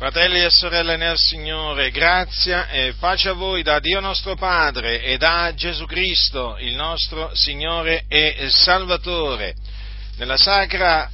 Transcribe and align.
Fratelli 0.00 0.42
e 0.42 0.48
sorelle 0.48 0.96
nel 0.96 1.18
Signore, 1.18 1.90
grazia 1.90 2.70
e 2.70 2.94
pace 2.98 3.28
a 3.28 3.32
voi 3.34 3.62
da 3.62 3.80
Dio 3.80 4.00
nostro 4.00 4.34
Padre 4.34 5.02
e 5.02 5.18
da 5.18 5.52
Gesù 5.54 5.84
Cristo, 5.84 6.56
il 6.58 6.74
nostro 6.74 7.30
Signore 7.34 8.06
e 8.08 8.46
Salvatore. 8.48 9.54
Nella 10.16 10.38
Sacra 10.38 11.06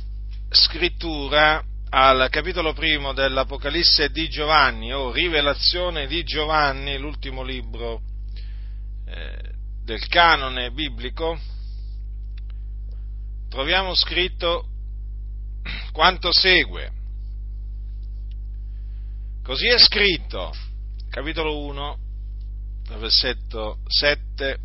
Scrittura, 0.50 1.60
al 1.90 2.28
capitolo 2.30 2.74
primo 2.74 3.12
dell'Apocalisse 3.12 4.10
di 4.10 4.28
Giovanni, 4.28 4.92
o 4.92 5.10
Rivelazione 5.10 6.06
di 6.06 6.22
Giovanni, 6.22 6.96
l'ultimo 6.96 7.42
libro 7.42 8.02
eh, 9.04 9.36
del 9.84 10.06
canone 10.06 10.70
biblico, 10.70 11.36
troviamo 13.48 13.96
scritto 13.96 14.68
quanto 15.90 16.30
segue. 16.30 16.95
Così 19.46 19.68
è 19.68 19.78
scritto, 19.78 20.52
capitolo 21.08 21.66
1, 21.66 21.98
versetto 22.98 23.78
7 23.86 24.58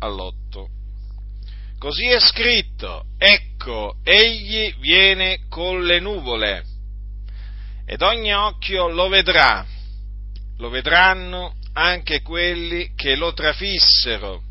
all'8. 0.00 0.68
Così 1.78 2.06
è 2.08 2.18
scritto, 2.18 3.04
ecco, 3.16 3.98
egli 4.02 4.74
viene 4.80 5.46
con 5.48 5.84
le 5.84 6.00
nuvole 6.00 6.64
ed 7.86 8.02
ogni 8.02 8.34
occhio 8.34 8.88
lo 8.88 9.06
vedrà, 9.06 9.64
lo 10.56 10.70
vedranno 10.70 11.54
anche 11.74 12.20
quelli 12.20 12.94
che 12.96 13.14
lo 13.14 13.32
trafissero 13.32 14.42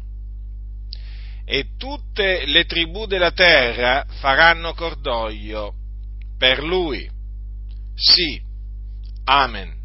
e 1.43 1.75
tutte 1.77 2.45
le 2.45 2.63
tribù 2.63 3.07
della 3.07 3.31
terra 3.31 4.05
faranno 4.07 4.73
cordoglio 4.73 5.73
per 6.37 6.63
lui. 6.63 7.11
Sì, 7.93 8.42
Amen. 9.25 9.81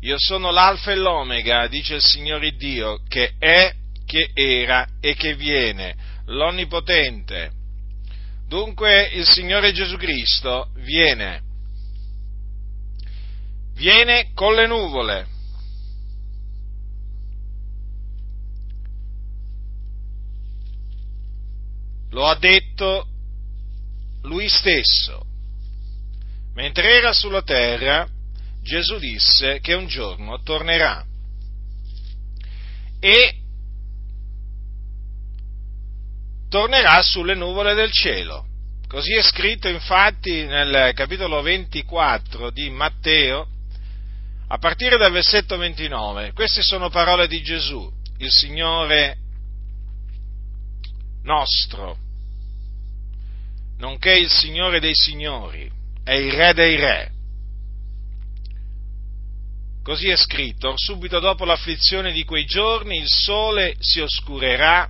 Io 0.00 0.16
sono 0.18 0.50
l'alfa 0.50 0.90
e 0.90 0.96
l'omega, 0.96 1.68
dice 1.68 1.94
il 1.94 2.02
Signore 2.02 2.52
Dio, 2.56 3.00
che 3.06 3.34
è, 3.38 3.72
che 4.04 4.30
era 4.34 4.86
e 5.00 5.14
che 5.14 5.34
viene, 5.36 5.94
l'Onnipotente. 6.26 7.52
Dunque 8.48 9.08
il 9.14 9.24
Signore 9.24 9.72
Gesù 9.72 9.96
Cristo 9.96 10.70
viene, 10.74 11.42
viene 13.74 14.32
con 14.34 14.54
le 14.54 14.66
nuvole. 14.66 15.26
Lo 22.10 22.26
ha 22.26 22.36
detto 22.36 23.06
lui 24.22 24.48
stesso. 24.48 25.24
Mentre 26.54 26.98
era 26.98 27.14
sulla 27.14 27.42
terra, 27.42 28.06
Gesù 28.62 28.98
disse 28.98 29.58
che 29.60 29.74
un 29.74 29.86
giorno 29.86 30.40
tornerà 30.42 31.04
e 33.00 33.34
tornerà 36.48 37.02
sulle 37.02 37.34
nuvole 37.34 37.74
del 37.74 37.90
cielo. 37.90 38.46
Così 38.86 39.14
è 39.14 39.22
scritto 39.22 39.68
infatti 39.68 40.44
nel 40.44 40.92
capitolo 40.94 41.42
24 41.42 42.50
di 42.50 42.70
Matteo, 42.70 43.48
a 44.48 44.58
partire 44.58 44.96
dal 44.96 45.10
versetto 45.10 45.56
29. 45.56 46.32
Queste 46.32 46.62
sono 46.62 46.88
parole 46.90 47.26
di 47.26 47.42
Gesù, 47.42 47.90
il 48.18 48.30
Signore 48.30 49.16
nostro, 51.24 51.96
nonché 53.78 54.16
il 54.16 54.30
Signore 54.30 54.78
dei 54.78 54.94
Signori, 54.94 55.68
è 56.04 56.12
il 56.12 56.32
Re 56.32 56.52
dei 56.52 56.76
Re 56.76 57.12
Così 59.82 60.08
è 60.08 60.16
scritto, 60.16 60.74
subito 60.76 61.18
dopo 61.18 61.44
l'afflizione 61.44 62.12
di 62.12 62.24
quei 62.24 62.44
giorni 62.44 62.98
il 62.98 63.08
sole 63.08 63.74
si 63.80 63.98
oscurerà 63.98 64.88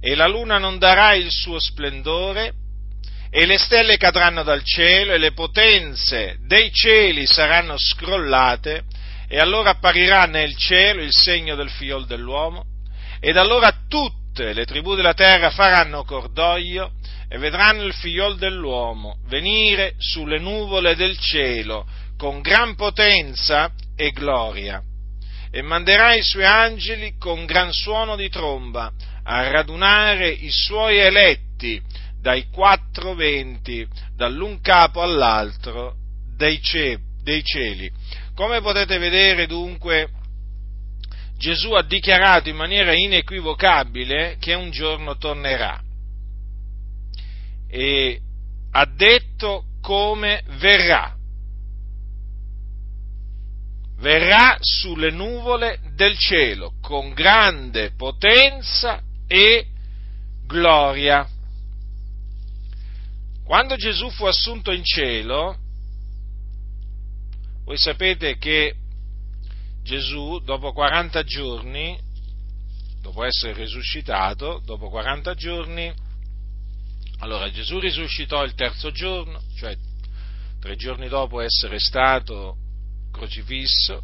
e 0.00 0.14
la 0.16 0.26
luna 0.26 0.58
non 0.58 0.78
darà 0.78 1.14
il 1.14 1.30
suo 1.30 1.60
splendore 1.60 2.52
e 3.30 3.46
le 3.46 3.58
stelle 3.58 3.96
cadranno 3.96 4.42
dal 4.42 4.64
cielo 4.64 5.12
e 5.12 5.18
le 5.18 5.32
potenze 5.32 6.38
dei 6.48 6.72
cieli 6.72 7.26
saranno 7.26 7.76
scrollate 7.78 8.82
e 9.28 9.38
allora 9.38 9.70
apparirà 9.70 10.24
nel 10.24 10.56
cielo 10.56 11.00
il 11.00 11.12
segno 11.12 11.54
del 11.54 11.70
figliol 11.70 12.06
dell'uomo 12.06 12.64
ed 13.20 13.36
allora 13.36 13.72
tutte 13.88 14.52
le 14.52 14.64
tribù 14.64 14.96
della 14.96 15.14
terra 15.14 15.50
faranno 15.50 16.02
cordoglio 16.02 16.94
e 17.28 17.38
vedranno 17.38 17.84
il 17.84 17.94
figliol 17.94 18.36
dell'uomo 18.36 19.18
venire 19.28 19.94
sulle 19.98 20.40
nuvole 20.40 20.96
del 20.96 21.16
cielo 21.18 21.86
con 22.20 22.42
gran 22.42 22.74
potenza 22.74 23.72
e 23.96 24.10
gloria, 24.10 24.82
e 25.50 25.62
manderà 25.62 26.12
i 26.12 26.22
suoi 26.22 26.44
angeli 26.44 27.16
con 27.16 27.46
gran 27.46 27.72
suono 27.72 28.14
di 28.14 28.28
tromba 28.28 28.92
a 29.22 29.48
radunare 29.48 30.28
i 30.28 30.50
suoi 30.50 30.98
eletti 30.98 31.80
dai 32.20 32.48
quattro 32.50 33.14
venti, 33.14 33.88
dall'un 34.14 34.60
capo 34.60 35.00
all'altro 35.00 35.94
dei, 36.36 36.60
cieli. 36.60 37.90
Come 38.34 38.60
potete 38.60 38.98
vedere 38.98 39.46
dunque, 39.46 40.10
Gesù 41.38 41.72
ha 41.72 41.82
dichiarato 41.82 42.50
in 42.50 42.56
maniera 42.56 42.92
inequivocabile 42.92 44.36
che 44.38 44.52
un 44.52 44.70
giorno 44.70 45.16
tornerà 45.16 45.80
e 47.66 48.20
ha 48.72 48.84
detto 48.84 49.64
come 49.80 50.42
verrà 50.58 51.16
verrà 54.00 54.56
sulle 54.60 55.10
nuvole 55.10 55.78
del 55.94 56.16
cielo 56.16 56.74
con 56.80 57.12
grande 57.12 57.92
potenza 57.92 59.02
e 59.26 59.66
gloria. 60.46 61.28
Quando 63.44 63.76
Gesù 63.76 64.08
fu 64.10 64.24
assunto 64.24 64.72
in 64.72 64.84
cielo, 64.84 65.56
voi 67.64 67.76
sapete 67.76 68.36
che 68.38 68.74
Gesù 69.82 70.40
dopo 70.44 70.72
40 70.72 71.22
giorni, 71.24 71.98
dopo 73.02 73.24
essere 73.24 73.52
risuscitato, 73.52 74.62
dopo 74.64 74.88
40 74.88 75.34
giorni, 75.34 75.92
allora 77.18 77.50
Gesù 77.50 77.78
risuscitò 77.78 78.44
il 78.44 78.54
terzo 78.54 78.90
giorno, 78.92 79.42
cioè 79.56 79.76
tre 80.58 80.76
giorni 80.76 81.08
dopo 81.08 81.40
essere 81.40 81.78
stato 81.78 82.56
crocifisso, 83.20 84.02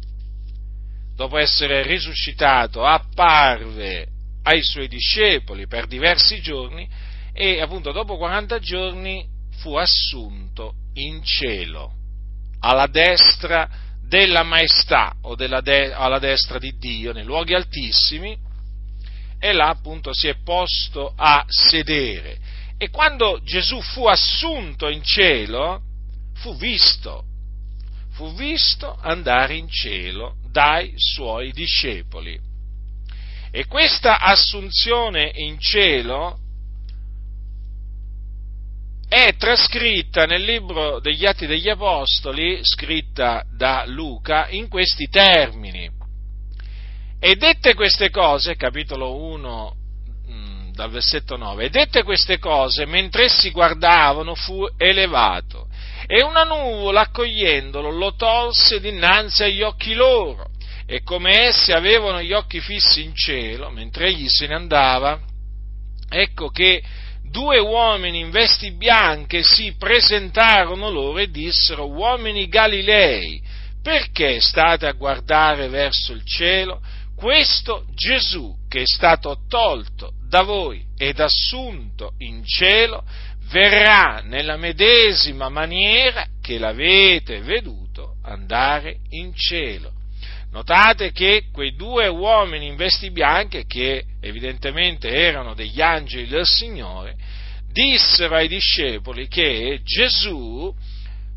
dopo 1.15 1.37
essere 1.37 1.81
risuscitato, 1.81 2.85
apparve 2.85 4.07
ai 4.43 4.61
suoi 4.61 4.87
discepoli 4.87 5.65
per 5.65 5.87
diversi 5.87 6.39
giorni 6.39 6.87
e 7.33 7.59
appunto 7.59 7.91
dopo 7.91 8.17
40 8.17 8.59
giorni 8.59 9.27
fu 9.57 9.75
assunto 9.75 10.75
in 10.93 11.23
cielo, 11.23 11.93
alla 12.59 12.85
destra 12.85 13.67
della 14.07 14.43
maestà 14.43 15.15
o 15.21 15.35
de- 15.35 15.93
alla 15.93 16.19
destra 16.19 16.59
di 16.59 16.77
Dio, 16.77 17.11
nei 17.11 17.25
luoghi 17.25 17.55
altissimi, 17.55 18.37
e 19.39 19.51
là 19.51 19.69
appunto 19.69 20.13
si 20.13 20.27
è 20.27 20.35
posto 20.43 21.13
a 21.15 21.43
sedere. 21.47 22.37
E 22.77 22.89
quando 22.89 23.41
Gesù 23.43 23.81
fu 23.81 24.05
assunto 24.05 24.87
in 24.87 25.03
cielo, 25.03 25.81
fu 26.35 26.55
visto 26.55 27.25
fu 28.17 28.33
visto 28.33 28.97
andare 28.99 29.55
in 29.55 29.69
cielo 29.69 30.37
dai 30.49 30.91
suoi 30.95 31.51
discepoli. 31.51 32.35
E 33.51 33.65
questa 33.67 34.19
assunzione 34.19 35.31
in 35.35 35.59
cielo 35.59 36.39
è 39.07 39.35
trascritta 39.37 40.25
nel 40.25 40.41
libro 40.41 40.99
degli 40.99 41.27
Atti 41.27 41.45
degli 41.45 41.69
Apostoli, 41.69 42.59
scritta 42.63 43.45
da 43.55 43.83
Luca, 43.85 44.47
in 44.49 44.67
questi 44.67 45.07
termini. 45.09 45.87
E 47.19 47.35
dette 47.35 47.75
queste 47.75 48.09
cose, 48.09 48.55
capitolo 48.55 49.15
1, 49.15 49.75
mm, 50.27 50.71
dal 50.71 50.89
versetto 50.89 51.37
9, 51.37 51.65
e 51.65 51.69
dette 51.69 52.01
queste 52.01 52.39
cose, 52.39 52.85
mentre 52.85 53.25
essi 53.25 53.51
guardavano, 53.51 54.33
fu 54.33 54.65
elevato 54.75 55.66
e 56.07 56.23
una 56.23 56.43
nuvola 56.43 57.01
accogliendolo 57.01 57.91
lo 57.91 58.15
tolse 58.15 58.79
dinanzi 58.79 59.43
agli 59.43 59.61
occhi 59.61 59.93
loro 59.93 60.51
e 60.85 61.03
come 61.03 61.47
essi 61.47 61.73
avevano 61.73 62.21
gli 62.21 62.31
occhi 62.31 62.61
fissi 62.61 63.03
in 63.03 63.13
cielo 63.13 63.69
mentre 63.69 64.07
egli 64.07 64.29
se 64.29 64.47
ne 64.47 64.55
andava, 64.55 65.19
ecco 66.09 66.47
che 66.47 66.81
due 67.29 67.59
uomini 67.59 68.19
in 68.19 68.29
vesti 68.29 68.71
bianche 68.71 69.43
si 69.43 69.75
presentarono 69.77 70.89
loro 70.89 71.17
e 71.17 71.29
dissero 71.29 71.89
uomini 71.89 72.47
Galilei, 72.47 73.41
perché 73.83 74.39
state 74.39 74.87
a 74.87 74.93
guardare 74.93 75.67
verso 75.67 76.13
il 76.13 76.23
cielo? 76.25 76.81
Questo 77.17 77.85
Gesù 77.93 78.55
che 78.69 78.81
è 78.81 78.85
stato 78.85 79.39
tolto 79.49 80.13
da 80.27 80.43
voi 80.43 80.85
ed 80.97 81.19
assunto 81.19 82.13
in 82.19 82.45
cielo 82.45 83.03
verrà 83.49 84.21
nella 84.23 84.57
medesima 84.57 85.49
maniera 85.49 86.25
che 86.41 86.57
l'avete 86.57 87.41
veduto 87.41 88.15
andare 88.23 88.97
in 89.09 89.33
cielo. 89.35 89.93
Notate 90.51 91.11
che 91.11 91.45
quei 91.51 91.75
due 91.75 92.07
uomini 92.07 92.67
in 92.67 92.75
vesti 92.75 93.11
bianche, 93.11 93.65
che 93.65 94.03
evidentemente 94.21 95.09
erano 95.09 95.53
degli 95.53 95.81
angeli 95.81 96.27
del 96.27 96.45
Signore, 96.45 97.15
dissero 97.71 98.35
ai 98.35 98.47
discepoli 98.47 99.27
che 99.27 99.81
Gesù 99.83 100.73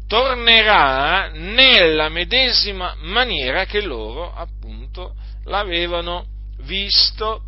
tornerà 0.06 1.30
nella 1.32 2.08
medesima 2.08 2.96
maniera 3.00 3.64
che 3.64 3.80
loro 3.80 4.32
appunto 4.32 5.14
l'avevano 5.44 6.26
visto 6.62 7.42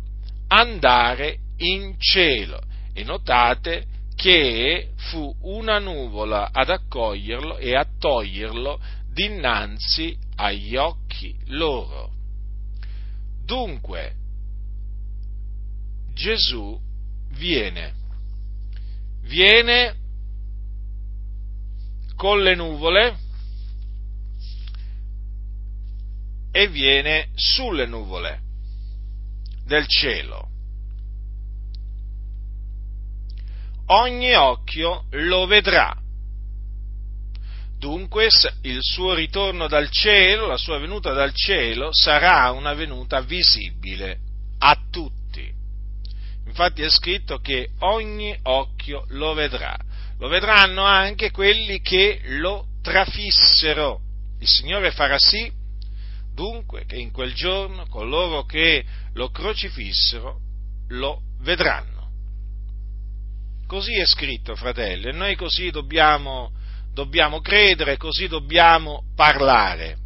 andare 0.47 1.37
in 1.57 1.95
cielo. 1.97 2.61
E 2.93 3.03
notate 3.03 3.85
che 4.23 4.91
fu 4.95 5.35
una 5.41 5.79
nuvola 5.79 6.51
ad 6.53 6.69
accoglierlo 6.69 7.57
e 7.57 7.75
a 7.75 7.85
toglierlo 7.99 8.79
dinanzi 9.11 10.17
agli 10.35 10.77
occhi 10.77 11.35
loro. 11.47 12.09
Dunque, 13.43 14.13
Gesù 16.13 16.79
viene, 17.31 17.93
viene 19.23 19.93
con 22.15 22.41
le 22.41 22.55
nuvole 22.55 23.17
e 26.49 26.69
viene 26.69 27.27
sulle 27.35 27.85
nuvole 27.85 28.39
del 29.65 29.85
cielo. 29.85 30.52
Ogni 33.87 34.33
occhio 34.33 35.05
lo 35.11 35.45
vedrà. 35.45 35.95
Dunque 37.77 38.29
il 38.61 38.79
suo 38.81 39.13
ritorno 39.13 39.67
dal 39.67 39.89
cielo, 39.89 40.47
la 40.47 40.57
sua 40.57 40.79
venuta 40.79 41.11
dal 41.11 41.33
cielo 41.33 41.89
sarà 41.91 42.49
una 42.51 42.73
venuta 42.73 43.19
visibile 43.21 44.19
a 44.59 44.77
tutti. 44.89 45.51
Infatti 46.45 46.81
è 46.81 46.89
scritto 46.89 47.39
che 47.39 47.71
ogni 47.79 48.37
occhio 48.43 49.05
lo 49.09 49.33
vedrà 49.33 49.77
lo 50.23 50.29
vedranno 50.29 50.83
anche 50.83 51.31
quelli 51.31 51.81
che 51.81 52.21
lo 52.23 52.67
trafissero. 52.81 53.99
Il 54.39 54.47
Signore 54.47 54.91
farà 54.91 55.17
sì, 55.17 55.51
dunque, 56.33 56.85
che 56.85 56.95
in 56.95 57.11
quel 57.11 57.33
giorno 57.33 57.85
coloro 57.87 58.45
che 58.45 58.85
lo 59.15 59.29
crocifissero 59.29 60.39
lo 60.89 61.21
vedranno. 61.39 61.92
Così 63.73 63.95
è 63.95 64.05
scritto, 64.05 64.55
fratelli, 64.55 65.07
e 65.07 65.13
noi 65.13 65.35
così 65.35 65.71
dobbiamo, 65.71 66.51
dobbiamo 66.93 67.41
credere, 67.41 67.97
così 67.97 68.27
dobbiamo 68.27 69.05
parlare. 69.15 69.97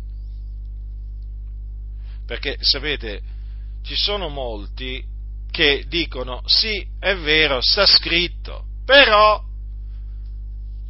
Perché, 2.25 2.56
sapete, 2.62 3.22
ci 3.84 3.94
sono 3.98 4.30
molti 4.30 5.04
che 5.52 5.84
dicono 5.86 6.44
sì, 6.46 6.88
è 6.98 7.14
vero, 7.18 7.60
sta 7.60 7.86
scritto, 7.86 8.68
però 8.86 9.44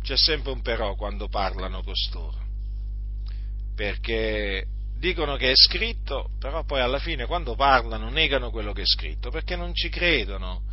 c'è 0.03 0.15
sempre 0.15 0.51
un 0.51 0.61
però 0.61 0.93
quando 0.93 1.29
parlano 1.29 1.81
costoro, 1.81 2.37
perché 3.75 4.67
dicono 4.99 5.35
che 5.35 5.49
è 5.49 5.55
scritto, 5.55 6.29
però 6.37 6.63
poi 6.63 6.81
alla 6.81 6.99
fine 6.99 7.25
quando 7.25 7.55
parlano 7.55 8.11
negano 8.11 8.51
quello 8.51 8.71
che 8.71 8.83
è 8.83 8.87
scritto, 8.87 9.31
perché 9.31 9.55
non 9.55 9.73
ci 9.73 9.89
credono. 9.89 10.66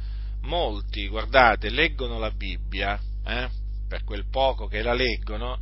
Molti, 0.44 1.08
guardate, 1.08 1.70
leggono 1.70 2.19
la 2.19 2.31
Bibbia, 2.31 2.99
eh, 3.26 3.49
per 3.88 4.05
quel 4.05 4.29
poco 4.31 4.67
che 4.67 4.82
la 4.82 4.93
leggono, 4.93 5.58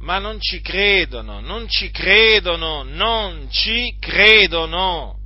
ma 0.00 0.18
non 0.18 0.40
ci 0.40 0.60
credono, 0.60 1.40
non 1.40 1.68
ci 1.68 1.90
credono, 1.90 2.82
non 2.82 3.48
ci 3.50 3.96
credono 3.98 5.18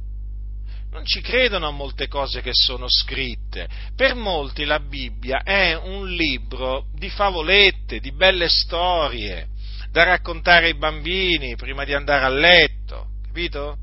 non 0.90 1.04
ci 1.04 1.20
credono 1.20 1.68
a 1.68 1.70
molte 1.70 2.08
cose 2.08 2.40
che 2.40 2.52
sono 2.52 2.86
scritte. 2.88 3.68
Per 3.94 4.14
molti 4.14 4.64
la 4.64 4.80
Bibbia 4.80 5.42
è 5.42 5.74
un 5.74 6.08
libro 6.08 6.86
di 6.94 7.10
favolette, 7.10 8.00
di 8.00 8.12
belle 8.12 8.48
storie, 8.48 9.48
da 9.90 10.04
raccontare 10.04 10.66
ai 10.66 10.76
bambini 10.76 11.56
prima 11.56 11.84
di 11.84 11.92
andare 11.92 12.24
a 12.24 12.30
letto, 12.30 13.10
capito? 13.22 13.76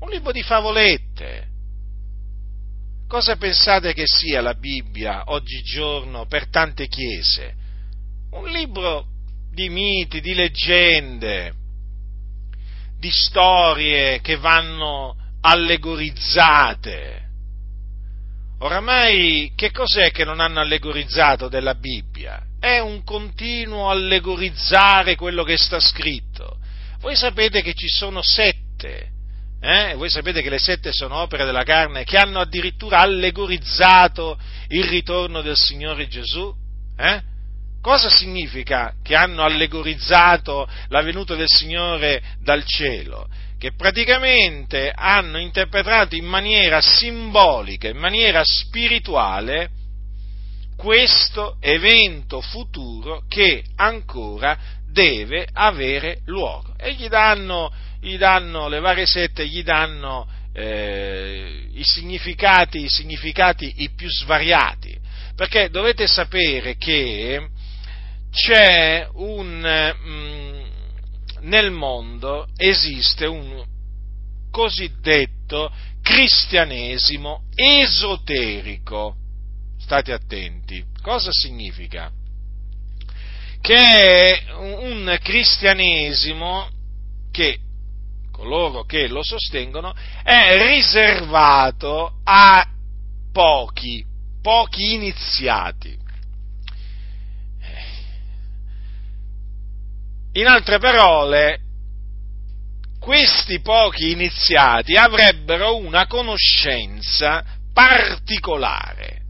Un 0.00 0.10
libro 0.10 0.32
di 0.32 0.42
favolette. 0.42 1.51
Cosa 3.12 3.36
pensate 3.36 3.92
che 3.92 4.06
sia 4.06 4.40
la 4.40 4.54
Bibbia 4.54 5.24
oggigiorno 5.26 6.24
per 6.24 6.48
tante 6.48 6.88
chiese? 6.88 7.52
Un 8.30 8.48
libro 8.48 9.04
di 9.52 9.68
miti, 9.68 10.22
di 10.22 10.32
leggende, 10.32 11.52
di 12.98 13.10
storie 13.10 14.22
che 14.22 14.36
vanno 14.36 15.14
allegorizzate. 15.42 17.28
Oramai 18.60 19.52
che 19.56 19.70
cos'è 19.72 20.10
che 20.10 20.24
non 20.24 20.40
hanno 20.40 20.60
allegorizzato 20.60 21.48
della 21.48 21.74
Bibbia? 21.74 22.42
È 22.58 22.78
un 22.78 23.04
continuo 23.04 23.90
allegorizzare 23.90 25.16
quello 25.16 25.44
che 25.44 25.58
sta 25.58 25.78
scritto. 25.80 26.56
Voi 27.00 27.14
sapete 27.14 27.60
che 27.60 27.74
ci 27.74 27.88
sono 27.88 28.22
sette, 28.22 29.11
eh? 29.64 29.94
voi 29.94 30.10
sapete 30.10 30.42
che 30.42 30.50
le 30.50 30.58
sette 30.58 30.92
sono 30.92 31.18
opere 31.18 31.44
della 31.44 31.62
carne 31.62 32.02
che 32.02 32.18
hanno 32.18 32.40
addirittura 32.40 32.98
allegorizzato 32.98 34.36
il 34.68 34.84
ritorno 34.84 35.40
del 35.40 35.56
Signore 35.56 36.08
Gesù? 36.08 36.52
Eh? 36.96 37.22
Cosa 37.80 38.10
significa 38.10 38.94
che 39.04 39.14
hanno 39.14 39.44
allegorizzato 39.44 40.68
la 40.88 41.00
venuta 41.02 41.36
del 41.36 41.46
Signore 41.48 42.22
dal 42.40 42.64
cielo? 42.64 43.28
che 43.62 43.74
praticamente 43.76 44.90
hanno 44.92 45.38
interpretato 45.38 46.16
in 46.16 46.24
maniera 46.24 46.80
simbolica, 46.80 47.86
in 47.86 47.96
maniera 47.96 48.42
spirituale, 48.44 49.70
questo 50.76 51.58
evento 51.60 52.40
futuro 52.40 53.22
che 53.28 53.62
ancora 53.76 54.58
deve 54.92 55.48
avere 55.52 56.20
luogo. 56.26 56.74
E 56.78 56.94
gli 56.94 57.08
danno, 57.08 57.72
gli 58.00 58.16
danno 58.16 58.68
le 58.68 58.80
varie 58.80 59.06
sette, 59.06 59.46
gli 59.46 59.62
danno 59.62 60.28
eh, 60.52 61.68
i, 61.72 61.82
significati, 61.82 62.84
i 62.84 62.88
significati 62.88 63.82
i 63.82 63.90
più 63.90 64.08
svariati, 64.08 64.98
perché 65.34 65.70
dovete 65.70 66.06
sapere 66.06 66.76
che 66.76 67.48
c'è 68.30 69.08
un... 69.14 69.94
Mm, 70.04 70.60
nel 71.40 71.72
mondo 71.72 72.46
esiste 72.56 73.26
un 73.26 73.64
cosiddetto 74.50 75.72
cristianesimo 76.00 77.44
esoterico. 77.54 79.16
State 79.80 80.12
attenti. 80.12 80.84
Cosa 81.02 81.30
significa? 81.32 82.12
Che 83.62 83.74
è 83.76 84.52
un 84.54 85.16
cristianesimo 85.22 86.68
che 87.30 87.60
coloro 88.32 88.82
che 88.82 89.06
lo 89.06 89.22
sostengono 89.22 89.94
è 90.24 90.56
riservato 90.66 92.14
a 92.24 92.66
pochi, 93.32 94.04
pochi 94.42 94.94
iniziati. 94.94 95.96
In 100.32 100.46
altre 100.48 100.78
parole, 100.80 101.60
questi 102.98 103.60
pochi 103.60 104.10
iniziati 104.10 104.96
avrebbero 104.96 105.76
una 105.76 106.08
conoscenza 106.08 107.44
particolare 107.72 109.20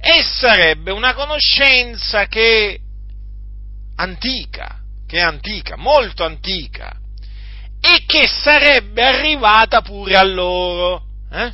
e 0.00 0.20
sarebbe 0.22 0.90
una 0.90 1.14
conoscenza 1.14 2.26
che 2.26 2.80
antica, 3.98 4.80
che 5.06 5.18
è 5.18 5.20
antica, 5.20 5.76
molto 5.76 6.24
antica 6.24 6.96
e 7.80 8.04
che 8.06 8.26
sarebbe 8.26 9.04
arrivata 9.04 9.82
pure 9.82 10.16
a 10.16 10.24
loro. 10.24 11.04
Eh? 11.30 11.52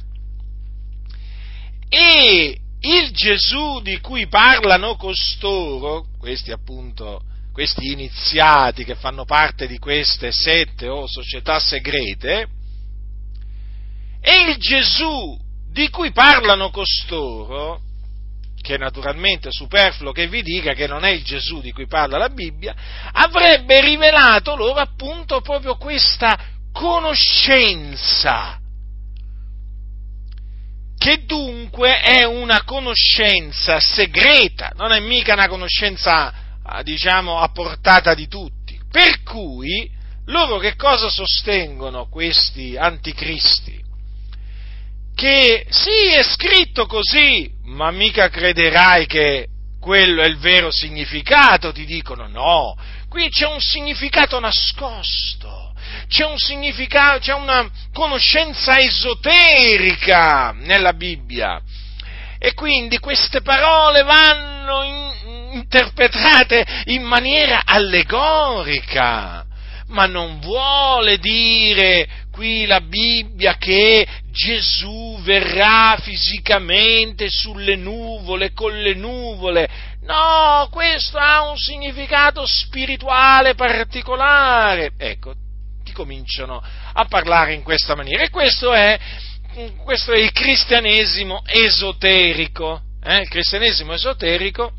E 1.88 2.58
il 2.80 3.10
Gesù 3.12 3.80
di 3.80 3.98
cui 4.00 4.26
parlano 4.26 4.96
costoro, 4.96 6.06
questi 6.18 6.50
appunto 6.50 7.22
questi 7.52 7.92
iniziati 7.92 8.82
che 8.82 8.96
fanno 8.96 9.24
parte 9.24 9.68
di 9.68 9.78
queste 9.78 10.32
sette 10.32 10.88
o 10.88 11.06
società 11.06 11.60
segrete, 11.60 12.48
e 14.20 14.50
il 14.50 14.56
Gesù 14.56 15.38
di 15.70 15.88
cui 15.88 16.10
parlano 16.10 16.70
costoro, 16.70 17.80
che 18.64 18.78
naturalmente 18.78 19.48
è 19.48 19.52
superfluo 19.52 20.10
che 20.10 20.26
vi 20.26 20.40
dica 20.40 20.72
che 20.72 20.86
non 20.86 21.04
è 21.04 21.10
il 21.10 21.22
Gesù 21.22 21.60
di 21.60 21.70
cui 21.70 21.86
parla 21.86 22.16
la 22.16 22.30
Bibbia, 22.30 22.74
avrebbe 23.12 23.82
rivelato 23.82 24.56
loro 24.56 24.80
appunto 24.80 25.42
proprio 25.42 25.76
questa 25.76 26.38
conoscenza, 26.72 28.58
che 30.96 31.24
dunque 31.26 32.00
è 32.00 32.24
una 32.24 32.64
conoscenza 32.64 33.78
segreta, 33.80 34.72
non 34.76 34.92
è 34.92 35.00
mica 35.00 35.34
una 35.34 35.48
conoscenza 35.48 36.32
diciamo, 36.82 37.40
a 37.40 37.50
portata 37.50 38.14
di 38.14 38.26
tutti. 38.28 38.80
Per 38.90 39.22
cui 39.24 39.90
loro 40.24 40.56
che 40.56 40.74
cosa 40.74 41.10
sostengono 41.10 42.08
questi 42.08 42.78
anticristi? 42.78 43.82
Che 45.14 45.66
sì, 45.68 46.14
è 46.14 46.22
scritto 46.22 46.86
così, 46.86 47.53
ma 47.64 47.90
mica 47.90 48.28
crederai 48.28 49.06
che 49.06 49.48
quello 49.80 50.22
è 50.22 50.26
il 50.26 50.38
vero 50.38 50.70
significato, 50.70 51.72
ti 51.72 51.84
dicono 51.84 52.26
no, 52.26 52.76
qui 53.08 53.28
c'è 53.28 53.46
un 53.46 53.60
significato 53.60 54.40
nascosto, 54.40 55.74
c'è 56.08 56.24
un 56.24 56.38
significato, 56.38 57.18
c'è 57.18 57.34
una 57.34 57.68
conoscenza 57.92 58.78
esoterica 58.78 60.52
nella 60.52 60.94
Bibbia. 60.94 61.60
E 62.38 62.54
quindi 62.54 62.98
queste 62.98 63.40
parole 63.40 64.02
vanno 64.02 64.82
in, 64.82 65.12
interpretate 65.52 66.64
in 66.86 67.02
maniera 67.02 67.62
allegorica 67.64 69.43
ma 69.94 70.06
non 70.06 70.40
vuole 70.40 71.18
dire 71.18 72.06
qui 72.30 72.66
la 72.66 72.80
Bibbia 72.80 73.56
che 73.56 74.06
Gesù 74.32 75.18
verrà 75.22 75.96
fisicamente 76.02 77.28
sulle 77.30 77.76
nuvole, 77.76 78.52
con 78.52 78.76
le 78.76 78.94
nuvole. 78.94 79.68
No, 80.02 80.68
questo 80.70 81.16
ha 81.16 81.48
un 81.48 81.56
significato 81.56 82.44
spirituale 82.44 83.54
particolare. 83.54 84.90
Ecco, 84.98 85.34
ti 85.84 85.92
cominciano 85.92 86.60
a 86.92 87.04
parlare 87.04 87.54
in 87.54 87.62
questa 87.62 87.94
maniera. 87.94 88.24
E 88.24 88.30
questo 88.30 88.72
è, 88.72 88.98
questo 89.84 90.12
è 90.12 90.18
il 90.18 90.32
cristianesimo 90.32 91.42
esoterico. 91.46 92.82
Eh? 93.02 93.20
Il 93.20 93.28
cristianesimo 93.28 93.92
esoterico 93.92 94.72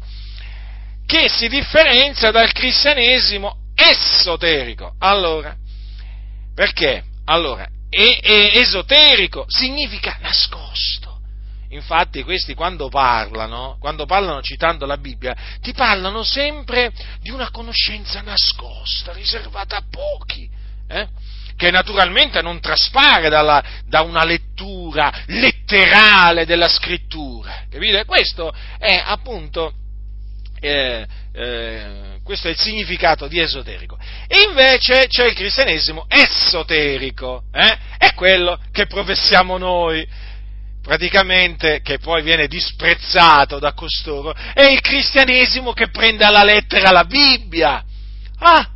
che 1.06 1.30
si 1.30 1.48
differenzia 1.48 2.32
dal 2.32 2.52
cristianesimo 2.52 3.60
esoterico. 3.90 4.96
Allora, 5.00 5.56
perché? 6.54 7.04
Allora, 7.26 7.68
e, 7.90 8.20
e, 8.22 8.52
esoterico 8.60 9.46
significa 9.48 10.18
nascosto. 10.22 11.20
Infatti 11.70 12.24
questi 12.24 12.54
quando 12.54 12.90
parlano, 12.90 13.78
quando 13.80 14.06
parlano 14.06 14.42
citando 14.42 14.86
la 14.86 14.98
Bibbia, 14.98 15.36
ti 15.62 15.74
parlano 15.74 16.24
sempre 16.24 16.92
di 17.22 17.32
una 17.32 17.52
conoscenza 17.52 18.22
nascosta, 18.22 19.12
riservata 19.14 19.78
a 19.78 19.84
pochi, 19.90 20.50
eh? 20.88 21.08
che 21.58 21.72
naturalmente 21.72 22.42
non 22.42 22.60
traspare 22.60 23.30
dalla, 23.30 23.64
da 23.86 24.02
una 24.02 24.24
lettura 24.24 25.12
letterale 25.28 26.46
della 26.46 26.70
scrittura. 26.70 27.66
Capite? 27.70 28.06
Questo 28.06 28.54
è 28.78 29.02
appunto 29.04 29.74
eh, 30.60 31.06
eh, 31.34 32.15
questo 32.26 32.48
è 32.48 32.50
il 32.50 32.58
significato 32.58 33.28
di 33.28 33.40
esoterico. 33.40 34.00
E 34.28 34.48
invece 34.50 35.06
c'è 35.08 35.28
il 35.28 35.36
cristianesimo 35.36 36.08
esoterico, 36.10 37.44
eh? 37.54 37.78
è 38.00 38.16
quello 38.16 38.60
che 38.72 38.88
professiamo 38.88 39.60
noi, 39.60 40.06
praticamente 40.82 41.82
che 41.84 42.00
poi 42.00 42.24
viene 42.24 42.48
disprezzato 42.48 43.60
da 43.60 43.74
costoro, 43.74 44.34
è 44.34 44.64
il 44.64 44.82
cristianesimo 44.82 45.72
che 45.74 45.90
prende 45.90 46.26
alla 46.26 46.44
lettera 46.44 46.90
la 46.90 47.06
Bibbia. 47.06 47.84
Ah, 48.40 48.72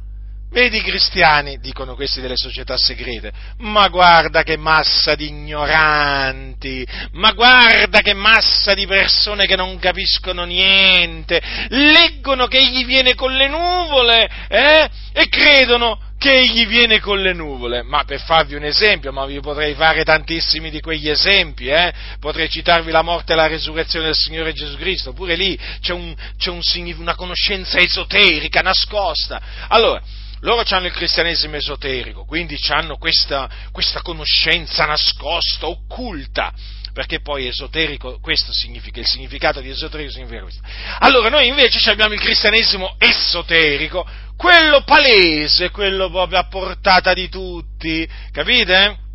Vedi 0.52 0.78
i 0.78 0.82
cristiani, 0.82 1.60
dicono 1.60 1.94
questi 1.94 2.22
delle 2.22 2.36
società 2.36 2.76
segrete, 2.76 3.32
ma 3.60 3.88
guarda 3.88 4.42
che 4.42 4.58
massa 4.58 5.14
di 5.14 5.28
ignoranti, 5.28 6.84
ma 7.12 7.34
guarda 7.34 8.02
che 8.02 8.16
massa 8.16 8.74
di 8.74 8.88
persone 8.88 9.46
che 9.46 9.56
non 9.56 9.78
capiscono 9.78 10.46
niente, 10.46 11.40
leggono 11.68 12.48
che 12.48 12.58
egli 12.58 12.84
viene 12.84 13.14
con 13.14 13.36
le 13.36 13.48
nuvole 13.48 14.28
eh? 14.48 14.90
e 15.14 15.30
credono 15.30 16.00
che 16.18 16.34
egli 16.34 16.66
viene 16.66 17.00
con 17.00 17.22
le 17.22 17.34
nuvole. 17.34 17.84
Ma 17.84 18.04
per 18.04 18.20
farvi 18.20 18.56
un 18.56 18.64
esempio, 18.64 19.12
ma 19.12 19.28
vi 19.28 19.40
potrei 19.42 19.76
fare 19.76 20.04
tantissimi 20.04 20.72
di 20.72 20.82
quegli 20.82 21.10
esempi, 21.10 21.68
eh? 21.68 21.94
potrei 22.20 22.50
citarvi 22.50 22.90
la 22.90 23.04
morte 23.04 23.34
e 23.34 23.36
la 23.36 23.46
resurrezione 23.46 24.06
del 24.06 24.16
Signore 24.16 24.54
Gesù 24.54 24.78
Cristo, 24.78 25.14
pure 25.14 25.36
lì 25.36 25.56
c'è, 25.80 25.94
un, 25.94 26.16
c'è 26.40 26.50
un, 26.50 26.62
una 26.98 27.14
conoscenza 27.14 27.78
esoterica 27.78 28.62
nascosta. 28.62 29.40
Allora, 29.68 30.02
loro 30.42 30.64
hanno 30.70 30.88
il 30.88 30.94
cristianesimo 30.94 31.56
esoterico, 31.56 32.26
quindi 32.26 32.58
hanno 32.70 32.98
questa, 32.98 33.50
questa 33.72 34.02
conoscenza 34.02 34.86
nascosta, 34.86 35.68
occulta, 35.68 36.54
perché 36.94 37.22
poi 37.22 37.48
esoterico, 37.48 38.20
questo 38.20 38.52
significa, 38.52 39.00
il 39.00 39.08
significato 39.08 39.62
di 39.62 39.70
esoterico 39.70 40.12
significa 40.12 40.42
questo. 40.42 40.62
Allora 41.00 41.30
noi 41.30 41.48
invece 41.48 41.90
abbiamo 41.90 42.14
il 42.14 42.20
cristianesimo 42.20 42.96
esoterico, 42.98 44.06
quello 44.36 44.84
palese, 44.84 45.70
quello 45.72 46.10
proprio 46.10 46.40
a 46.40 46.48
portata 46.48 47.14
di 47.14 47.28
tutti, 47.30 48.08
capite? 48.32 49.08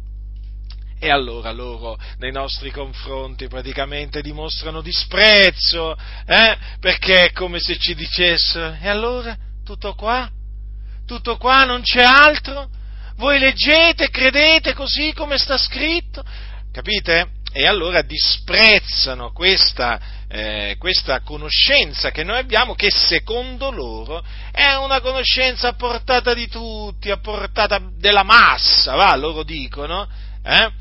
E 0.99 1.11
allora 1.11 1.52
loro 1.52 1.99
nei 2.19 2.33
nostri 2.33 2.71
confronti 2.71 3.49
praticamente 3.49 4.23
dimostrano 4.23 4.81
disprezzo, 4.81 5.97
eh? 6.26 6.57
perché 6.81 7.26
è 7.26 7.33
come 7.33 7.59
se 7.59 7.76
ci 7.78 7.95
dicessero, 7.95 8.76
e 8.81 8.88
allora 8.88 9.37
tutto 9.64 9.95
qua? 9.95 10.31
Tutto 11.07 11.37
qua, 11.37 11.65
non 11.65 11.83
c'è 11.83 12.03
altro? 12.03 12.69
Voi 13.17 13.39
leggete, 13.39 14.11
credete 14.11 14.75
così 14.75 15.13
come 15.13 15.39
sta 15.39 15.57
scritto? 15.57 16.25
Capite? 16.73 17.29
E 17.53 17.69
allora 17.69 18.03
disprezzano 18.03 19.31
questa, 19.31 20.01
eh, 20.29 20.75
questa 20.77 21.21
conoscenza 21.21 22.11
che 22.11 22.25
noi 22.25 22.39
abbiamo, 22.39 22.75
che 22.75 22.91
secondo 22.91 23.71
loro 23.71 24.25
è 24.51 24.75
una 24.75 25.01
conoscenza 25.01 25.69
a 25.69 25.75
portata 25.75 26.35
di 26.35 26.49
tutti, 26.49 27.13
a 27.13 27.19
portata 27.19 27.81
della 27.97 28.25
massa, 28.25 28.97
va, 28.97 29.15
loro 29.15 29.45
dicono, 29.45 30.09
eh? 30.43 30.73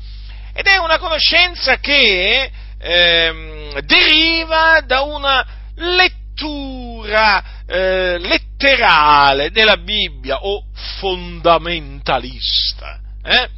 ed 0.52 0.66
è 0.66 0.76
una 0.78 0.98
conoscenza 0.98 1.78
che 1.78 2.50
eh, 2.78 3.80
deriva 3.84 4.80
da 4.84 5.02
una 5.02 5.46
lettura 5.76 7.62
eh, 7.66 8.18
letterale 8.64 9.50
della 9.50 9.76
Bibbia 9.76 10.42
o 10.42 10.64
fondamentalista. 10.98 12.98
Eh? 13.22 13.48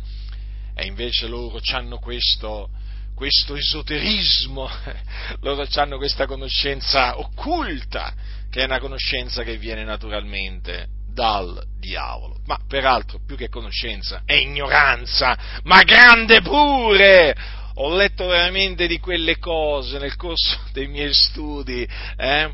E 0.75 0.87
invece 0.87 1.29
loro 1.29 1.61
hanno 1.73 1.99
questo, 1.99 2.69
questo 3.15 3.55
esoterismo, 3.55 4.69
loro 5.41 5.65
hanno 5.75 5.97
questa 5.97 6.27
conoscenza 6.27 7.19
occulta, 7.19 8.13
che 8.51 8.63
è 8.63 8.65
una 8.65 8.81
conoscenza 8.81 9.45
che 9.45 9.59
viene 9.59 9.85
naturalmente 9.85 10.89
dal 11.13 11.63
diavolo. 11.79 12.41
Ma 12.47 12.59
peraltro, 12.67 13.21
più 13.25 13.37
che 13.37 13.49
conoscenza, 13.49 14.23
è 14.25 14.35
ignoranza, 14.35 15.39
ma 15.63 15.83
grande 15.83 16.43
pure! 16.43 17.55
Ho 17.79 17.95
letto 17.95 18.27
veramente 18.27 18.87
di 18.87 18.99
quelle 18.99 19.39
cose 19.39 19.99
nel 19.99 20.17
corso 20.17 20.59
dei 20.73 20.89
miei 20.89 21.13
studi, 21.13 21.87
eh? 22.17 22.51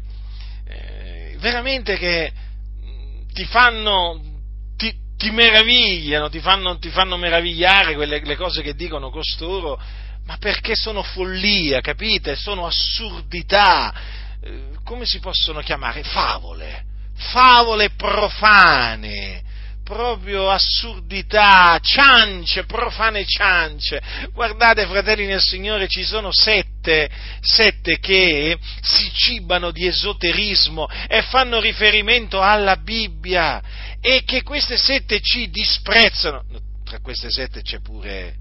Veramente 1.43 1.99
che 1.99 2.33
mm, 2.33 3.29
ti 3.35 3.45
fanno, 3.45 4.19
ti, 4.77 4.95
ti 5.17 5.31
meravigliano, 5.31 6.31
ti 6.31 6.41
fanno, 6.41 6.79
ti 6.79 6.89
fanno, 6.89 7.19
meravigliare 7.19 7.95
quelle 7.95 8.23
le 8.25 8.37
cose 8.37 8.63
che 8.63 8.75
dicono 8.75 9.11
costoro, 9.11 9.79
ma 10.25 10.39
perché 10.39 10.75
sono 10.75 11.03
follia, 11.03 11.81
capite? 11.81 12.37
Sono 12.37 12.65
assurdità, 12.65 13.93
eh, 14.41 14.69
come 14.85 15.05
si 15.05 15.19
possono 15.19 15.61
chiamare? 15.61 16.05
Favole, 16.05 16.85
favole 17.17 17.91
profane 17.91 19.43
proprio 19.93 20.49
assurdità, 20.51 21.79
ciance, 21.83 22.65
profane 22.65 23.25
ciance. 23.27 24.01
Guardate, 24.33 24.87
fratelli 24.87 25.27
nel 25.27 25.43
Signore, 25.43 25.87
ci 25.87 26.03
sono 26.03 26.33
sette, 26.33 27.11
sette 27.41 27.99
che 27.99 28.57
si 28.81 29.13
cibano 29.13 29.71
di 29.71 29.87
esoterismo 29.87 30.89
e 31.09 31.21
fanno 31.23 31.61
riferimento 31.61 32.41
alla 32.41 32.77
Bibbia 32.77 33.63
e 34.01 34.23
che 34.25 34.43
queste 34.43 34.79
sette 34.79 35.21
ci 35.21 35.51
disprezzano. 35.51 36.43
Tra 36.85 36.99
queste 37.01 37.31
sette 37.31 37.61
c'è 37.61 37.81
pure 37.81 38.35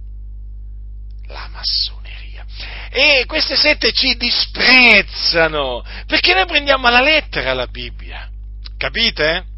la 1.27 1.49
massoneria. 1.51 2.45
E 2.89 3.25
queste 3.27 3.55
sette 3.55 3.91
ci 3.91 4.15
disprezzano 4.15 5.83
perché 6.07 6.33
noi 6.33 6.45
prendiamo 6.45 6.87
alla 6.87 7.01
lettera 7.01 7.53
la 7.53 7.67
Bibbia. 7.67 8.29
Capite? 8.77 9.50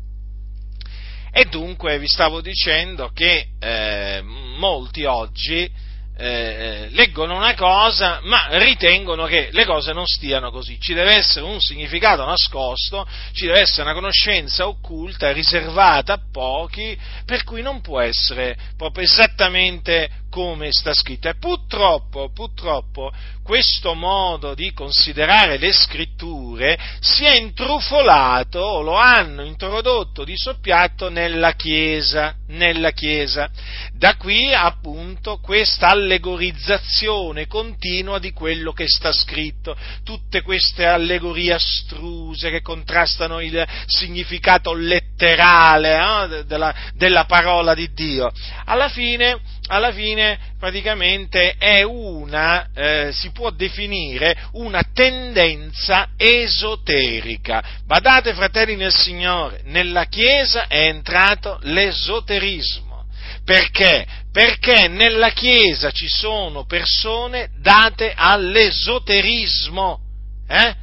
E 1.35 1.45
dunque 1.45 1.97
vi 1.97 2.07
stavo 2.07 2.41
dicendo 2.41 3.09
che 3.11 3.47
eh, 3.59 4.21
molti 4.21 5.03
oggi 5.05 5.67
eh, 6.15 6.89
leggono 6.91 7.35
una 7.35 7.55
cosa, 7.55 8.19
ma 8.21 8.45
ritengono 8.51 9.25
che 9.25 9.49
le 9.51 9.65
cose 9.65 9.93
non 9.93 10.05
stiano 10.05 10.51
così. 10.51 10.79
Ci 10.79 10.93
deve 10.93 11.15
essere 11.15 11.43
un 11.45 11.59
significato 11.59 12.23
nascosto, 12.23 13.07
ci 13.33 13.47
deve 13.47 13.61
essere 13.61 13.81
una 13.81 13.95
conoscenza 13.95 14.67
occulta, 14.67 15.31
riservata 15.31 16.13
a 16.13 16.21
pochi, 16.31 16.95
per 17.25 17.43
cui 17.43 17.63
non 17.63 17.81
può 17.81 17.99
essere 17.99 18.55
proprio 18.77 19.03
esattamente 19.03 20.09
come 20.33 20.71
sta 20.71 20.95
scritto. 20.95 21.29
E 21.29 21.35
purtroppo, 21.35 22.31
purtroppo, 22.33 23.11
questo 23.43 23.93
modo 23.93 24.55
di 24.55 24.73
considerare 24.73 25.59
le 25.59 25.71
scritture 25.71 26.75
si 27.01 27.23
è 27.23 27.35
intrufolato, 27.35 28.57
o 28.59 28.81
lo 28.81 28.95
hanno 28.95 29.43
introdotto 29.43 30.23
di 30.23 30.35
soppiatto 30.35 31.09
nella 31.09 31.51
Chiesa, 31.51 32.33
nella 32.47 32.89
Chiesa. 32.93 33.47
Da 33.93 34.15
qui 34.15 34.51
appunto 34.51 35.37
questa 35.37 35.89
allegorizzazione 35.89 37.45
continua 37.45 38.17
di 38.17 38.31
quello 38.31 38.71
che 38.71 38.87
sta 38.87 39.11
scritto, 39.11 39.77
tutte 40.03 40.41
queste 40.41 40.83
allegorie 40.83 41.53
astruse 41.53 42.49
che 42.49 42.63
contrastano 42.63 43.39
il 43.39 43.63
significato 43.85 44.73
letterale 44.73 46.39
eh, 46.39 46.45
della, 46.45 46.73
della 46.95 47.25
parola 47.25 47.75
di 47.75 47.93
Dio. 47.93 48.31
Alla 48.65 48.89
fine 48.89 49.39
alla 49.67 49.91
fine 49.91 50.37
praticamente 50.59 51.55
è 51.57 51.83
una, 51.83 52.69
eh, 52.73 53.11
si 53.13 53.31
può 53.31 53.49
definire 53.51 54.35
una 54.53 54.83
tendenza 54.93 56.09
esoterica. 56.17 57.63
Badate 57.85 58.33
fratelli 58.33 58.75
nel 58.75 58.93
Signore, 58.93 59.61
nella 59.65 60.05
Chiesa 60.05 60.67
è 60.67 60.87
entrato 60.87 61.59
l'esoterismo. 61.61 63.05
Perché? 63.45 64.05
Perché 64.31 64.87
nella 64.87 65.29
Chiesa 65.29 65.91
ci 65.91 66.07
sono 66.07 66.65
persone 66.65 67.49
date 67.59 68.13
all'esoterismo. 68.15 69.99
Eh? 70.47 70.75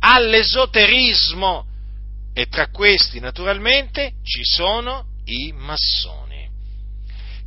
All'esoterismo. 0.00 1.66
E 2.34 2.46
tra 2.46 2.68
questi 2.68 3.20
naturalmente 3.20 4.14
ci 4.24 4.40
sono 4.42 5.04
i 5.26 5.52
massoni 5.52 6.23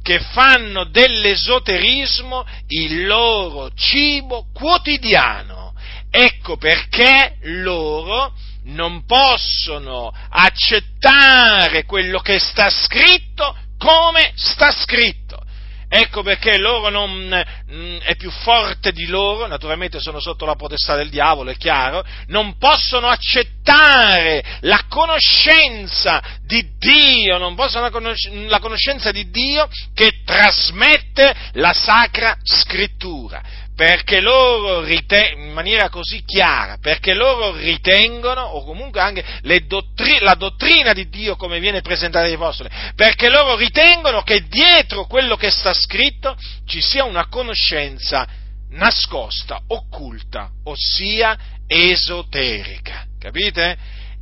che 0.08 0.22
fanno 0.22 0.86
dell'esoterismo 0.86 2.46
il 2.68 3.06
loro 3.06 3.72
cibo 3.76 4.46
quotidiano. 4.54 5.74
Ecco 6.10 6.56
perché 6.56 7.36
loro 7.42 8.34
non 8.68 9.04
possono 9.04 10.10
accettare 10.30 11.84
quello 11.84 12.20
che 12.20 12.40
sta 12.40 12.70
scritto 12.70 13.54
come 13.78 14.32
sta 14.36 14.72
scritto. 14.72 15.44
Ecco 15.90 16.22
perché 16.22 16.58
loro 16.58 16.90
non 16.90 17.12
mh, 17.12 17.74
mm, 17.74 17.98
è 18.00 18.16
più 18.18 18.30
forte 18.30 18.92
di 18.92 19.06
loro, 19.06 19.48
naturalmente 19.48 20.00
sono 20.02 20.20
sotto 20.20 20.46
la 20.46 20.56
potestà 20.56 20.96
del 20.96 21.10
diavolo, 21.10 21.50
è 21.50 21.56
chiaro, 21.56 22.04
non 22.28 22.58
possono 22.58 23.08
accettare 23.08 24.44
la 24.62 24.84
conoscenza 24.90 26.22
di 26.44 26.72
Dio, 26.78 27.38
non 27.38 27.56
possono 27.56 27.86
la, 27.86 27.92
conosc- 27.92 28.30
la 28.48 28.60
conoscenza 28.60 29.12
di 29.12 29.30
Dio 29.30 29.70
che 29.94 30.24
trasmette 30.26 31.34
la 31.54 31.72
Sacra 31.72 32.36
Scrittura 32.44 33.66
perché 33.78 34.22
loro 34.22 34.82
ritengono, 34.82 35.46
in 35.46 35.54
maniera 35.54 35.90
così 35.90 36.24
chiara, 36.26 36.80
perché 36.82 37.14
loro 37.14 37.56
ritengono, 37.58 38.42
o 38.42 38.64
comunque 38.64 39.00
anche 39.00 39.24
dottri- 39.68 40.18
la 40.20 40.34
dottrina 40.34 40.94
di 40.94 41.08
Dio 41.10 41.36
come 41.36 41.60
viene 41.60 41.82
presentata 41.82 42.26
agli 42.26 42.34
apostoli, 42.34 42.70
perché 42.96 43.30
loro 43.30 43.56
ritengono 43.56 44.24
che 44.24 44.48
dietro 44.48 45.06
quello 45.06 45.36
che 45.36 45.52
sta 45.52 45.76
scritto 45.76 46.36
ci 46.66 46.82
sia 46.82 47.04
una 47.04 47.28
conoscenza 47.28 48.28
nascosta, 48.72 49.62
occulta, 49.68 50.50
ossia 50.64 51.38
esoterica, 51.68 53.06
capite? 53.20 53.78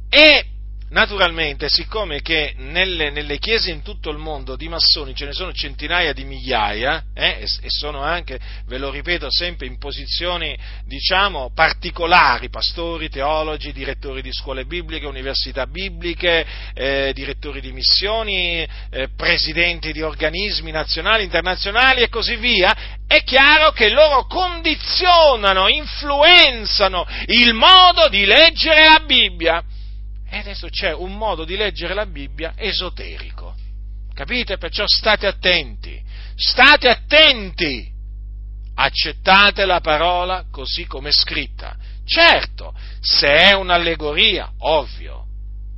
E 0.09 0.47
Naturalmente, 0.87 1.67
siccome 1.67 2.21
che 2.21 2.53
nelle, 2.57 3.09
nelle, 3.09 3.39
chiese 3.39 3.71
in 3.71 3.81
tutto 3.81 4.11
il 4.11 4.19
mondo 4.19 4.55
di 4.55 4.69
massoni 4.69 5.15
ce 5.15 5.25
ne 5.25 5.33
sono 5.33 5.51
centinaia 5.51 6.13
di 6.13 6.23
migliaia, 6.23 7.05
eh, 7.15 7.39
e, 7.39 7.41
e, 7.41 7.69
sono 7.69 8.01
anche, 8.01 8.39
ve 8.67 8.77
lo 8.77 8.91
ripeto 8.91 9.25
sempre, 9.31 9.65
in 9.65 9.79
posizioni, 9.79 10.55
diciamo, 10.85 11.51
particolari, 11.55 12.49
pastori, 12.49 13.09
teologi, 13.09 13.73
direttori 13.73 14.21
di 14.21 14.31
scuole 14.31 14.65
bibliche, 14.65 15.07
università 15.07 15.65
bibliche, 15.65 16.45
eh, 16.75 17.11
direttori 17.15 17.61
di 17.61 17.71
missioni, 17.71 18.65
eh, 18.91 19.09
presidenti 19.17 19.91
di 19.91 20.03
organismi 20.03 20.69
nazionali, 20.69 21.23
internazionali 21.23 22.01
e 22.01 22.09
così 22.09 22.35
via, 22.35 23.01
è 23.07 23.23
chiaro 23.23 23.71
che 23.71 23.89
loro 23.89 24.27
condizionano, 24.27 25.67
influenzano 25.67 27.07
il 27.25 27.53
modo 27.53 28.07
di 28.07 28.23
leggere 28.23 28.85
la 28.85 29.01
Bibbia 29.03 29.63
e 30.35 30.39
adesso 30.39 30.67
c'è 30.67 30.93
un 30.93 31.15
modo 31.15 31.45
di 31.45 31.55
leggere 31.55 31.93
la 31.93 32.05
Bibbia 32.05 32.55
esoterico. 32.57 33.55
Capite? 34.13 34.57
Perciò 34.57 34.85
state 34.85 35.27
attenti, 35.27 36.01
state 36.35 36.89
attenti, 36.89 37.89
accettate 38.75 39.65
la 39.65 39.79
parola 39.79 40.45
così 40.51 40.85
come 40.87 41.07
è 41.09 41.13
scritta. 41.13 41.77
Certo, 42.05 42.77
se 42.99 43.27
è 43.27 43.53
un'allegoria, 43.53 44.51
ovvio, 44.59 45.25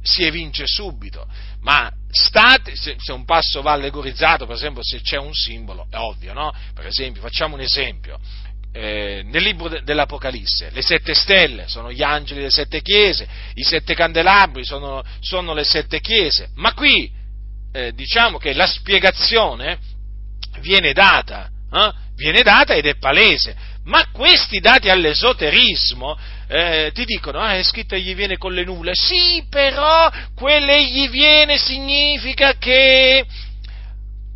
si 0.02 0.24
evince 0.24 0.65
subito, 0.65 1.28
ma 1.62 1.91
state, 2.10 2.76
se, 2.76 2.96
se, 2.98 3.12
un 3.12 3.26
passo 3.26 3.62
va 3.62 3.74
allegorizzato, 3.74 4.48
per 4.48 4.56
esempio 4.56 4.84
se 4.84 5.02
c'è 5.02 5.17
un 5.17 5.34
simbolo, 5.34 5.86
è 5.91 5.98
ovvio, 5.98 6.34
no? 6.34 6.52
Per 6.74 6.88
esempio, 6.88 7.22
facciamo 7.22 7.54
un 7.54 7.62
esempio, 7.62 8.20
eh, 8.80 9.24
nel 9.26 9.42
libro 9.42 9.70
de- 9.70 9.82
dell'Apocalisse. 9.84 10.70
Le 10.72 10.84
sette 10.84 11.16
stelle 11.16 11.68
sono 11.68 11.92
gli 11.92 12.04
angeli 12.04 12.42
delle 12.42 12.52
sette 12.52 12.82
chiese, 12.82 13.28
i 13.56 13.63
sette 13.63 13.96
candelabri 13.96 14.63
sono, 14.63 15.04
sono 15.20 15.54
le 15.54 15.63
sette 15.63 16.00
chiese, 16.00 16.50
ma 16.56 16.74
qui 16.74 17.12
eh, 17.74 17.92
diciamo 17.94 18.38
che 18.38 18.54
la 18.54 18.68
spiegazione 18.68 19.80
viene 20.60 20.94
data, 20.94 21.50
eh? 21.72 21.92
viene 22.16 22.44
data 22.44 22.76
ed 22.76 22.86
è 22.86 22.98
palese, 22.98 23.56
ma 23.86 24.10
questi 24.12 24.60
dati 24.60 24.90
all'esoterismo 24.90 26.18
eh, 26.48 26.92
ti 26.94 27.04
dicono, 27.04 27.40
ah, 27.40 27.58
è 27.58 27.63
scritto 27.63 27.96
egli 27.96 28.13
viene 28.13 28.38
con 28.38 28.54
le 28.54 28.63
nuvole, 28.63 28.92
sì, 28.94 29.44
però 29.50 30.10
quell'egli 30.36 31.10
viene 31.10 31.58
significa 31.58 32.54
che 32.58 33.26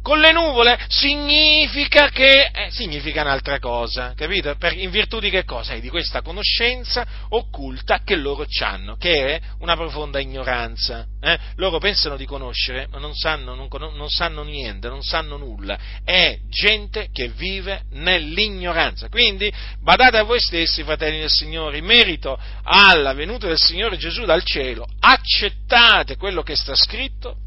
con 0.02 0.20
le 0.20 0.32
nuvole 0.32 0.80
significa 0.88 2.10
che 2.10 2.50
eh, 2.52 2.72
significa 2.72 3.22
un'altra 3.22 3.60
cosa, 3.60 4.14
capito? 4.16 4.56
Per, 4.56 4.74
in 4.74 4.90
virtù 4.90 5.20
di 5.20 5.30
che 5.30 5.44
cosa? 5.44 5.76
Di 5.76 5.90
questa 5.90 6.22
conoscenza 6.22 7.06
occulta 7.30 8.02
che 8.04 8.16
loro 8.16 8.46
hanno, 8.62 8.96
che 8.98 9.36
è 9.36 9.42
una 9.60 9.76
profonda 9.76 10.20
ignoranza. 10.20 11.06
Eh? 11.22 11.38
Loro 11.56 11.78
pensano 11.78 12.18
di 12.18 12.26
conoscere, 12.26 12.88
ma 12.90 12.98
non 12.98 13.14
sanno, 13.14 13.54
non, 13.54 13.68
non 13.70 14.10
sanno 14.10 14.44
niente, 14.44 14.90
non 14.90 15.04
sanno 15.04 15.38
nulla. 15.38 15.78
È 16.04 16.40
gente 16.50 17.10
che 17.12 17.28
vive 17.28 17.84
nell'ignoranza. 17.92 19.08
Quindi 19.08 19.54
badate 19.80 20.18
a 20.18 20.24
voi 20.24 20.40
stessi, 20.40 20.84
fratelli 20.84 21.20
del 21.20 21.30
Signore, 21.30 21.78
in 21.78 21.86
merito 21.86 22.40
alla 22.64 23.14
venuta 23.14 23.48
del 23.48 23.60
Signore 23.60 23.98
Gesù 23.98 24.26
dal 24.26 24.44
cielo, 24.44 24.88
accettate 25.00 26.18
quello 26.18 26.42
che 26.42 26.56
sta 26.56 26.74
scritto 26.76 27.38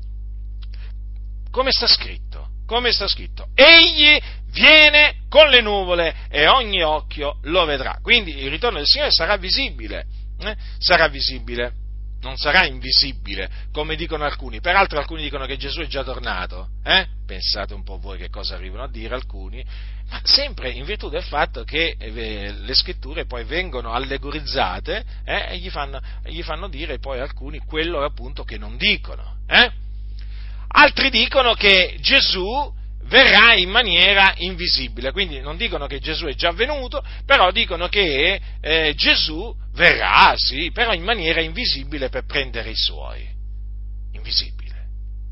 come 1.54 1.70
sta 1.70 1.86
scritto, 1.86 2.23
come 2.66 2.92
sta 2.92 3.08
scritto. 3.08 3.48
Egli 3.54 4.18
viene 4.50 5.16
con 5.28 5.48
le 5.48 5.60
nuvole 5.60 6.14
e 6.30 6.46
ogni 6.46 6.82
occhio 6.82 7.38
lo 7.42 7.64
vedrà. 7.64 7.98
Quindi 8.00 8.42
il 8.42 8.50
ritorno 8.50 8.78
del 8.78 8.86
Signore 8.86 9.10
sarà 9.10 9.36
visibile, 9.36 10.06
eh? 10.40 10.56
sarà 10.78 11.08
visibile, 11.08 11.72
non 12.20 12.36
sarà 12.36 12.64
invisibile, 12.64 13.50
come 13.72 13.96
dicono 13.96 14.24
alcuni. 14.24 14.60
Peraltro 14.60 14.98
alcuni 14.98 15.22
dicono 15.22 15.44
che 15.46 15.56
Gesù 15.56 15.80
è 15.80 15.86
già 15.86 16.02
tornato, 16.02 16.68
eh? 16.84 17.06
pensate 17.26 17.74
un 17.74 17.82
po' 17.82 17.98
voi 17.98 18.18
che 18.18 18.30
cosa 18.30 18.54
arrivano 18.54 18.84
a 18.84 18.90
dire 18.90 19.14
alcuni, 19.14 19.64
ma 20.08 20.20
sempre 20.22 20.70
in 20.70 20.84
virtù 20.84 21.08
del 21.08 21.22
fatto 21.22 21.64
che 21.64 21.96
eh, 21.98 22.52
le 22.52 22.74
scritture 22.74 23.26
poi 23.26 23.44
vengono 23.44 23.92
allegorizzate 23.92 25.04
eh? 25.24 25.46
e 25.50 25.58
gli 25.58 25.70
fanno, 25.70 26.00
gli 26.24 26.42
fanno, 26.42 26.68
dire 26.68 26.98
poi 26.98 27.20
alcuni 27.20 27.58
quello 27.58 28.02
appunto 28.02 28.44
che 28.44 28.56
non 28.56 28.76
dicono. 28.76 29.38
Eh? 29.46 29.82
Altri 30.76 31.08
dicono 31.10 31.54
che 31.54 31.96
Gesù 32.00 32.72
verrà 33.04 33.54
in 33.54 33.70
maniera 33.70 34.34
invisibile, 34.38 35.12
quindi 35.12 35.40
non 35.40 35.56
dicono 35.56 35.86
che 35.86 36.00
Gesù 36.00 36.26
è 36.26 36.34
già 36.34 36.50
venuto, 36.50 37.04
però 37.24 37.52
dicono 37.52 37.88
che 37.88 38.40
eh, 38.60 38.92
Gesù 38.96 39.54
verrà, 39.74 40.34
sì, 40.36 40.72
però 40.72 40.92
in 40.92 41.04
maniera 41.04 41.40
invisibile 41.40 42.08
per 42.08 42.24
prendere 42.24 42.70
i 42.70 42.76
suoi. 42.76 43.24
Invisibile, 44.12 44.86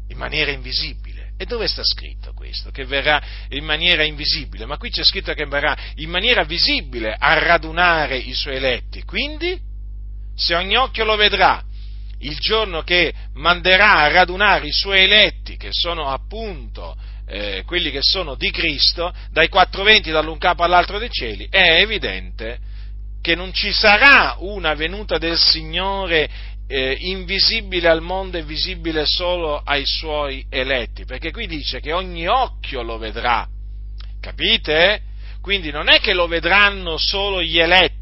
in 0.08 0.16
maniera 0.16 0.52
invisibile. 0.52 1.32
E 1.36 1.44
dove 1.44 1.66
sta 1.66 1.82
scritto 1.82 2.32
questo? 2.34 2.70
Che 2.70 2.84
verrà 2.84 3.20
in 3.48 3.64
maniera 3.64 4.04
invisibile? 4.04 4.64
Ma 4.64 4.76
qui 4.76 4.90
c'è 4.90 5.02
scritto 5.02 5.32
che 5.34 5.46
verrà 5.46 5.76
in 5.96 6.08
maniera 6.08 6.44
visibile 6.44 7.16
a 7.18 7.32
radunare 7.34 8.16
i 8.16 8.32
suoi 8.32 8.56
eletti. 8.56 9.02
Quindi, 9.02 9.58
se 10.36 10.54
ogni 10.54 10.76
occhio 10.76 11.04
lo 11.04 11.16
vedrà, 11.16 11.64
il 12.22 12.38
giorno 12.38 12.82
che 12.82 13.12
manderà 13.34 13.98
a 13.98 14.08
radunare 14.08 14.66
i 14.66 14.72
suoi 14.72 15.00
eletti, 15.00 15.56
che 15.56 15.68
sono 15.70 16.08
appunto 16.08 16.96
eh, 17.26 17.62
quelli 17.66 17.90
che 17.90 18.02
sono 18.02 18.34
di 18.34 18.50
Cristo, 18.50 19.12
dai 19.30 19.48
quattro 19.48 19.82
venti, 19.82 20.10
dall'un 20.10 20.38
capo 20.38 20.62
all'altro 20.62 20.98
dei 20.98 21.10
cieli, 21.10 21.46
è 21.50 21.80
evidente 21.80 22.58
che 23.20 23.34
non 23.34 23.52
ci 23.52 23.72
sarà 23.72 24.36
una 24.40 24.74
venuta 24.74 25.18
del 25.18 25.38
Signore 25.38 26.28
eh, 26.66 26.96
invisibile 27.00 27.88
al 27.88 28.00
mondo 28.00 28.38
e 28.38 28.42
visibile 28.42 29.04
solo 29.06 29.60
ai 29.64 29.84
suoi 29.86 30.44
eletti, 30.48 31.04
perché 31.04 31.30
qui 31.30 31.46
dice 31.46 31.80
che 31.80 31.92
ogni 31.92 32.26
occhio 32.26 32.82
lo 32.82 32.98
vedrà, 32.98 33.46
capite? 34.20 35.02
Quindi 35.40 35.70
non 35.70 35.88
è 35.88 35.98
che 35.98 36.14
lo 36.14 36.26
vedranno 36.26 36.96
solo 36.98 37.42
gli 37.42 37.58
eletti, 37.58 38.01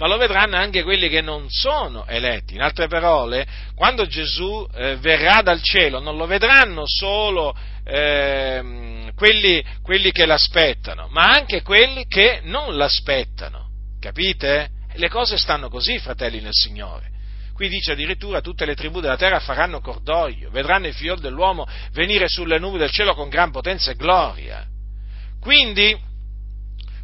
ma 0.00 0.06
lo 0.06 0.16
vedranno 0.16 0.56
anche 0.56 0.82
quelli 0.82 1.10
che 1.10 1.20
non 1.20 1.50
sono 1.50 2.06
eletti. 2.06 2.54
In 2.54 2.62
altre 2.62 2.88
parole, 2.88 3.46
quando 3.74 4.06
Gesù 4.06 4.66
eh, 4.72 4.96
verrà 4.96 5.42
dal 5.42 5.60
cielo, 5.60 6.00
non 6.00 6.16
lo 6.16 6.24
vedranno 6.24 6.84
solo 6.86 7.54
eh, 7.84 9.12
quelli, 9.14 9.62
quelli 9.82 10.10
che 10.10 10.24
l'aspettano, 10.24 11.08
ma 11.10 11.24
anche 11.24 11.60
quelli 11.60 12.06
che 12.06 12.40
non 12.44 12.78
l'aspettano. 12.78 13.68
Capite? 14.00 14.70
Le 14.94 15.08
cose 15.10 15.36
stanno 15.36 15.68
così, 15.68 15.98
fratelli 15.98 16.40
nel 16.40 16.54
Signore. 16.54 17.10
Qui 17.52 17.68
dice 17.68 17.92
addirittura 17.92 18.40
tutte 18.40 18.64
le 18.64 18.74
tribù 18.74 19.00
della 19.00 19.18
terra 19.18 19.38
faranno 19.38 19.82
cordoglio, 19.82 20.48
vedranno 20.48 20.86
il 20.86 20.94
figlio 20.94 21.16
dell'uomo 21.16 21.68
venire 21.92 22.26
sulle 22.26 22.58
nubi 22.58 22.78
del 22.78 22.90
cielo 22.90 23.14
con 23.14 23.28
gran 23.28 23.50
potenza 23.50 23.90
e 23.90 23.96
gloria. 23.96 24.64
Quindi, 25.38 25.94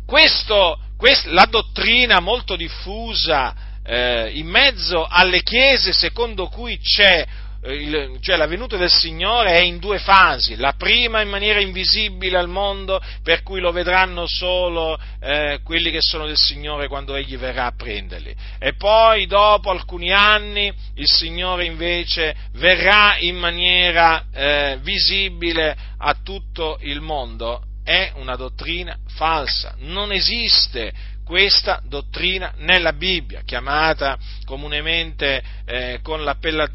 questo, 0.07 0.81
quest, 0.86 0.86
la 1.27 1.47
dottrina 1.47 2.21
molto 2.21 2.57
diffusa 2.57 3.55
eh, 3.85 4.31
in 4.35 4.47
mezzo 4.47 5.05
alle 5.05 5.43
chiese 5.43 5.93
secondo 5.93 6.49
cui 6.49 6.79
c'è 6.79 7.27
eh, 7.67 8.19
cioè 8.21 8.37
la 8.37 8.47
venuta 8.47 8.77
del 8.77 8.91
Signore 8.91 9.55
è 9.55 9.61
in 9.61 9.79
due 9.79 9.99
fasi, 9.99 10.55
la 10.55 10.75
prima 10.75 11.21
in 11.21 11.29
maniera 11.29 11.61
invisibile 11.61 12.39
al 12.39 12.49
mondo, 12.49 13.03
per 13.25 13.43
cui 13.43 13.59
lo 13.59 13.73
vedranno 13.73 14.27
solo 14.27 14.97
eh, 15.21 15.61
quelli 15.65 15.91
che 15.91 16.01
sono 16.01 16.27
del 16.27 16.37
Signore 16.37 16.87
quando 16.87 17.17
Egli 17.17 17.37
verrà 17.37 17.67
a 17.67 17.75
prenderli, 17.77 18.35
e 18.61 18.75
poi 18.75 19.27
dopo 19.27 19.71
alcuni 19.71 20.13
anni 20.13 20.73
il 20.95 21.09
Signore 21.09 21.65
invece 21.65 22.37
verrà 22.53 23.17
in 23.19 23.37
maniera 23.37 24.27
eh, 24.33 24.79
visibile 24.83 25.77
a 25.99 26.15
tutto 26.23 26.79
il 26.83 27.01
mondo. 27.01 27.63
È 27.87 28.11
una 28.17 28.35
dottrina 28.35 28.99
falsa, 29.15 29.77
non 29.79 30.11
esiste 30.11 30.93
questa 31.25 31.81
dottrina 31.87 32.53
nella 32.57 32.93
Bibbia, 32.93 33.43
chiamata 33.45 34.19
comunemente 34.45 35.41
eh, 35.65 36.01
con, 36.03 36.29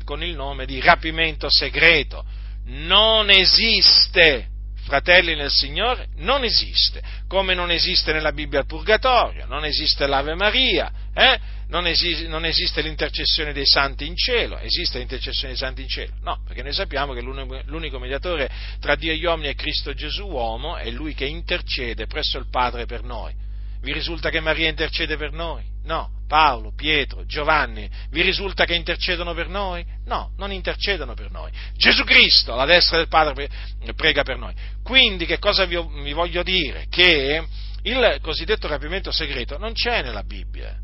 con 0.05 0.23
il 0.23 0.35
nome 0.37 0.65
di 0.65 0.79
rapimento 0.79 1.47
segreto. 1.49 2.23
Non 2.67 3.29
esiste, 3.29 4.47
fratelli 4.85 5.35
nel 5.35 5.51
Signore, 5.51 6.07
non 6.19 6.45
esiste, 6.45 7.01
come 7.27 7.55
non 7.55 7.71
esiste 7.71 8.13
nella 8.13 8.31
Bibbia 8.31 8.59
il 8.59 8.65
purgatorio, 8.65 9.45
non 9.47 9.65
esiste 9.65 10.07
l'Ave 10.07 10.35
Maria, 10.35 10.93
eh? 11.13 11.39
Non, 11.71 11.87
esiste, 11.87 12.27
non, 12.27 12.45
esiste, 12.45 12.81
l'intercessione 12.81 13.53
dei 13.53 13.65
santi 13.65 14.05
in 14.05 14.15
cielo, 14.15 14.57
esiste 14.59 14.97
l'intercessione 14.97 15.53
dei 15.53 15.57
santi 15.57 15.81
in 15.81 15.87
cielo? 15.87 16.13
No, 16.21 16.43
perché 16.45 16.61
noi 16.63 16.73
sappiamo 16.73 17.13
che 17.13 17.21
l'unico, 17.21 17.61
l'unico 17.65 17.97
mediatore 17.97 18.49
tra 18.79 18.95
Dio 18.95 19.13
e 19.13 19.17
gli 19.17 19.23
uomini 19.23 19.47
è 19.47 19.55
Cristo 19.55 19.93
Gesù 19.93 20.27
uomo, 20.27 20.75
è 20.75 20.89
Lui 20.91 21.13
che 21.13 21.25
intercede 21.25 22.07
presso 22.07 22.37
il 22.37 22.49
Padre 22.49 22.85
per 22.85 23.03
noi. 23.03 23.33
Vi 23.81 23.93
risulta 23.93 24.29
che 24.29 24.41
Maria 24.41 24.67
intercede 24.67 25.15
per 25.15 25.31
noi? 25.31 25.63
No. 25.85 26.19
Paolo, 26.27 26.71
Pietro, 26.73 27.25
Giovanni, 27.25 27.89
vi 28.09 28.21
risulta 28.21 28.63
che 28.63 28.75
intercedono 28.75 29.33
per 29.33 29.49
noi? 29.49 29.85
No, 30.05 30.31
non 30.37 30.51
intercedono 30.51 31.13
per 31.13 31.29
noi. 31.29 31.51
Gesù 31.75 32.03
Cristo, 32.05 32.53
alla 32.53 32.65
destra 32.65 32.97
del 32.97 33.09
Padre, 33.09 33.49
prega 33.95 34.23
per 34.23 34.37
noi. 34.37 34.53
Quindi 34.81 35.25
che 35.25 35.39
cosa 35.39 35.65
vi 35.65 36.13
voglio 36.13 36.43
dire? 36.43 36.85
Che 36.89 37.45
il 37.83 38.17
cosiddetto 38.21 38.67
rapimento 38.67 39.11
segreto 39.11 39.57
non 39.57 39.73
c'è 39.73 40.03
nella 40.03 40.23
Bibbia. 40.23 40.77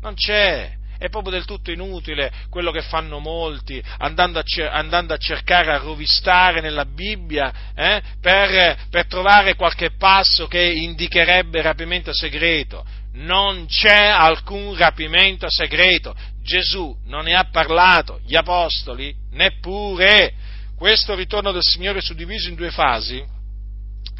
Non 0.00 0.14
c'è 0.14 0.78
è 1.00 1.08
proprio 1.08 1.32
del 1.32 1.46
tutto 1.46 1.70
inutile 1.70 2.30
quello 2.50 2.70
che 2.70 2.82
fanno 2.82 3.20
molti, 3.20 3.82
andando 4.00 4.38
a, 4.38 4.42
cer- 4.42 4.70
andando 4.70 5.14
a 5.14 5.16
cercare 5.16 5.72
a 5.72 5.78
rovistare 5.78 6.60
nella 6.60 6.84
Bibbia 6.84 7.72
eh, 7.74 8.02
per, 8.20 8.76
per 8.90 9.06
trovare 9.06 9.54
qualche 9.54 9.92
passo 9.96 10.46
che 10.46 10.62
indicherebbe 10.62 11.62
rapimento 11.62 12.12
segreto. 12.12 12.84
Non 13.14 13.64
c'è 13.66 14.08
alcun 14.08 14.76
rapimento 14.76 15.46
segreto. 15.48 16.14
Gesù 16.42 16.94
non 17.06 17.24
ne 17.24 17.34
ha 17.34 17.48
parlato, 17.50 18.20
gli 18.26 18.36
apostoli 18.36 19.14
neppure. 19.30 20.34
Questo 20.76 21.14
ritorno 21.14 21.50
del 21.50 21.64
Signore 21.64 22.02
suddiviso 22.02 22.50
in 22.50 22.56
due 22.56 22.70
fasi 22.70 23.24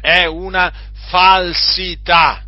è 0.01 0.25
una 0.25 0.73
falsità. 1.09 2.43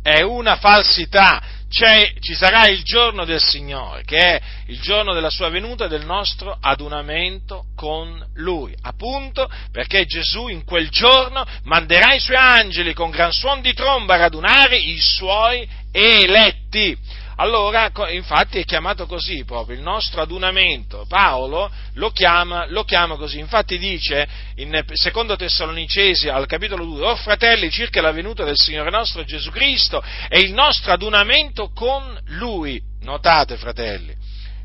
È 0.00 0.20
una 0.20 0.56
falsità 0.56 1.42
ci 1.74 2.34
sarà 2.34 2.68
il 2.68 2.84
giorno 2.84 3.24
del 3.24 3.40
Signore, 3.40 4.04
che 4.04 4.16
è 4.16 4.40
il 4.66 4.80
giorno 4.80 5.12
della 5.12 5.30
sua 5.30 5.48
venuta 5.48 5.86
e 5.86 5.88
del 5.88 6.04
nostro 6.04 6.56
adunamento 6.60 7.64
con 7.74 8.24
Lui. 8.34 8.72
Appunto 8.82 9.50
perché 9.72 10.04
Gesù 10.06 10.46
in 10.46 10.64
quel 10.64 10.88
giorno 10.88 11.44
manderà 11.64 12.14
i 12.14 12.20
suoi 12.20 12.36
angeli 12.36 12.94
con 12.94 13.10
gran 13.10 13.32
suon 13.32 13.60
di 13.60 13.74
tromba 13.74 14.14
a 14.14 14.18
radunare 14.18 14.76
i 14.76 15.00
suoi 15.00 15.68
eletti 15.90 16.96
allora, 17.36 17.90
infatti 18.10 18.60
è 18.60 18.64
chiamato 18.64 19.06
così 19.06 19.44
proprio 19.44 19.76
il 19.76 19.82
nostro 19.82 20.22
adunamento. 20.22 21.04
Paolo 21.08 21.70
lo 21.94 22.10
chiama, 22.10 22.66
lo 22.68 22.84
chiama 22.84 23.16
così. 23.16 23.38
Infatti 23.38 23.78
dice 23.78 24.26
in 24.56 24.84
secondo 24.92 25.34
Tessalonicesi 25.34 26.28
al 26.28 26.46
capitolo 26.46 26.84
2, 26.84 27.06
oh 27.06 27.16
fratelli, 27.16 27.70
circa 27.70 28.00
la 28.00 28.12
venuta 28.12 28.44
del 28.44 28.56
Signore 28.56 28.90
nostro 28.90 29.24
Gesù 29.24 29.50
Cristo 29.50 30.02
e 30.28 30.40
il 30.40 30.52
nostro 30.52 30.92
adunamento 30.92 31.70
con 31.72 32.18
Lui. 32.26 32.80
Notate, 33.00 33.56
fratelli, 33.56 34.14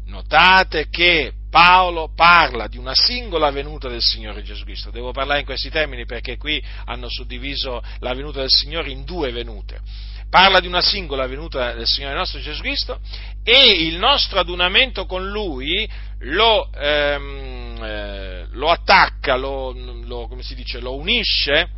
notate 0.06 0.88
che 0.90 1.34
Paolo 1.50 2.14
parla 2.16 2.68
di 2.68 2.78
una 2.78 2.94
singola 2.94 3.50
venuta 3.50 3.90
del 3.90 4.02
Signore 4.02 4.44
Gesù 4.44 4.64
Cristo. 4.64 4.92
Devo 4.92 5.12
parlare 5.12 5.40
in 5.40 5.46
questi 5.46 5.72
termini 5.72 6.06
perché 6.06 6.38
qui 6.38 6.64
hanno 6.86 7.10
suddiviso 7.10 7.82
la 8.00 8.14
venuta 8.14 8.42
del 8.42 8.52
Signore 8.52 8.92
in 8.92 9.04
due 9.04 9.32
venute 9.32 9.82
parla 10.30 10.60
di 10.60 10.68
una 10.68 10.82
singola 10.82 11.26
venuta 11.28 11.74
del 11.74 11.88
Signore 11.88 12.14
nostro 12.14 12.40
Gesù 12.40 12.62
Cristo 12.62 13.00
e 13.44 13.86
il 13.88 13.98
nostro 13.98 14.40
adunamento 14.40 15.06
con 15.06 15.28
Lui 15.30 15.90
lo, 16.20 16.70
ehm, 16.74 17.80
eh, 17.82 18.48
lo 18.52 18.70
attacca, 18.70 19.36
lo, 19.36 19.72
lo, 20.06 20.30
dice, 20.54 20.80
lo, 20.80 20.96
unisce 20.96 21.70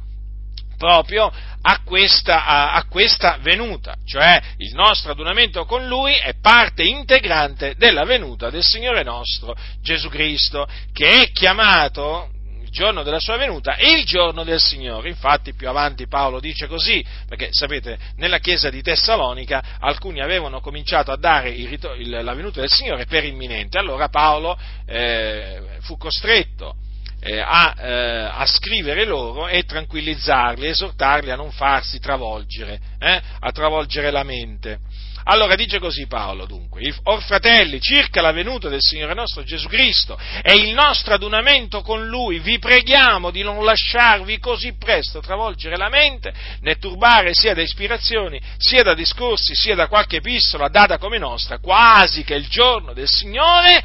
proprio 0.77 1.31
a 1.61 1.81
questa, 1.83 2.45
a, 2.45 2.73
a 2.73 2.85
questa 2.85 3.37
venuta, 3.41 3.95
cioè 4.03 4.41
il 4.57 4.73
nostro 4.73 5.11
adunamento 5.11 5.65
con 5.65 5.87
Lui 5.87 6.13
è 6.15 6.33
parte 6.41 6.83
integrante 6.83 7.75
della 7.77 8.03
venuta 8.03 8.49
del 8.49 8.63
Signore 8.63 9.03
nostro 9.03 9.55
Gesù 9.81 10.09
Cristo, 10.09 10.67
che 10.91 11.21
è 11.21 11.31
chiamato 11.31 12.29
giorno 12.71 13.03
della 13.03 13.19
sua 13.19 13.37
venuta 13.37 13.75
il 13.77 14.03
giorno 14.05 14.43
del 14.43 14.59
Signore. 14.59 15.09
Infatti 15.09 15.53
più 15.53 15.69
avanti 15.69 16.07
Paolo 16.07 16.39
dice 16.39 16.67
così, 16.67 17.05
perché 17.27 17.49
sapete, 17.51 17.99
nella 18.15 18.39
chiesa 18.39 18.69
di 18.69 18.81
Tessalonica 18.81 19.61
alcuni 19.79 20.21
avevano 20.21 20.61
cominciato 20.61 21.11
a 21.11 21.17
dare 21.17 21.49
il, 21.49 21.77
il, 21.99 22.23
la 22.23 22.33
venuta 22.33 22.61
del 22.61 22.71
Signore 22.71 23.05
per 23.05 23.25
imminente, 23.25 23.77
allora 23.77 24.09
Paolo 24.09 24.57
eh, 24.85 25.61
fu 25.81 25.97
costretto 25.97 26.75
eh, 27.21 27.39
a, 27.39 27.75
eh, 27.77 28.29
a, 28.31 28.45
scrivere 28.47 29.05
loro 29.05 29.47
e 29.47 29.63
tranquillizzarli, 29.63 30.65
esortarli 30.65 31.29
a 31.29 31.35
non 31.35 31.51
farsi 31.51 31.99
travolgere, 31.99 32.79
eh, 32.97 33.21
a 33.39 33.51
travolgere 33.51 34.09
la 34.09 34.23
mente. 34.23 34.79
Allora 35.23 35.55
dice 35.55 35.79
così 35.79 36.07
Paolo 36.07 36.45
dunque, 36.45 36.93
or 37.03 37.21
fratelli, 37.21 37.79
circa 37.79 38.21
la 38.21 38.31
venuta 38.31 38.69
del 38.69 38.81
Signore 38.81 39.13
nostro 39.13 39.43
Gesù 39.43 39.67
Cristo 39.67 40.17
e 40.41 40.53
il 40.55 40.73
nostro 40.73 41.13
adunamento 41.13 41.81
con 41.81 42.07
Lui, 42.07 42.39
vi 42.39 42.59
preghiamo 42.59 43.31
di 43.31 43.43
non 43.43 43.63
lasciarvi 43.63 44.39
così 44.39 44.75
presto 44.77 45.19
travolgere 45.19 45.77
la 45.77 45.89
mente, 45.89 46.33
né 46.61 46.77
turbare 46.77 47.33
sia 47.33 47.53
da 47.53 47.61
ispirazioni, 47.61 48.41
sia 48.57 48.83
da 48.83 48.93
discorsi, 48.93 49.53
sia 49.55 49.75
da 49.75 49.87
qualche 49.87 50.17
epistola 50.17 50.67
data 50.69 50.97
come 50.97 51.17
nostra, 51.17 51.59
quasi 51.59 52.23
che 52.23 52.35
il 52.35 52.47
giorno 52.47 52.93
del 52.93 53.07
Signore 53.07 53.83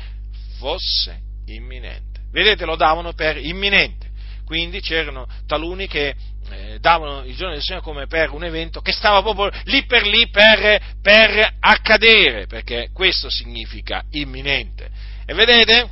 fosse 0.58 1.20
imminente. 1.46 2.20
Vedete, 2.32 2.64
lo 2.64 2.76
davano 2.76 3.12
per 3.12 3.36
imminente. 3.38 4.04
Quindi 4.44 4.80
c'erano 4.80 5.26
taluni 5.46 5.88
che 5.88 6.14
eh, 6.50 6.78
davano 6.80 7.24
il 7.24 7.34
giorno 7.34 7.54
del 7.54 7.62
Signore 7.62 7.84
come 7.84 8.06
per 8.06 8.30
un 8.30 8.44
evento 8.44 8.80
che 8.80 8.92
stava 8.92 9.22
proprio 9.22 9.50
lì 9.64 9.84
per 9.84 10.06
lì 10.06 10.28
per, 10.28 10.80
per 11.00 11.54
accadere, 11.60 12.46
perché 12.46 12.90
questo 12.92 13.30
significa 13.30 14.02
imminente. 14.10 14.88
E 15.24 15.34
vedete? 15.34 15.90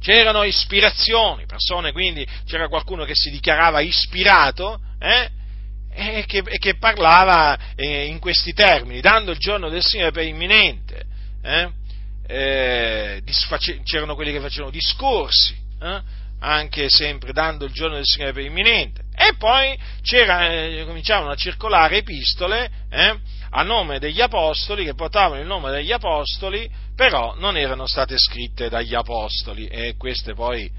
C'erano 0.00 0.42
ispirazioni, 0.42 1.46
persone, 1.46 1.92
quindi 1.92 2.26
c'era 2.44 2.68
qualcuno 2.68 3.04
che 3.04 3.14
si 3.14 3.30
dichiarava 3.30 3.80
ispirato, 3.80 4.80
eh? 4.98 5.30
e, 5.94 6.24
che, 6.26 6.42
e 6.44 6.58
che, 6.58 6.76
parlava 6.76 7.56
eh, 7.76 8.06
in 8.06 8.18
questi 8.18 8.52
termini, 8.52 9.00
dando 9.00 9.30
il 9.30 9.38
giorno 9.38 9.68
del 9.68 9.82
Signore 9.82 10.10
per 10.10 10.24
imminente. 10.24 11.04
Eh? 11.42 11.70
eh 12.26 13.22
c'erano 13.84 14.14
quelli 14.14 14.32
che 14.32 14.40
facevano 14.40 14.70
discorsi, 14.70 15.54
eh? 15.80 16.00
anche 16.40 16.88
sempre 16.88 17.32
dando 17.32 17.64
il 17.64 17.72
giorno 17.72 17.96
del 17.96 18.06
Signore 18.06 18.32
per 18.32 18.44
imminente. 18.44 19.01
E 19.14 19.34
poi 19.36 19.78
eh, 20.10 20.84
cominciavano 20.86 21.30
a 21.30 21.36
circolare 21.36 21.98
epistole 21.98 22.70
eh, 22.90 23.18
a 23.50 23.62
nome 23.62 23.98
degli 23.98 24.20
apostoli, 24.20 24.84
che 24.84 24.94
portavano 24.94 25.40
il 25.40 25.46
nome 25.46 25.70
degli 25.70 25.92
apostoli, 25.92 26.68
però 26.96 27.34
non 27.36 27.56
erano 27.56 27.86
state 27.86 28.16
scritte 28.18 28.68
dagli 28.68 28.94
apostoli. 28.94 29.66
E 29.66 29.94
queste 29.96 30.34
poi 30.34 30.70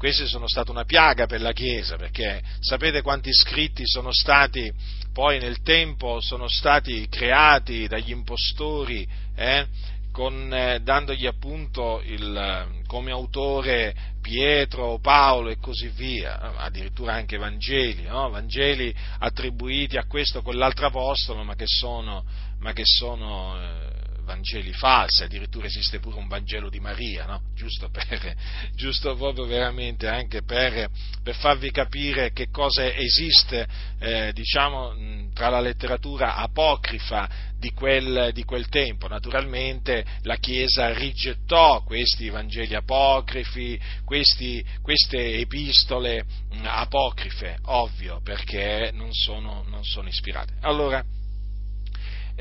queste 0.00 0.26
sono 0.26 0.48
state 0.48 0.70
una 0.70 0.84
piaga 0.84 1.26
per 1.26 1.42
la 1.42 1.52
Chiesa, 1.52 1.96
perché 1.96 2.40
sapete 2.60 3.02
quanti 3.02 3.34
scritti 3.34 3.82
sono 3.86 4.12
stati 4.12 4.72
poi 5.12 5.38
nel 5.38 5.60
tempo, 5.60 6.20
sono 6.22 6.48
stati 6.48 7.06
creati 7.10 7.86
dagli 7.86 8.10
impostori, 8.10 9.06
eh, 9.36 9.66
con, 10.10 10.52
eh, 10.54 10.80
dandogli 10.80 11.26
appunto 11.26 12.00
il, 12.04 12.82
come 12.86 13.10
autore 13.10 13.94
Pietro, 14.20 14.98
Paolo 14.98 15.48
e 15.50 15.58
così 15.58 15.88
via, 15.88 16.56
addirittura 16.56 17.14
anche 17.14 17.36
Vangeli, 17.36 18.02
no? 18.02 18.28
Vangeli 18.30 18.94
attribuiti 19.18 19.96
a 19.96 20.04
questo 20.04 20.38
o 20.38 20.42
quell'altro 20.42 20.86
apostolo, 20.86 21.42
ma 21.42 21.54
che 21.54 21.66
sono, 21.66 22.24
ma 22.58 22.72
che 22.72 22.84
sono 22.84 23.56
eh, 23.60 23.89
Vangeli 24.30 24.72
falsi, 24.72 25.24
addirittura 25.24 25.66
esiste 25.66 25.98
pure 25.98 26.16
un 26.16 26.28
Vangelo 26.28 26.70
di 26.70 26.78
Maria, 26.78 27.26
no? 27.26 27.40
giusto, 27.52 27.90
per, 27.90 28.36
giusto, 28.76 29.16
proprio 29.16 29.44
veramente 29.44 30.06
anche 30.06 30.42
per, 30.44 30.88
per, 31.20 31.34
farvi 31.34 31.72
capire 31.72 32.30
che 32.30 32.48
cosa 32.48 32.94
esiste 32.94 33.66
eh, 33.98 34.32
diciamo, 34.32 35.28
tra 35.34 35.48
la 35.48 35.58
letteratura 35.58 36.36
apocrifa 36.36 37.28
di 37.58 37.72
quel, 37.72 38.30
di 38.32 38.44
quel, 38.44 38.68
tempo. 38.68 39.08
Naturalmente 39.08 40.04
la 40.22 40.36
Chiesa 40.36 40.92
rigettò 40.92 41.82
questi 41.82 42.28
Vangeli 42.28 42.76
apocrifi, 42.76 43.80
questi, 44.04 44.64
queste 44.80 45.38
epistole 45.38 46.24
apocrife, 46.62 47.58
ovvio, 47.64 48.20
perché 48.22 48.90
non 48.94 49.12
sono, 49.12 49.64
non 49.66 49.82
sono 49.82 50.06
ispirate. 50.06 50.52
Allora, 50.60 51.04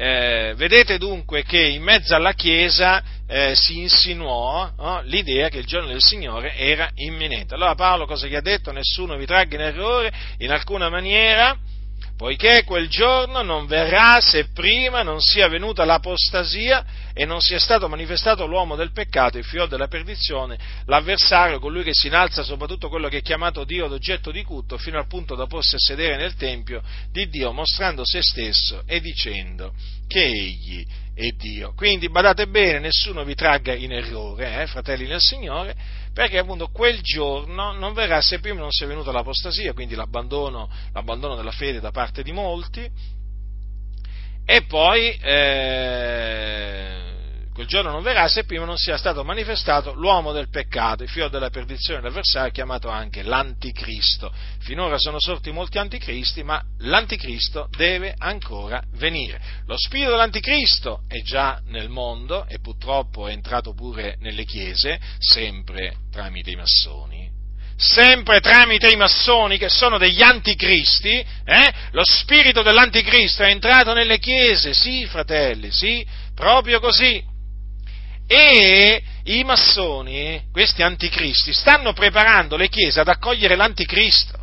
eh, 0.02 0.54
vedete 0.56 0.98
dunque 0.98 1.44
che 1.44 1.60
in 1.60 1.84
mezzo 1.84 2.16
alla 2.16 2.32
Chiesa 2.32 3.04
eh, 3.28 3.54
si 3.54 3.80
insinuò 3.80 4.72
oh, 4.74 5.02
l'idea 5.02 5.50
che 5.50 5.58
il 5.58 5.66
giorno 5.66 5.90
del 5.90 6.02
Signore 6.02 6.56
era 6.56 6.90
imminente. 6.96 7.56
Allora 7.56 7.76
Paolo 7.76 8.06
cosa 8.06 8.26
gli 8.26 8.36
ha 8.36 8.40
detto? 8.40 8.72
Nessuno 8.72 9.18
vi 9.18 9.26
tragga 9.26 9.56
in 9.56 9.62
errore 9.62 10.10
in 10.38 10.52
alcuna 10.52 10.88
maniera, 10.90 11.54
poiché 12.20 12.66
quel 12.66 12.90
giorno 12.90 13.44
non 13.44 13.66
verrà 13.66 14.20
se 14.20 14.50
prima 14.50 15.04
non 15.04 15.22
sia 15.22 15.48
venuta 15.48 15.86
l'apostasia 15.86 16.86
e 17.14 17.26
non 17.26 17.40
sia 17.40 17.60
stato 17.60 17.88
manifestato 17.88 18.46
l'uomo 18.46 18.76
del 18.76 18.92
peccato, 18.92 19.38
il 19.38 19.46
figlio 19.46 19.68
della 19.68 19.88
perdizione, 19.88 20.60
l'avversario, 20.88 21.60
colui 21.60 21.82
che 21.82 21.94
si 21.94 22.08
innalza 22.08 22.44
soprattutto 22.44 22.90
quello 22.90 23.08
che 23.08 23.20
è 23.20 23.22
chiamato 23.22 23.64
Dio 23.64 23.88
d'oggetto 23.88 24.32
di 24.32 24.44
culto, 24.44 24.78
fino 24.78 24.98
al 24.98 25.08
punto 25.08 25.34
da 25.36 25.48
porsi 25.48 25.76
a 25.76 25.80
sedere 25.80 26.18
nel 26.18 26.36
Tempio 26.36 26.84
di 27.10 27.30
Dio, 27.30 27.54
mostrando 27.54 28.02
se 28.04 28.22
stesso 28.22 28.84
e 28.86 29.00
dicendo 29.00 29.72
che 30.06 30.26
egli 30.26 30.86
è 31.14 31.30
Dio. 31.38 31.72
Quindi 31.74 32.10
badate 32.10 32.48
bene, 32.48 32.80
nessuno 32.80 33.24
vi 33.24 33.36
tragga 33.36 33.74
in 33.74 33.94
errore, 33.94 34.62
eh, 34.62 34.68
fratelli 34.68 35.08
nel 35.08 35.22
Signore, 35.22 35.74
perché 36.20 36.38
appunto 36.38 36.68
quel 36.68 37.00
giorno 37.02 37.72
non 37.72 37.94
verrà 37.94 38.20
se 38.20 38.42
prima 38.42 38.60
non 38.60 38.72
sia 38.72 38.86
venuta 38.86 39.10
l'apostasia, 39.10 39.72
quindi 39.72 39.96
l'abbandono, 39.96 40.70
l'abbandono 40.92 41.34
della 41.38 41.52
fede 41.52 41.80
da 41.80 41.92
parte 41.92 42.24
di 42.24 42.34
molti, 42.34 42.86
e 44.44 44.62
poi 44.64 45.12
eh, 45.12 46.99
quel 47.60 47.72
giorno 47.72 47.92
non 47.92 48.04
verrà 48.04 48.30
se 48.30 48.46
prima 48.46 48.64
non 48.64 48.78
sia 48.78 48.96
stato 48.96 49.26
manifestato 49.26 49.92
l'uomo 49.94 50.32
del 50.32 50.48
peccato, 50.50 51.04
il 51.04 51.10
figlio 51.10 51.28
della 51.28 51.50
perdizione, 51.50 52.00
l'avversario 52.00 52.54
chiamato 52.54 52.88
anche 52.88 53.22
l'anticristo. 53.22 54.32
Finora 54.60 54.98
sono 54.98 55.20
sorti 55.20 55.52
molti 55.52 55.78
anticristi, 55.78 56.42
ma 56.42 56.64
l'anticristo 56.78 57.68
deve 57.76 58.16
ancora 58.18 58.82
venire. 58.94 59.42
Lo 59.66 59.76
spirito 59.78 60.12
dell'anticristo 60.12 61.02
è 61.10 61.22
già 61.22 61.60
nel 61.66 61.90
mondo 61.90 62.46
e 62.48 62.60
purtroppo 62.62 63.28
è 63.28 63.34
entrato 63.34 63.74
pure 63.74 64.16
nelle 64.22 64.46
chiese, 64.46 64.98
sempre 65.18 65.98
tramite 66.14 66.52
i 66.52 66.56
massoni 66.56 67.28
sempre 67.82 68.42
tramite 68.42 68.90
i 68.90 68.98
massoni 68.98 69.58
che 69.58 69.70
sono 69.70 69.98
degli 69.98 70.22
anticristi, 70.22 71.26
eh? 71.46 71.74
lo 71.92 72.04
spirito 72.04 72.62
dell'anticristo 72.62 73.44
è 73.44 73.50
entrato 73.50 73.94
nelle 73.94 74.20
chiese, 74.20 74.74
sì 74.74 75.06
fratelli, 75.06 75.72
sì, 75.72 76.06
proprio 76.36 76.82
così 76.82 77.24
e 78.32 79.02
i 79.24 79.44
massoni, 79.44 80.44
questi 80.52 80.84
anticristi, 80.84 81.52
stanno 81.52 81.94
preparando 81.94 82.58
le 82.58 82.70
chiese 82.70 83.00
ad 83.00 83.08
accogliere 83.08 83.56
l'anticristo. 83.56 84.38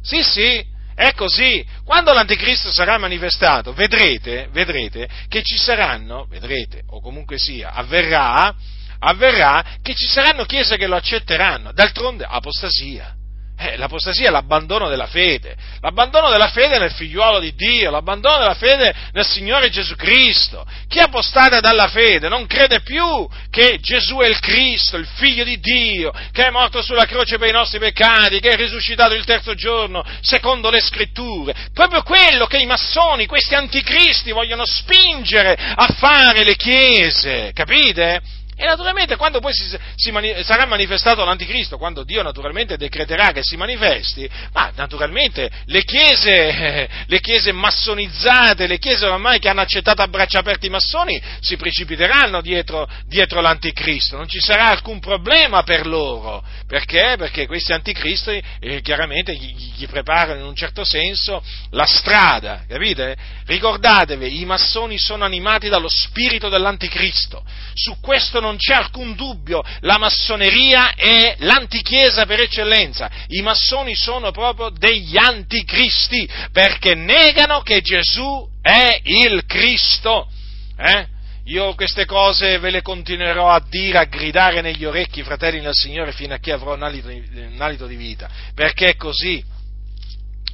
Sì, 0.00 0.22
sì, 0.22 0.64
è 0.94 1.12
così. 1.12 1.62
Quando 1.84 2.14
l'anticristo 2.14 2.72
sarà 2.72 2.96
manifestato, 2.96 3.74
vedrete, 3.74 4.48
vedrete 4.52 5.06
che 5.28 5.42
ci 5.42 5.58
saranno, 5.58 6.24
vedrete, 6.30 6.84
o 6.86 7.02
comunque 7.02 7.36
sia, 7.36 7.72
avverrà, 7.72 8.54
avverrà 9.00 9.76
che 9.82 9.94
ci 9.94 10.06
saranno 10.06 10.46
chiese 10.46 10.78
che 10.78 10.86
lo 10.86 10.96
accetteranno. 10.96 11.72
D'altronde, 11.72 12.24
apostasia. 12.26 13.14
Eh, 13.62 13.76
l'apostasia 13.76 14.28
è 14.28 14.30
l'abbandono 14.30 14.88
della 14.88 15.06
fede, 15.06 15.54
l'abbandono 15.82 16.30
della 16.30 16.48
fede 16.48 16.78
nel 16.78 16.92
figliuolo 16.92 17.40
di 17.40 17.54
Dio, 17.54 17.90
l'abbandono 17.90 18.38
della 18.38 18.54
fede 18.54 18.94
nel 19.12 19.26
Signore 19.26 19.68
Gesù 19.68 19.96
Cristo. 19.96 20.64
Chi 20.88 20.98
apostata 20.98 21.60
dalla 21.60 21.88
fede 21.88 22.30
non 22.30 22.46
crede 22.46 22.80
più 22.80 23.28
che 23.50 23.78
Gesù 23.82 24.16
è 24.20 24.28
il 24.28 24.38
Cristo, 24.40 24.96
il 24.96 25.06
figlio 25.06 25.44
di 25.44 25.60
Dio, 25.60 26.10
che 26.32 26.46
è 26.46 26.50
morto 26.50 26.80
sulla 26.80 27.04
croce 27.04 27.36
per 27.36 27.48
i 27.48 27.52
nostri 27.52 27.78
peccati, 27.78 28.40
che 28.40 28.52
è 28.52 28.56
risuscitato 28.56 29.12
il 29.12 29.26
terzo 29.26 29.52
giorno, 29.52 30.02
secondo 30.22 30.70
le 30.70 30.80
scritture. 30.80 31.54
Proprio 31.74 32.02
quello 32.02 32.46
che 32.46 32.56
i 32.56 32.66
massoni, 32.66 33.26
questi 33.26 33.56
anticristi 33.56 34.30
vogliono 34.30 34.64
spingere 34.64 35.54
a 35.54 35.86
fare 35.98 36.44
le 36.44 36.56
chiese, 36.56 37.50
capite? 37.52 38.22
E 38.60 38.66
naturalmente 38.66 39.16
quando 39.16 39.40
poi 39.40 39.54
si, 39.54 39.74
si 39.96 40.10
mani, 40.10 40.34
sarà 40.44 40.66
manifestato 40.66 41.24
l'anticristo, 41.24 41.78
quando 41.78 42.04
Dio 42.04 42.22
naturalmente 42.22 42.76
decreterà 42.76 43.32
che 43.32 43.40
si 43.42 43.56
manifesti, 43.56 44.28
ma 44.52 44.70
naturalmente 44.76 45.50
le 45.64 45.82
chiese, 45.82 46.86
le 47.08 47.20
chiese 47.20 47.52
massonizzate, 47.52 48.66
le 48.66 48.78
chiese 48.78 49.06
ormai 49.06 49.38
che 49.38 49.48
hanno 49.48 49.62
accettato 49.62 50.02
a 50.02 50.08
braccia 50.08 50.40
aperte 50.40 50.66
i 50.66 50.68
massoni, 50.68 51.18
si 51.40 51.56
precipiteranno 51.56 52.42
dietro, 52.42 52.86
dietro 53.06 53.40
l'anticristo, 53.40 54.18
non 54.18 54.28
ci 54.28 54.40
sarà 54.40 54.66
alcun 54.66 55.00
problema 55.00 55.62
per 55.62 55.86
loro. 55.86 56.44
Perché? 56.66 57.14
Perché 57.16 57.46
questi 57.46 57.72
anticristi 57.72 58.42
eh, 58.60 58.82
chiaramente 58.82 59.34
gli, 59.34 59.54
gli 59.74 59.86
preparano 59.86 60.38
in 60.38 60.44
un 60.44 60.54
certo 60.54 60.84
senso 60.84 61.42
la 61.70 61.86
strada, 61.86 62.64
capite? 62.68 63.16
Ricordatevi, 63.46 64.38
i 64.38 64.44
massoni 64.44 64.98
sono 64.98 65.24
animati 65.24 65.70
dallo 65.70 65.88
spirito 65.88 66.50
dell'anticristo. 66.50 67.42
Su 67.72 67.98
questo 68.00 68.38
non 68.38 68.48
non 68.50 68.58
c'è 68.58 68.74
alcun 68.74 69.14
dubbio, 69.14 69.62
la 69.80 69.96
massoneria 69.96 70.94
è 70.94 71.36
l'antichiesa 71.38 72.26
per 72.26 72.40
eccellenza. 72.40 73.08
I 73.28 73.42
massoni 73.42 73.94
sono 73.94 74.32
proprio 74.32 74.70
degli 74.70 75.16
anticristi 75.16 76.28
perché 76.52 76.94
negano 76.94 77.60
che 77.62 77.80
Gesù 77.80 78.48
è 78.60 79.00
il 79.04 79.44
Cristo. 79.46 80.28
Eh? 80.76 81.06
Io 81.44 81.74
queste 81.74 82.04
cose 82.04 82.58
ve 82.58 82.70
le 82.70 82.82
continuerò 82.82 83.48
a 83.48 83.62
dire, 83.68 83.98
a 83.98 84.04
gridare 84.04 84.60
negli 84.60 84.84
orecchi, 84.84 85.22
fratelli 85.22 85.60
del 85.60 85.74
Signore, 85.74 86.12
fino 86.12 86.34
a 86.34 86.38
che 86.38 86.52
avrò 86.52 86.74
un 86.74 86.82
alito, 86.82 87.08
un 87.08 87.56
alito 87.58 87.86
di 87.86 87.96
vita, 87.96 88.28
perché 88.54 88.90
è 88.90 88.96
così 88.96 89.42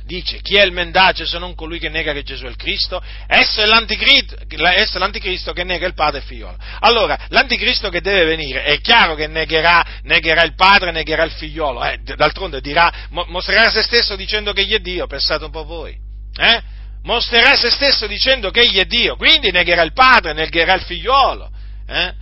dice 0.07 0.41
chi 0.41 0.55
è 0.55 0.63
il 0.63 0.71
mendace 0.71 1.27
se 1.27 1.39
non 1.39 1.55
colui 1.55 1.81
che 1.81 1.89
nega 1.89 2.13
che 2.13 2.23
Gesù 2.23 2.45
è 2.45 2.49
il 2.49 2.57
Cristo? 2.57 3.03
Esso 3.27 3.61
è 3.61 3.67
l'anticristo, 3.67 4.37
esso 4.49 4.97
è 4.97 5.01
l'anticristo 5.01 5.53
che 5.53 5.65
nega 5.65 5.87
il 5.87 5.95
padre 5.95 6.19
e 6.19 6.21
il 6.21 6.27
figliolo. 6.27 6.57
Allora, 6.81 7.19
l'anticristo 7.29 7.91
che 7.91 8.01
deve 8.01 8.25
venire 8.25 8.63
è 8.63 8.81
chiaro 8.81 9.17
che 9.17 9.27
negherà, 9.27 9.85
negherà 10.05 10.43
il 10.45 10.55
padre, 10.55 10.93
negherà 10.93 11.25
il 11.25 11.33
figliolo, 11.33 11.85
eh, 11.85 11.99
d'altronde 12.03 12.61
dirà, 12.61 12.91
mostrerà 13.11 13.69
se 13.69 13.83
stesso 13.83 14.15
dicendo 14.15 14.53
che 14.53 14.61
egli 14.61 14.75
è 14.75 14.79
Dio, 14.79 15.07
pensate 15.07 15.45
un 15.45 15.51
po' 15.51 15.65
voi. 15.65 15.97
Eh? 16.39 16.63
Mostrerà 17.03 17.57
se 17.57 17.71
stesso 17.71 18.07
dicendo 18.07 18.51
che 18.51 18.61
egli 18.61 18.79
è 18.79 18.85
Dio, 18.85 19.17
quindi 19.17 19.51
negherà 19.51 19.83
il 19.83 19.93
padre, 19.93 20.33
negherà 20.33 20.75
il 20.75 20.83
figliolo. 20.83 21.51
Eh? 21.89 22.15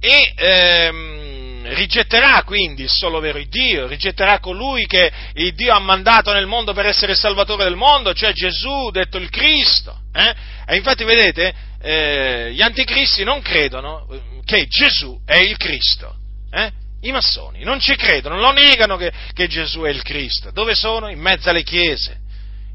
E, 0.00 0.32
ehm, 0.36 1.43
rigetterà 1.72 2.42
quindi 2.44 2.82
il 2.82 2.90
solo 2.90 3.20
vero 3.20 3.42
Dio, 3.48 3.86
rigetterà 3.86 4.38
colui 4.38 4.86
che 4.86 5.10
il 5.34 5.54
Dio 5.54 5.74
ha 5.74 5.78
mandato 5.78 6.32
nel 6.32 6.46
mondo 6.46 6.72
per 6.72 6.86
essere 6.86 7.12
il 7.12 7.18
Salvatore 7.18 7.64
del 7.64 7.76
mondo, 7.76 8.12
cioè 8.12 8.32
Gesù, 8.32 8.90
detto 8.90 9.18
il 9.18 9.30
Cristo. 9.30 10.00
Eh? 10.12 10.34
E 10.66 10.76
infatti 10.76 11.04
vedete, 11.04 11.54
eh, 11.80 12.52
gli 12.52 12.62
anticristi 12.62 13.24
non 13.24 13.40
credono 13.42 14.06
che 14.44 14.66
Gesù 14.66 15.20
è 15.24 15.36
il 15.36 15.56
Cristo. 15.56 16.14
Eh? 16.50 16.70
I 17.02 17.12
massoni 17.12 17.64
non 17.64 17.80
ci 17.80 17.96
credono, 17.96 18.38
lo 18.38 18.52
negano 18.52 18.96
che, 18.96 19.12
che 19.32 19.46
Gesù 19.46 19.80
è 19.82 19.90
il 19.90 20.02
Cristo. 20.02 20.50
Dove 20.52 20.74
sono? 20.74 21.08
In 21.08 21.20
mezzo 21.20 21.50
alle 21.50 21.62
chiese 21.62 22.22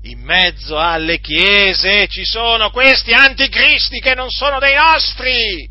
in 0.03 0.21
mezzo 0.21 0.77
alle 0.77 1.19
chiese 1.19 2.07
ci 2.07 2.23
sono 2.23 2.69
questi 2.69 3.11
anticristi 3.11 3.99
che 3.99 4.15
non 4.15 4.29
sono 4.29 4.57
dei 4.59 4.73
nostri, 4.73 5.67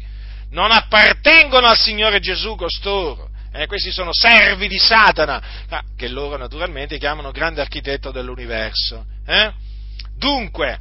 non 0.50 0.70
appartengono 0.70 1.66
al 1.66 1.76
Signore 1.76 2.20
Gesù 2.20 2.54
costoro, 2.56 3.28
Eh, 3.50 3.66
questi 3.66 3.90
sono 3.90 4.12
servi 4.12 4.68
di 4.68 4.78
Satana, 4.78 5.42
ah, 5.70 5.82
che 5.96 6.06
loro 6.08 6.36
naturalmente 6.36 6.98
chiamano 6.98 7.30
grande 7.30 7.62
architetto 7.62 8.10
dell'universo. 8.10 9.06
Eh? 9.26 9.52
Dunque, 10.16 10.78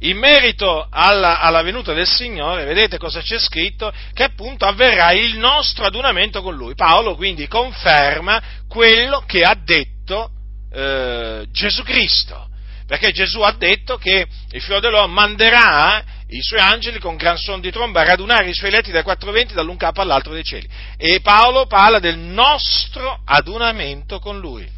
in 0.00 0.16
merito 0.16 0.86
alla, 0.88 1.40
alla, 1.40 1.62
venuta 1.62 1.92
del 1.92 2.06
Signore, 2.06 2.64
vedete 2.64 2.96
cosa 2.96 3.20
c'è 3.20 3.38
scritto? 3.38 3.92
Che 4.14 4.22
appunto 4.22 4.64
avverrà 4.64 5.12
il 5.12 5.38
nostro 5.38 5.84
adunamento 5.84 6.40
con 6.40 6.54
Lui. 6.54 6.74
Paolo 6.74 7.16
quindi 7.16 7.48
conferma 7.48 8.42
quello 8.68 9.24
che 9.26 9.42
ha 9.42 9.54
detto 9.54 10.30
eh, 10.72 11.46
Gesù 11.50 11.82
Cristo, 11.82 12.48
perché 12.86 13.10
Gesù 13.10 13.40
ha 13.40 13.52
detto 13.52 13.98
che 13.98 14.26
il 14.52 14.62
figlio 14.62 14.80
dell'uomo 14.80 15.12
manderà 15.12 16.02
i 16.30 16.42
suoi 16.42 16.60
angeli 16.60 16.98
con 16.98 17.16
gran 17.16 17.36
suono 17.36 17.60
di 17.60 17.70
tromba 17.70 18.00
a 18.00 18.04
radunare 18.04 18.48
i 18.48 18.54
suoi 18.54 18.70
letti 18.70 18.90
dai 18.90 19.02
quattro 19.02 19.30
venti 19.32 19.54
dall'un 19.54 19.76
capo 19.76 20.00
all'altro 20.00 20.32
dei 20.32 20.44
cieli. 20.44 20.68
E 20.96 21.20
Paolo 21.20 21.66
parla 21.66 21.98
del 21.98 22.18
nostro 22.18 23.20
adunamento 23.24 24.18
con 24.18 24.38
Lui. 24.38 24.68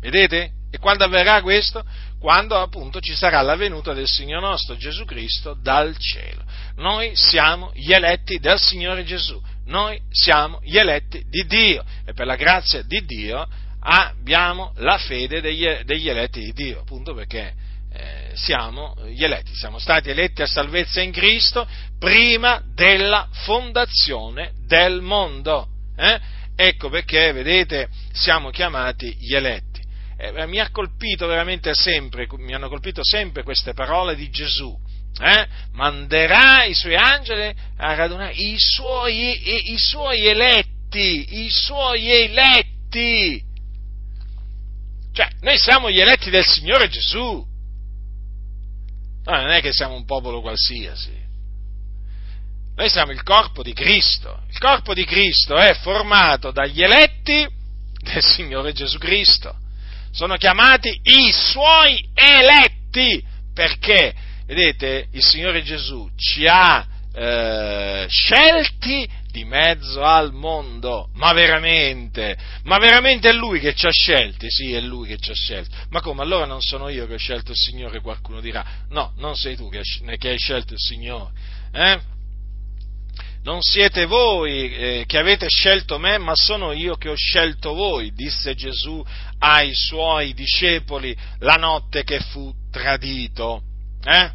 Vedete? 0.00 0.52
E 0.70 0.78
quando 0.78 1.04
avverrà 1.04 1.42
questo? 1.42 1.84
Quando 2.18 2.56
appunto 2.56 3.00
ci 3.00 3.14
sarà 3.14 3.42
la 3.42 3.56
venuta 3.56 3.92
del 3.92 4.06
Signore 4.06 4.46
nostro 4.46 4.76
Gesù 4.76 5.04
Cristo 5.04 5.54
dal 5.60 5.96
cielo. 5.98 6.44
Noi 6.76 7.12
siamo 7.14 7.70
gli 7.74 7.92
eletti 7.92 8.38
del 8.38 8.60
Signore 8.60 9.04
Gesù, 9.04 9.40
noi 9.66 10.00
siamo 10.10 10.60
gli 10.62 10.78
eletti 10.78 11.24
di 11.28 11.44
Dio 11.46 11.84
e 12.06 12.12
per 12.12 12.26
la 12.26 12.36
grazia 12.36 12.82
di 12.82 13.04
Dio 13.04 13.46
abbiamo 13.80 14.72
la 14.76 14.98
fede 14.98 15.40
degli, 15.40 15.66
degli 15.84 16.08
eletti 16.08 16.40
di 16.40 16.52
Dio, 16.52 16.80
appunto 16.80 17.14
perché 17.14 17.54
eh, 17.92 18.32
siamo 18.34 18.94
gli 19.06 19.22
eletti, 19.22 19.54
siamo 19.54 19.78
stati 19.78 20.10
eletti 20.10 20.42
a 20.42 20.46
salvezza 20.46 21.00
in 21.00 21.12
Cristo 21.12 21.66
prima 21.98 22.62
della 22.74 23.28
fondazione 23.30 24.52
del 24.66 25.00
mondo. 25.00 25.68
Eh? 25.96 26.20
Ecco 26.56 26.88
perché, 26.88 27.32
vedete, 27.32 27.88
siamo 28.12 28.50
chiamati 28.50 29.14
gli 29.18 29.34
eletti 29.34 29.70
eh, 30.20 30.46
mi 30.46 30.60
ha 30.60 30.70
colpito 30.70 31.26
veramente 31.26 31.74
sempre, 31.74 32.26
mi 32.36 32.52
hanno 32.52 32.68
colpito 32.68 33.02
sempre 33.02 33.42
queste 33.42 33.72
parole 33.72 34.14
di 34.14 34.28
Gesù. 34.28 34.76
Eh? 35.18 35.46
Manderà 35.72 36.64
i 36.64 36.74
suoi 36.74 36.94
angeli 36.94 37.54
a 37.78 37.94
radunare 37.94 38.32
i 38.34 38.56
suoi, 38.58 39.48
i, 39.48 39.72
i 39.72 39.78
suoi 39.78 40.26
eletti, 40.26 41.44
i 41.44 41.50
suoi 41.50 42.10
eletti. 42.10 43.42
Cioè, 45.12 45.28
noi 45.40 45.58
siamo 45.58 45.90
gli 45.90 46.00
eletti 46.00 46.28
del 46.28 46.44
Signore 46.44 46.88
Gesù. 46.88 47.44
No, 49.24 49.36
non 49.36 49.50
è 49.50 49.60
che 49.60 49.72
siamo 49.72 49.94
un 49.94 50.04
popolo 50.04 50.40
qualsiasi. 50.40 51.18
Noi 52.76 52.88
siamo 52.88 53.12
il 53.12 53.22
corpo 53.22 53.62
di 53.62 53.72
Cristo. 53.72 54.42
Il 54.48 54.58
corpo 54.58 54.94
di 54.94 55.04
Cristo 55.04 55.56
è 55.56 55.74
formato 55.74 56.50
dagli 56.50 56.82
eletti 56.82 57.46
del 58.02 58.24
Signore 58.24 58.72
Gesù 58.72 58.98
Cristo 58.98 59.54
sono 60.12 60.36
chiamati 60.36 61.00
i 61.02 61.32
suoi 61.32 62.08
eletti, 62.14 63.24
perché, 63.54 64.14
vedete, 64.46 65.06
il 65.12 65.22
Signore 65.22 65.62
Gesù 65.62 66.08
ci 66.16 66.46
ha 66.46 66.86
eh, 67.12 68.06
scelti 68.08 69.08
di 69.30 69.44
mezzo 69.44 70.02
al 70.02 70.32
mondo, 70.32 71.08
ma 71.14 71.32
veramente, 71.32 72.36
ma 72.64 72.78
veramente 72.78 73.30
è 73.30 73.32
Lui 73.32 73.60
che 73.60 73.74
ci 73.74 73.86
ha 73.86 73.90
scelti, 73.90 74.46
sì, 74.48 74.72
è 74.72 74.80
Lui 74.80 75.08
che 75.08 75.18
ci 75.18 75.30
ha 75.30 75.34
scelti, 75.34 75.74
ma 75.90 76.00
come, 76.00 76.22
allora 76.22 76.46
non 76.46 76.60
sono 76.60 76.88
io 76.88 77.06
che 77.06 77.14
ho 77.14 77.18
scelto 77.18 77.52
il 77.52 77.56
Signore, 77.56 78.00
qualcuno 78.00 78.40
dirà, 78.40 78.64
no, 78.90 79.12
non 79.16 79.36
sei 79.36 79.56
tu 79.56 79.68
che, 79.68 79.82
hai 80.28 80.38
scelto 80.38 80.72
il 80.74 80.78
Signore, 80.78 81.32
eh? 81.72 82.00
non 83.42 83.62
siete 83.62 84.04
voi 84.04 84.74
eh, 84.74 85.04
che 85.06 85.18
avete 85.18 85.46
scelto 85.48 85.98
me, 85.98 86.18
ma 86.18 86.34
sono 86.34 86.72
io 86.72 86.96
che 86.96 87.08
ho 87.08 87.16
scelto 87.16 87.72
voi, 87.72 88.12
disse 88.12 88.54
Gesù 88.54 89.02
ai 89.38 89.72
suoi 89.74 90.34
discepoli 90.34 91.16
la 91.38 91.54
notte 91.54 92.04
che 92.04 92.20
fu 92.20 92.52
tradito. 92.70 93.62
Eh? 94.04 94.30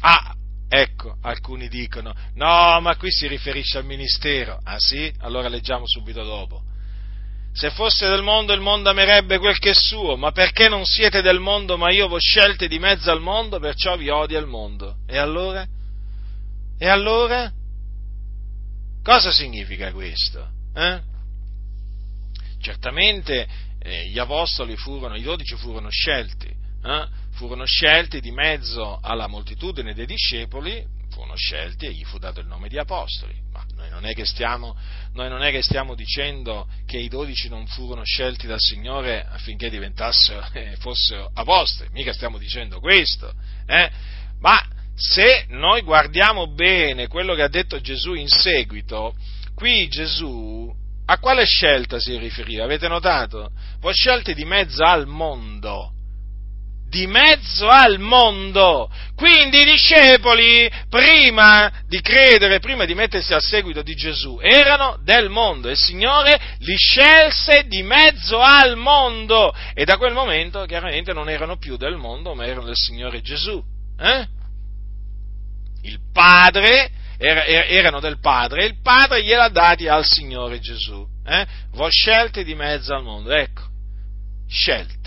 Ah, 0.00 0.34
ecco, 0.68 1.16
alcuni 1.22 1.68
dicono, 1.68 2.14
no, 2.34 2.80
ma 2.80 2.96
qui 2.96 3.10
si 3.10 3.26
riferisce 3.26 3.78
al 3.78 3.84
ministero. 3.84 4.60
Ah 4.62 4.78
sì? 4.78 5.12
Allora 5.20 5.48
leggiamo 5.48 5.84
subito 5.86 6.22
dopo. 6.22 6.62
Se 7.52 7.70
fosse 7.70 8.08
del 8.08 8.22
mondo 8.22 8.52
il 8.52 8.60
mondo 8.60 8.90
amerebbe 8.90 9.38
quel 9.38 9.58
che 9.58 9.70
è 9.70 9.74
suo, 9.74 10.16
ma 10.16 10.30
perché 10.30 10.68
non 10.68 10.84
siete 10.84 11.22
del 11.22 11.40
mondo, 11.40 11.76
ma 11.76 11.90
io 11.90 12.08
vi 12.08 12.20
scelte 12.20 12.68
di 12.68 12.78
mezzo 12.78 13.10
al 13.10 13.20
mondo, 13.20 13.58
perciò 13.58 13.96
vi 13.96 14.08
odia 14.10 14.38
il 14.38 14.46
mondo. 14.46 14.98
E 15.06 15.18
allora? 15.18 15.66
E 16.78 16.88
allora? 16.88 17.50
Cosa 19.02 19.32
significa 19.32 19.90
questo? 19.90 20.48
Eh? 20.74 21.00
Certamente 22.60 23.48
eh, 23.80 24.08
gli 24.08 24.18
apostoli 24.18 24.76
furono, 24.76 25.16
i 25.16 25.22
dodici 25.22 25.56
furono 25.56 25.88
scelti, 25.90 26.46
eh? 26.84 27.06
Furono 27.38 27.64
scelti 27.64 28.20
di 28.20 28.32
mezzo 28.32 28.98
alla 29.00 29.28
moltitudine 29.28 29.94
dei 29.94 30.06
discepoli, 30.06 30.84
furono 31.12 31.36
scelti 31.36 31.86
e 31.86 31.92
gli 31.92 32.02
fu 32.02 32.18
dato 32.18 32.40
il 32.40 32.48
nome 32.48 32.68
di 32.68 32.78
apostoli. 32.78 33.32
Ma 33.52 33.64
noi 33.76 33.88
non 33.90 34.04
è 34.04 34.12
che 34.12 34.26
stiamo, 34.26 34.76
è 35.14 35.50
che 35.52 35.62
stiamo 35.62 35.94
dicendo 35.94 36.66
che 36.84 36.98
i 36.98 37.06
dodici 37.08 37.48
non 37.48 37.64
furono 37.68 38.02
scelti 38.02 38.48
dal 38.48 38.58
Signore 38.58 39.24
affinché 39.24 39.70
diventassero, 39.70 40.44
eh, 40.52 40.74
fossero 40.80 41.30
apostoli, 41.32 41.90
mica 41.92 42.12
stiamo 42.12 42.38
dicendo 42.38 42.80
questo, 42.80 43.32
eh? 43.66 43.88
ma 44.40 44.60
se 44.96 45.46
noi 45.50 45.82
guardiamo 45.82 46.48
bene 46.48 47.06
quello 47.06 47.36
che 47.36 47.42
ha 47.42 47.48
detto 47.48 47.80
Gesù 47.80 48.14
in 48.14 48.26
seguito, 48.26 49.14
qui 49.54 49.86
Gesù 49.86 50.74
a 51.06 51.18
quale 51.18 51.44
scelta 51.44 52.00
si 52.00 52.18
riferiva? 52.18 52.64
Avete 52.64 52.88
notato? 52.88 53.52
Voi 53.78 53.94
scelte 53.94 54.34
di 54.34 54.44
mezzo 54.44 54.82
al 54.82 55.06
mondo. 55.06 55.92
Di 56.88 57.06
mezzo 57.06 57.68
al 57.68 57.98
mondo. 57.98 58.90
Quindi 59.14 59.60
i 59.60 59.64
discepoli, 59.64 60.70
prima 60.88 61.70
di 61.86 62.00
credere, 62.00 62.60
prima 62.60 62.84
di 62.84 62.94
mettersi 62.94 63.34
al 63.34 63.42
seguito 63.42 63.82
di 63.82 63.94
Gesù, 63.94 64.38
erano 64.40 64.98
del 65.02 65.28
mondo. 65.28 65.68
Il 65.68 65.76
Signore 65.76 66.38
li 66.60 66.76
scelse 66.76 67.66
di 67.66 67.82
mezzo 67.82 68.40
al 68.40 68.76
mondo. 68.76 69.54
E 69.74 69.84
da 69.84 69.96
quel 69.96 70.14
momento 70.14 70.64
chiaramente 70.64 71.12
non 71.12 71.28
erano 71.28 71.56
più 71.56 71.76
del 71.76 71.96
mondo, 71.96 72.34
ma 72.34 72.46
erano 72.46 72.66
del 72.66 72.76
Signore 72.76 73.20
Gesù. 73.20 73.62
Eh? 74.00 74.36
il 75.82 76.00
padre, 76.12 76.90
er, 77.18 77.66
erano 77.70 78.00
del 78.00 78.18
padre, 78.20 78.62
e 78.62 78.66
il 78.66 78.80
padre 78.80 79.22
gliel'ha 79.22 79.48
dati 79.48 79.88
al 79.88 80.04
Signore 80.04 80.58
Gesù. 80.60 81.06
Eh? 81.24 81.46
Voi 81.72 81.90
scelti 81.90 82.44
di 82.44 82.54
mezzo 82.54 82.94
al 82.94 83.02
mondo, 83.02 83.30
ecco, 83.30 83.62
scelti. 84.48 84.97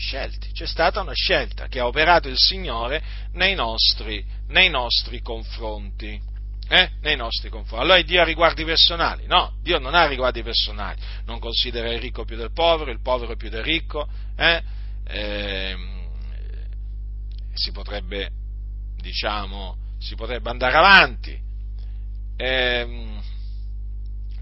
Scelti, 0.00 0.50
c'è 0.52 0.66
stata 0.66 1.02
una 1.02 1.12
scelta 1.12 1.66
che 1.68 1.78
ha 1.78 1.86
operato 1.86 2.28
il 2.28 2.38
Signore 2.38 3.02
nei 3.32 3.54
nostri, 3.54 4.24
nei 4.48 4.70
nostri 4.70 5.20
confronti. 5.20 6.28
Eh? 6.68 6.88
nei 7.00 7.16
nostri 7.16 7.48
confronti. 7.50 7.84
Allora 7.84 8.00
Dio 8.00 8.20
ha 8.20 8.24
riguardi 8.24 8.64
personali? 8.64 9.26
No, 9.26 9.56
Dio 9.60 9.80
non 9.80 9.94
ha 9.94 10.06
riguardi 10.06 10.40
personali, 10.42 11.00
non 11.24 11.40
considera 11.40 11.90
il 11.90 11.98
ricco 12.00 12.24
più 12.24 12.36
del 12.36 12.52
povero, 12.52 12.92
il 12.92 13.02
povero 13.02 13.34
più 13.34 13.48
del 13.48 13.64
ricco, 13.64 14.08
eh? 14.36 14.62
Eh, 15.04 15.76
si 17.54 17.72
potrebbe 17.72 18.30
diciamo, 19.00 19.76
si 19.98 20.14
potrebbe 20.14 20.50
andare 20.50 20.76
avanti, 20.76 21.38
ehm, 22.36 23.20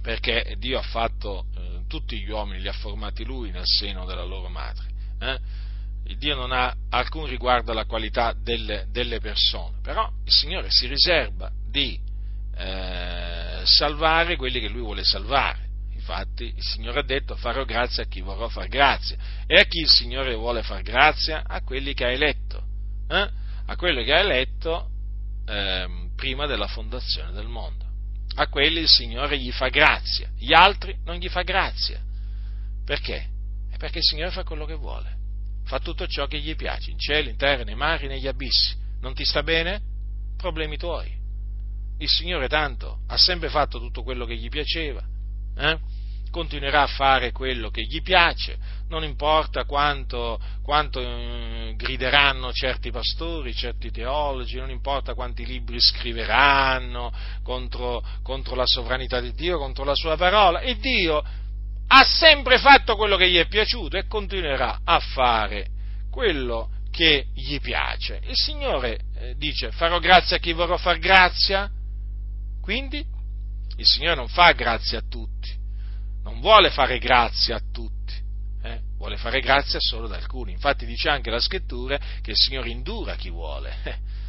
perché 0.02 0.54
Dio 0.58 0.78
ha 0.78 0.82
fatto 0.82 1.46
eh, 1.56 1.86
tutti 1.88 2.18
gli 2.18 2.30
uomini, 2.30 2.60
li 2.60 2.68
ha 2.68 2.72
formati 2.72 3.24
Lui 3.24 3.50
nel 3.50 3.64
seno 3.64 4.04
della 4.04 4.24
loro 4.24 4.48
madre. 4.48 4.87
Eh? 5.20 5.38
Dio 6.16 6.34
non 6.34 6.52
ha 6.52 6.74
alcun 6.88 7.26
riguardo 7.26 7.72
alla 7.72 7.84
qualità 7.84 8.32
delle, 8.32 8.86
delle 8.90 9.20
persone, 9.20 9.78
però 9.82 10.10
il 10.24 10.32
Signore 10.32 10.70
si 10.70 10.86
riserva 10.86 11.50
di 11.70 12.00
eh, 12.56 13.60
salvare 13.64 14.36
quelli 14.36 14.58
che 14.60 14.68
Lui 14.68 14.80
vuole 14.80 15.04
salvare. 15.04 15.66
Infatti 15.92 16.44
il 16.44 16.62
Signore 16.62 17.00
ha 17.00 17.04
detto 17.04 17.36
farò 17.36 17.64
grazia 17.64 18.04
a 18.04 18.06
chi 18.06 18.22
vorrò 18.22 18.48
far 18.48 18.68
grazia 18.68 19.16
e 19.46 19.60
a 19.60 19.64
chi 19.64 19.80
il 19.80 19.88
Signore 19.88 20.34
vuole 20.34 20.62
far 20.62 20.80
grazia 20.80 21.44
a 21.46 21.60
quelli 21.62 21.92
che 21.92 22.06
ha 22.06 22.10
eletto. 22.10 22.62
Eh? 23.10 23.46
a 23.70 23.76
quello 23.76 24.02
che 24.02 24.12
ha 24.12 24.20
eletto 24.20 24.90
eh, 25.46 25.86
prima 26.16 26.46
della 26.46 26.66
fondazione 26.66 27.32
del 27.32 27.46
mondo. 27.46 27.86
A 28.36 28.48
quelli 28.48 28.80
il 28.80 28.88
Signore 28.88 29.38
gli 29.38 29.50
fa 29.50 29.68
grazia, 29.68 30.30
gli 30.36 30.52
altri 30.52 30.96
non 31.04 31.16
gli 31.16 31.28
fa 31.28 31.42
grazia. 31.42 32.00
Perché? 32.84 33.28
Perché 33.78 33.98
il 33.98 34.04
Signore 34.04 34.32
fa 34.32 34.42
quello 34.42 34.66
che 34.66 34.74
vuole, 34.74 35.16
fa 35.64 35.78
tutto 35.78 36.06
ciò 36.06 36.26
che 36.26 36.40
gli 36.40 36.54
piace, 36.56 36.90
in 36.90 36.98
cielo, 36.98 37.28
in 37.28 37.36
terra, 37.36 37.62
nei 37.62 37.76
mari, 37.76 38.08
negli 38.08 38.26
abissi. 38.26 38.76
Non 39.00 39.14
ti 39.14 39.24
sta 39.24 39.42
bene? 39.42 39.80
Problemi 40.36 40.76
tuoi. 40.76 41.16
Il 41.98 42.08
Signore 42.08 42.48
tanto 42.48 43.00
ha 43.06 43.16
sempre 43.16 43.48
fatto 43.48 43.78
tutto 43.78 44.02
quello 44.02 44.24
che 44.24 44.36
gli 44.36 44.48
piaceva, 44.48 45.02
eh? 45.56 45.78
continuerà 46.30 46.82
a 46.82 46.86
fare 46.86 47.32
quello 47.32 47.70
che 47.70 47.82
gli 47.82 48.02
piace, 48.02 48.56
non 48.88 49.02
importa 49.02 49.64
quanto, 49.64 50.40
quanto 50.62 51.00
eh, 51.00 51.74
grideranno 51.76 52.52
certi 52.52 52.90
pastori, 52.90 53.54
certi 53.54 53.90
teologi, 53.90 54.56
non 54.56 54.70
importa 54.70 55.14
quanti 55.14 55.44
libri 55.44 55.80
scriveranno 55.80 57.12
contro, 57.42 58.04
contro 58.22 58.54
la 58.54 58.66
sovranità 58.66 59.20
di 59.20 59.32
Dio, 59.32 59.58
contro 59.58 59.84
la 59.84 59.94
sua 59.94 60.16
parola, 60.16 60.60
e 60.60 60.76
Dio 60.78 61.22
ha 61.88 62.04
sempre 62.04 62.58
fatto 62.58 62.96
quello 62.96 63.16
che 63.16 63.30
gli 63.30 63.36
è 63.36 63.46
piaciuto 63.46 63.96
e 63.96 64.06
continuerà 64.06 64.80
a 64.84 65.00
fare 65.00 65.66
quello 66.10 66.70
che 66.90 67.26
gli 67.34 67.58
piace. 67.60 68.20
Il 68.24 68.34
Signore 68.34 69.00
eh, 69.16 69.34
dice 69.36 69.70
farò 69.72 69.98
grazia 69.98 70.36
a 70.36 70.38
chi 70.38 70.52
vorrò 70.52 70.76
far 70.76 70.98
grazia, 70.98 71.70
quindi 72.60 73.04
il 73.76 73.86
Signore 73.86 74.16
non 74.16 74.28
fa 74.28 74.52
grazia 74.52 74.98
a 74.98 75.04
tutti, 75.08 75.50
non 76.24 76.40
vuole 76.40 76.70
fare 76.70 76.98
grazia 76.98 77.56
a 77.56 77.62
tutti, 77.72 78.14
eh? 78.62 78.80
vuole 78.96 79.16
fare 79.16 79.40
grazia 79.40 79.78
solo 79.80 80.06
ad 80.06 80.12
alcuni. 80.12 80.52
Infatti 80.52 80.84
dice 80.84 81.08
anche 81.08 81.30
la 81.30 81.40
scrittura 81.40 81.98
che 82.20 82.32
il 82.32 82.36
Signore 82.36 82.68
indura 82.68 83.14
chi 83.14 83.30
vuole. 83.30 83.74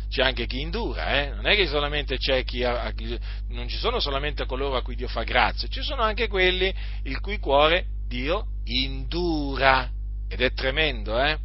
C'è 0.10 0.24
anche 0.24 0.48
chi 0.48 0.62
indura, 0.62 1.22
eh? 1.22 1.34
non 1.36 1.46
è 1.46 1.56
che 1.56 1.68
solamente 1.68 2.18
c'è 2.18 2.44
chi, 2.44 2.64
ha, 2.64 2.92
chi, 2.94 3.18
non 3.50 3.68
ci 3.68 3.78
sono 3.78 4.00
solamente 4.00 4.46
coloro 4.46 4.76
a 4.76 4.82
cui 4.82 4.96
Dio 4.96 5.08
fa 5.08 5.22
grazia, 5.24 5.68
ci 5.68 5.84
sono 5.84 6.02
anche 6.02 6.28
quelli 6.28 6.74
il 7.04 7.20
cui 7.20 7.38
cuore 7.38 7.86
Dio 8.08 8.48
indura. 8.66 9.90
Ed 10.28 10.42
è 10.42 10.52
tremendo, 10.54 11.20
eh? 11.22 11.38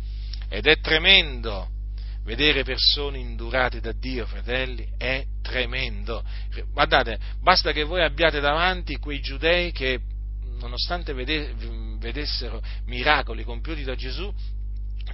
Ed 0.49 0.67
è 0.67 0.79
tremendo 0.81 1.69
vedere 2.25 2.65
persone 2.65 3.19
indurate 3.19 3.81
da 3.81 3.93
Dio, 3.93 4.27
fratelli, 4.27 4.89
è 4.97 5.25
tremendo. 5.43 6.25
Guardate, 6.73 7.19
basta 7.41 7.73
che 7.73 7.85
voi 7.85 8.03
abbiate 8.03 8.41
davanti 8.41 8.97
quei 8.97 9.21
giudei 9.21 9.73
che, 9.73 10.01
nonostante 10.59 11.13
vedessero 11.13 12.63
miracoli 12.87 13.45
compiuti 13.45 13.85
da 13.85 13.95
Gesù, 13.95 14.33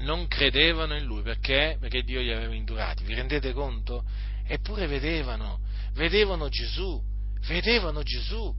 non 0.01 0.27
credevano 0.29 0.97
in 0.97 1.05
lui 1.05 1.23
perché? 1.23 1.77
Perché 1.81 2.03
Dio 2.03 2.21
li 2.21 2.33
aveva 2.33 2.55
indurati. 2.55 3.05
Vi 3.05 3.15
rendete 3.15 3.53
conto? 3.53 4.05
Eppure 4.47 4.87
vedevano, 4.87 5.61
vedevano 5.95 6.49
Gesù, 6.49 7.01
vedevano 7.47 8.03
Gesù 8.03 8.55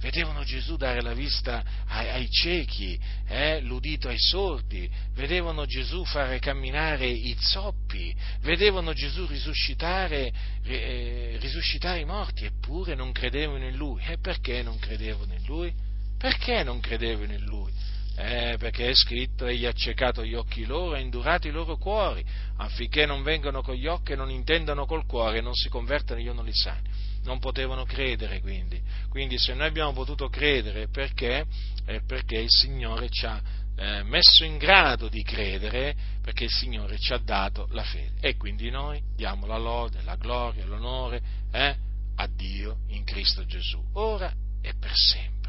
vedevano 0.00 0.44
Gesù 0.44 0.76
dare 0.76 1.00
la 1.00 1.14
vista 1.14 1.64
ai, 1.86 2.08
ai 2.10 2.30
ciechi, 2.30 2.98
eh, 3.28 3.60
l'udito 3.60 4.08
ai 4.08 4.18
sordi, 4.18 4.88
vedevano 5.14 5.66
Gesù 5.66 6.04
fare 6.04 6.38
camminare 6.38 7.06
i 7.06 7.36
zoppi, 7.38 8.14
vedevano 8.40 8.92
Gesù 8.92 9.26
risuscitare, 9.26 10.32
eh, 10.64 11.36
risuscitare 11.40 12.00
i 12.00 12.04
morti, 12.04 12.44
eppure 12.44 12.94
non 12.94 13.12
credevano 13.12 13.66
in 13.66 13.76
Lui. 13.76 14.02
E 14.06 14.18
perché 14.18 14.62
non 14.62 14.78
credevano 14.78 15.32
in 15.32 15.44
Lui? 15.44 15.72
Perché 16.18 16.62
non 16.62 16.80
credevano 16.80 17.32
in 17.32 17.44
Lui? 17.44 17.72
Eh, 18.18 18.56
perché 18.58 18.88
è 18.88 18.94
scritto, 18.94 19.46
egli 19.46 19.66
ha 19.66 19.70
accecato 19.70 20.24
gli 20.24 20.34
occhi 20.34 20.64
loro 20.64 20.94
e 20.94 21.00
indurato 21.00 21.48
i 21.48 21.50
loro 21.50 21.76
cuori, 21.76 22.24
affinché 22.56 23.04
non 23.04 23.22
vengano 23.22 23.62
con 23.62 23.74
gli 23.74 23.86
occhi 23.86 24.12
e 24.12 24.16
non 24.16 24.30
intendano 24.30 24.86
col 24.86 25.04
cuore 25.04 25.38
e 25.38 25.40
non 25.42 25.54
si 25.54 25.68
convertano 25.68 26.20
io 26.20 26.32
non 26.32 26.44
li 26.44 26.54
sani 26.54 27.14
non 27.26 27.40
potevano 27.40 27.84
credere 27.84 28.40
quindi. 28.40 28.80
Quindi 29.08 29.36
se 29.36 29.52
noi 29.52 29.66
abbiamo 29.66 29.92
potuto 29.92 30.28
credere 30.28 30.88
perché? 30.88 31.44
È 31.84 32.00
perché 32.06 32.38
il 32.38 32.48
Signore 32.48 33.10
ci 33.10 33.26
ha 33.26 33.42
eh, 33.76 34.02
messo 34.04 34.44
in 34.44 34.56
grado 34.56 35.08
di 35.08 35.22
credere, 35.22 35.94
perché 36.22 36.44
il 36.44 36.50
Signore 36.50 36.98
ci 36.98 37.12
ha 37.12 37.18
dato 37.18 37.68
la 37.70 37.82
fede. 37.82 38.14
E 38.20 38.36
quindi 38.36 38.70
noi 38.70 39.02
diamo 39.14 39.46
la 39.46 39.58
lode, 39.58 40.02
la 40.02 40.16
gloria, 40.16 40.64
l'onore 40.64 41.20
eh, 41.52 41.76
a 42.16 42.26
Dio 42.26 42.78
in 42.88 43.04
Cristo 43.04 43.44
Gesù, 43.44 43.82
ora 43.92 44.32
e 44.62 44.72
per 44.78 44.92
sempre. 44.94 45.45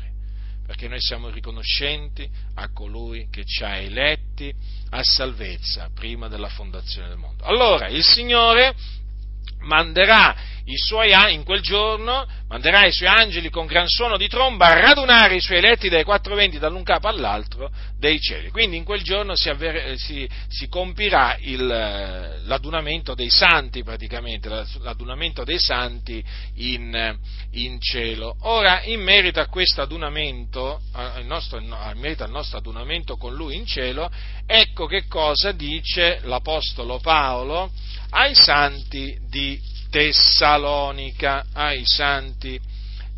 Perché 0.68 0.89
noi 0.89 0.99
siamo 0.99 1.30
riconoscenti 1.30 2.30
a 2.55 2.70
colui 2.74 3.30
che 3.32 3.45
ci 3.45 3.63
ha 3.63 3.78
eletti 3.78 4.53
a 4.89 5.01
salvezza 5.01 5.89
prima 5.95 6.28
della 6.28 6.49
fondazione 6.49 7.07
del 7.07 7.18
mondo. 7.18 7.45
Allora, 7.45 7.88
il 7.88 8.03
Signore 8.03 8.76
manderà 9.61 10.36
i 10.68 10.78
suoi, 10.78 11.13
in 11.34 11.43
quel 11.43 11.61
giorno 11.61 12.28
manderà 12.49 12.86
i 12.86 12.91
suoi 12.91 13.07
angeli 13.07 13.49
con 13.49 13.65
gran 13.68 13.88
suono 13.88 14.18
di 14.18 14.28
tromba 14.28 14.68
a 14.68 14.80
radunare 14.80 15.36
i 15.36 15.41
suoi 15.41 15.59
eletti 15.59 15.88
dai 15.88 16.03
quattro 16.03 16.36
venti 16.36 16.59
dall'un 16.59 16.84
capo 16.84 17.07
all'altro 17.07 17.72
dei 17.97 18.20
cieli. 18.20 18.49
Quindi 18.49 18.76
in 18.76 18.84
quel 18.84 19.01
giorno 19.01 19.36
si, 19.36 19.49
avver, 19.49 19.97
si, 19.97 20.28
si 20.49 20.68
compirà 20.68 21.38
il, 21.39 21.65
l'adunamento 21.65 23.15
dei 23.15 23.30
santi 23.30 23.82
praticamente, 23.82 24.49
l'adunamento 24.49 25.45
dei 25.45 25.59
santi 25.59 26.22
in, 26.55 27.18
in 27.51 27.80
cielo. 27.80 28.36
Ora, 28.41 28.84
in 28.84 29.01
merito 29.01 29.39
a 29.39 29.47
questo 29.47 29.82
adunamento, 29.82 30.82
in 31.22 31.99
merito 31.99 32.24
al 32.24 32.32
nostro 32.32 32.57
adunamento 32.57 33.15
con 33.15 33.34
lui 33.34 33.55
in 33.55 33.65
cielo, 33.65 34.11
ecco 34.45 34.86
che 34.86 35.05
cosa 35.07 35.53
dice 35.53 36.20
l'Apostolo 36.24 36.99
Paolo 36.99 37.72
ai 38.09 38.36
santi 38.36 39.18
di 39.30 39.76
Tessalonica, 39.98 41.48
ai 41.54 41.82
santi 41.84 42.62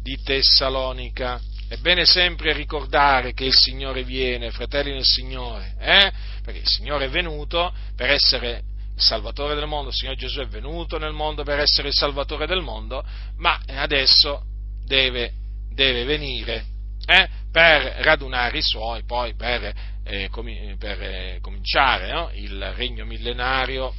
di 0.02 0.18
Tessalonica. 0.24 1.38
È 1.68 1.76
bene 1.76 2.06
sempre 2.06 2.54
ricordare 2.54 3.34
che 3.34 3.44
il 3.44 3.54
Signore 3.54 4.06
viene, 4.06 4.50
fratelli 4.50 4.94
nel 4.94 5.04
Signore, 5.04 5.76
eh? 5.78 6.10
perché 6.42 6.60
il 6.60 6.68
Signore 6.70 7.08
è 7.08 7.10
venuto 7.10 7.74
per 7.98 8.10
essere 8.12 8.64
il 8.96 9.02
Salvatore 9.02 9.56
del 9.56 9.68
mondo, 9.68 9.90
il 9.90 9.96
Signore 9.96 10.16
Gesù 10.16 10.40
è 10.40 10.48
venuto 10.48 10.98
nel 10.98 11.12
mondo 11.12 11.44
per 11.44 11.60
essere 11.60 11.90
il 11.90 11.94
Salvatore 11.94 12.48
del 12.48 12.62
mondo, 12.62 13.04
ma 13.40 13.60
adesso 13.76 14.44
deve, 14.86 15.34
deve 15.74 16.06
venire 16.06 16.64
eh? 17.06 17.28
per 17.52 17.98
radunare 18.04 18.58
i 18.58 18.64
suoi, 18.64 19.04
poi 19.04 19.36
per, 19.36 19.74
eh, 20.06 20.30
com- 20.30 20.78
per 20.78 21.02
eh, 21.02 21.40
cominciare 21.42 22.10
no? 22.10 22.32
il 22.36 22.72
regno 22.72 23.04
millenario 23.04 23.94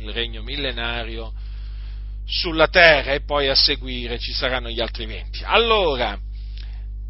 il 0.00 0.12
regno 0.12 0.42
millenario 0.42 1.32
sulla 2.28 2.68
terra 2.68 3.12
e 3.12 3.24
poi 3.24 3.48
a 3.48 3.54
seguire 3.54 4.18
ci 4.18 4.32
saranno 4.32 4.68
gli 4.68 4.80
altri 4.80 5.06
venti. 5.06 5.42
Allora, 5.44 6.18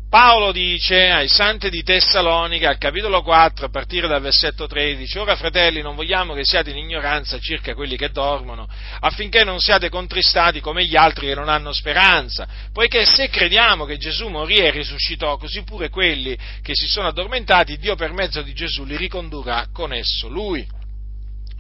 Paolo 0.09 0.53
dice 0.53 1.11
ai 1.11 1.29
santi 1.29 1.69
di 1.69 1.83
Tessalonica, 1.83 2.71
al 2.71 2.79
capitolo 2.79 3.23
4, 3.23 3.67
a 3.67 3.69
partire 3.69 4.09
dal 4.09 4.23
versetto 4.23 4.67
13, 4.67 5.19
ora 5.19 5.37
fratelli 5.37 5.83
non 5.83 5.95
vogliamo 5.95 6.33
che 6.33 6.47
siate 6.47 6.71
in 6.71 6.79
ignoranza 6.79 7.39
circa 7.39 7.75
quelli 7.75 7.95
che 7.95 8.09
dormono, 8.09 8.67
affinché 9.01 9.45
non 9.45 9.59
siate 9.59 9.91
contristati 9.91 10.61
come 10.61 10.87
gli 10.87 10.97
altri 10.97 11.27
che 11.27 11.35
non 11.35 11.51
hanno 11.51 11.73
speranza, 11.73 12.49
poiché 12.73 13.05
se 13.05 13.29
crediamo 13.29 13.85
che 13.85 13.99
Gesù 13.99 14.29
morì 14.29 14.57
e 14.57 14.71
risuscitò, 14.71 15.37
così 15.37 15.63
pure 15.63 15.91
quelli 15.91 16.39
che 16.63 16.75
si 16.75 16.87
sono 16.87 17.09
addormentati, 17.09 17.77
Dio 17.77 17.95
per 17.95 18.13
mezzo 18.13 18.41
di 18.41 18.55
Gesù 18.55 18.85
li 18.85 18.97
ricondurrà 18.97 19.67
con 19.75 19.93
esso 19.93 20.29
lui. 20.29 20.78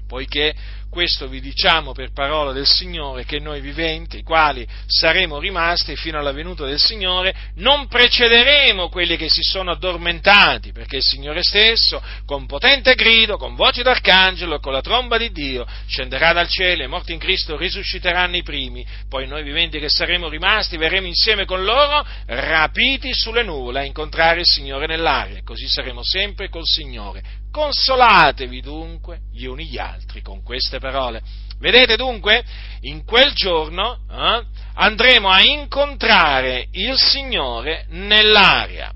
Poiché 0.08 0.54
questo 0.90 1.28
vi 1.28 1.40
diciamo 1.40 1.92
per 1.92 2.12
parola 2.12 2.52
del 2.52 2.66
Signore 2.66 3.26
che 3.26 3.38
noi 3.38 3.60
viventi, 3.60 4.18
i 4.18 4.22
quali 4.22 4.66
saremo 4.86 5.38
rimasti 5.38 5.94
fino 5.96 6.18
alla 6.18 6.32
venuta 6.32 6.64
del 6.64 6.80
Signore, 6.80 7.34
non 7.56 7.86
precederemo 7.88 8.88
quelli 8.88 9.18
che 9.18 9.28
si 9.28 9.42
sono 9.42 9.70
addormentati, 9.70 10.72
perché 10.72 10.96
il 10.96 11.02
Signore 11.02 11.42
stesso, 11.42 12.02
con 12.24 12.46
potente 12.46 12.94
grido, 12.94 13.36
con 13.36 13.54
voce 13.54 13.82
d'arcangelo 13.82 14.56
e 14.56 14.60
con 14.60 14.72
la 14.72 14.80
tromba 14.80 15.18
di 15.18 15.30
Dio, 15.30 15.66
scenderà 15.86 16.32
dal 16.32 16.48
cielo 16.48 16.82
e 16.82 16.86
morti 16.86 17.12
in 17.12 17.18
Cristo 17.18 17.58
risusciteranno 17.58 18.36
i 18.36 18.42
primi, 18.42 18.84
poi 19.10 19.26
noi 19.26 19.42
viventi 19.42 19.78
che 19.78 19.90
saremo 19.90 20.28
rimasti 20.28 20.78
verremo 20.78 21.06
insieme 21.06 21.44
con 21.44 21.64
loro, 21.64 22.04
rapiti 22.26 23.12
sulle 23.12 23.42
nuvole 23.42 23.80
a 23.80 23.84
incontrare 23.84 24.40
il 24.40 24.46
Signore 24.46 24.86
nell'aria, 24.86 25.42
così 25.44 25.68
saremo 25.68 26.00
sempre 26.02 26.48
col 26.48 26.64
Signore. 26.64 27.37
Consolatevi 27.50 28.60
dunque 28.60 29.20
gli 29.32 29.44
uni 29.44 29.66
gli 29.66 29.78
altri 29.78 30.22
con 30.22 30.42
queste 30.42 30.78
parole. 30.78 31.22
Vedete 31.58 31.96
dunque, 31.96 32.44
in 32.82 33.04
quel 33.04 33.32
giorno 33.32 34.00
eh, 34.10 34.44
andremo 34.74 35.28
a 35.28 35.42
incontrare 35.42 36.68
il 36.72 36.96
Signore 36.96 37.86
nell'aria. 37.88 38.92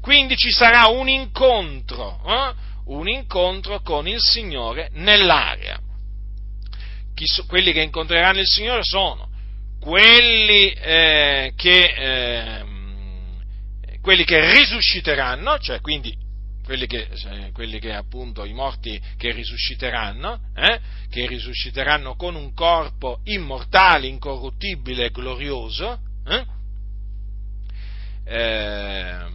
Quindi 0.00 0.36
ci 0.36 0.52
sarà 0.52 0.86
un 0.86 1.08
incontro, 1.08 2.20
eh, 2.26 2.54
un 2.86 3.08
incontro 3.08 3.80
con 3.80 4.06
il 4.06 4.20
Signore 4.20 4.90
nell'aria. 4.92 5.80
So, 7.16 7.46
quelli 7.46 7.72
che 7.72 7.80
incontreranno 7.80 8.40
il 8.40 8.46
Signore 8.46 8.82
sono 8.82 9.28
quelli 9.84 10.70
eh, 10.70 11.52
che, 11.56 11.94
eh, 11.96 12.64
quelli 14.00 14.24
che 14.24 14.52
risusciteranno, 14.52 15.58
cioè 15.58 15.80
quindi 15.80 16.16
quelli 16.64 16.86
che, 16.86 17.08
quelli 17.52 17.78
che, 17.78 17.92
appunto 17.92 18.44
i 18.44 18.54
morti 18.54 19.00
che 19.16 19.32
risusciteranno, 19.32 20.40
eh, 20.56 20.80
che 21.10 21.26
risusciteranno 21.26 22.16
con 22.16 22.34
un 22.34 22.54
corpo 22.54 23.20
immortale, 23.24 24.06
incorruttibile 24.06 25.06
e 25.06 25.10
glorioso. 25.10 25.98
Eh? 26.26 26.44
Eh, 28.26 29.26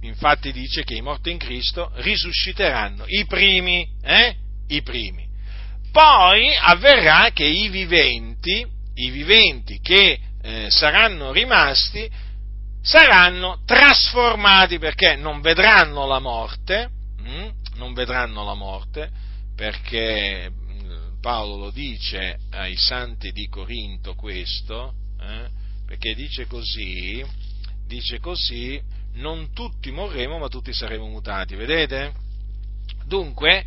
infatti 0.00 0.50
dice 0.50 0.82
che 0.82 0.94
i 0.94 1.02
morti 1.02 1.30
in 1.30 1.38
Cristo 1.38 1.92
risusciteranno, 1.94 3.04
i 3.06 3.24
primi, 3.26 3.88
eh, 4.02 4.36
i 4.68 4.82
primi. 4.82 5.28
Poi 5.92 6.48
avverrà 6.58 7.30
che 7.32 7.44
i 7.44 7.68
viventi, 7.68 8.66
i 8.94 9.10
viventi 9.10 9.78
che 9.80 10.18
eh, 10.42 10.66
saranno 10.70 11.30
rimasti, 11.30 12.10
saranno 12.82 13.60
trasformati 13.64 14.78
perché 14.78 15.16
non 15.16 15.40
vedranno 15.40 16.06
la 16.06 16.18
morte, 16.18 16.90
hm? 17.18 17.48
non 17.76 17.94
vedranno 17.94 18.44
la 18.44 18.54
morte 18.54 19.10
perché 19.54 20.50
mm, 20.50 21.20
Paolo 21.20 21.56
lo 21.56 21.70
dice 21.70 22.38
ai 22.50 22.74
santi 22.76 23.30
di 23.30 23.48
Corinto 23.48 24.14
questo, 24.14 24.94
eh? 25.20 25.48
perché 25.86 26.14
dice 26.14 26.46
così, 26.46 27.24
dice 27.86 28.18
così, 28.18 28.80
non 29.14 29.52
tutti 29.52 29.90
morremo 29.90 30.38
ma 30.38 30.48
tutti 30.48 30.72
saremo 30.72 31.06
mutati, 31.06 31.54
vedete? 31.54 32.12
Dunque, 33.04 33.64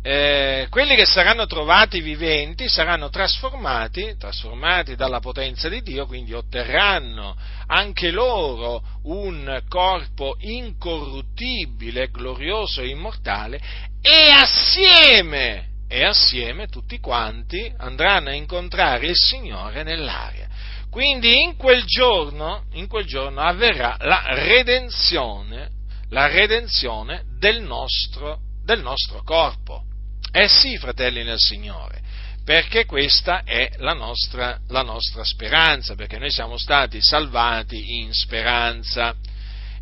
eh, 0.00 0.68
quelli 0.70 0.94
che 0.94 1.04
saranno 1.04 1.46
trovati 1.46 2.00
viventi 2.00 2.68
saranno 2.68 3.08
trasformati, 3.08 4.14
trasformati 4.16 4.94
dalla 4.94 5.18
potenza 5.18 5.68
di 5.68 5.82
Dio, 5.82 6.06
quindi 6.06 6.32
otterranno 6.32 7.36
anche 7.66 8.10
loro 8.10 8.82
un 9.04 9.60
corpo 9.68 10.36
incorruttibile, 10.38 12.10
glorioso 12.10 12.80
e 12.80 12.88
immortale 12.88 13.60
e 14.00 14.30
assieme, 14.30 15.66
e 15.88 16.04
assieme 16.04 16.68
tutti 16.68 17.00
quanti 17.00 17.72
andranno 17.76 18.28
a 18.28 18.34
incontrare 18.34 19.08
il 19.08 19.16
Signore 19.16 19.82
nell'aria. 19.82 20.46
Quindi 20.90 21.42
in 21.42 21.56
quel 21.56 21.84
giorno, 21.84 22.64
in 22.72 22.86
quel 22.86 23.04
giorno 23.04 23.40
avverrà 23.40 23.96
la 23.98 24.22
redenzione, 24.28 25.70
la 26.10 26.28
redenzione 26.28 27.24
del 27.38 27.60
nostro, 27.60 28.38
del 28.64 28.80
nostro 28.80 29.22
corpo. 29.22 29.87
Eh 30.40 30.46
sì, 30.46 30.78
fratelli 30.78 31.24
nel 31.24 31.40
Signore, 31.40 32.00
perché 32.44 32.84
questa 32.84 33.42
è 33.42 33.72
la 33.78 33.92
nostra, 33.92 34.56
la 34.68 34.82
nostra 34.82 35.24
speranza, 35.24 35.96
perché 35.96 36.16
noi 36.16 36.30
siamo 36.30 36.56
stati 36.56 37.02
salvati 37.02 37.96
in 37.98 38.12
speranza. 38.12 39.16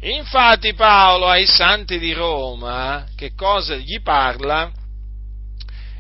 Infatti 0.00 0.72
Paolo 0.72 1.26
ai 1.26 1.44
santi 1.44 1.98
di 1.98 2.14
Roma, 2.14 3.04
che 3.14 3.34
cosa 3.34 3.76
gli 3.76 4.00
parla? 4.00 4.72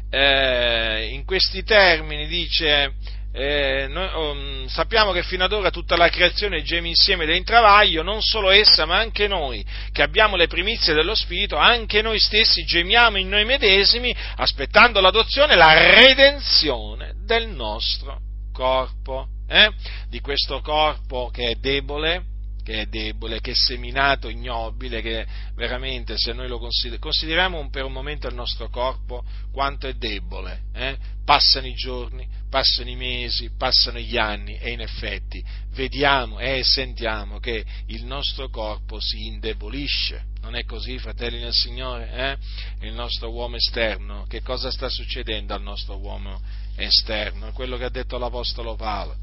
Eh, 0.08 1.10
in 1.12 1.26
questi 1.26 1.62
termini 1.62 2.26
dice, 2.26 2.94
eh, 3.38 3.86
noi, 3.90 4.08
um, 4.14 4.66
sappiamo 4.66 5.12
che 5.12 5.22
fino 5.22 5.44
ad 5.44 5.52
ora 5.52 5.68
tutta 5.68 5.94
la 5.94 6.08
creazione 6.08 6.62
geme 6.62 6.88
insieme 6.88 7.24
ed 7.24 7.30
è 7.30 7.34
in 7.34 7.44
travaglio, 7.44 8.02
non 8.02 8.22
solo 8.22 8.48
essa, 8.48 8.86
ma 8.86 8.96
anche 8.96 9.28
noi, 9.28 9.62
che 9.92 10.00
abbiamo 10.00 10.36
le 10.36 10.46
primizie 10.46 10.94
dello 10.94 11.14
Spirito, 11.14 11.56
anche 11.56 12.00
noi 12.00 12.18
stessi 12.18 12.64
gemiamo 12.64 13.18
in 13.18 13.28
noi 13.28 13.44
medesimi, 13.44 14.16
aspettando 14.36 15.02
l'adozione 15.02 15.54
la 15.54 15.74
redenzione 15.74 17.12
del 17.26 17.48
nostro 17.48 18.20
corpo, 18.54 19.28
eh? 19.46 19.70
di 20.08 20.20
questo 20.20 20.62
corpo 20.62 21.28
che 21.28 21.50
è 21.50 21.54
debole, 21.56 22.24
che 22.64 22.80
è 22.80 22.86
debole, 22.86 23.40
che 23.40 23.50
è 23.50 23.54
seminato, 23.54 24.30
ignobile, 24.30 25.02
che 25.02 25.26
veramente 25.54 26.16
se 26.16 26.32
noi 26.32 26.48
lo 26.48 26.58
consider- 26.58 26.98
consideriamo 26.98 27.68
per 27.68 27.84
un 27.84 27.92
momento 27.92 28.28
il 28.28 28.34
nostro 28.34 28.70
corpo 28.70 29.22
quanto 29.52 29.86
è 29.86 29.92
debole, 29.92 30.62
eh? 30.72 30.96
passano 31.22 31.66
i 31.66 31.74
giorni, 31.74 32.26
passano 32.56 32.88
i 32.88 32.96
mesi, 32.96 33.50
passano 33.54 33.98
gli 33.98 34.16
anni 34.16 34.56
e 34.56 34.70
in 34.70 34.80
effetti 34.80 35.44
vediamo 35.72 36.38
e 36.38 36.64
sentiamo 36.64 37.38
che 37.38 37.62
il 37.88 38.06
nostro 38.06 38.48
corpo 38.48 38.98
si 38.98 39.26
indebolisce. 39.26 40.24
Non 40.40 40.54
è 40.54 40.64
così, 40.64 40.98
fratelli 40.98 41.38
nel 41.38 41.52
Signore? 41.52 42.38
Eh? 42.80 42.86
Il 42.86 42.94
nostro 42.94 43.30
uomo 43.30 43.56
esterno, 43.56 44.24
che 44.26 44.40
cosa 44.40 44.70
sta 44.70 44.88
succedendo 44.88 45.52
al 45.52 45.60
nostro 45.60 45.98
uomo 45.98 46.40
esterno? 46.76 47.52
Quello 47.52 47.76
che 47.76 47.84
ha 47.84 47.90
detto 47.90 48.16
l'Apostolo 48.16 48.74
Paolo 48.74 49.18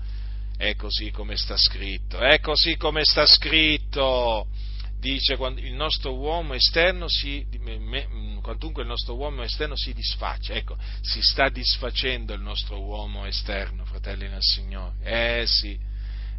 è 0.55 0.75
così 0.75 1.09
come 1.09 1.36
sta 1.36 1.57
scritto, 1.57 2.19
è 2.19 2.39
così 2.39 2.77
come 2.77 3.03
sta 3.03 3.25
scritto. 3.25 4.45
Dice 5.04 5.34
il 5.34 5.74
nostro 5.74 6.16
uomo 6.16 6.54
esterno 6.54 7.10
si, 7.10 7.45
quantunque 8.41 8.84
il 8.84 8.88
nostro 8.88 9.16
uomo 9.16 9.43
esterno 9.43 9.76
si 9.76 9.91
disfaccia, 9.91 10.54
ecco, 10.54 10.78
si 11.01 11.20
sta 11.22 11.49
disfacendo 11.49 12.34
il 12.34 12.39
nostro 12.39 12.82
uomo 12.82 13.26
esterno, 13.26 13.84
fratelli 13.84 14.30
nel 14.30 14.41
Signore. 14.41 14.93
Eh 15.04 15.43
sì, 15.45 15.78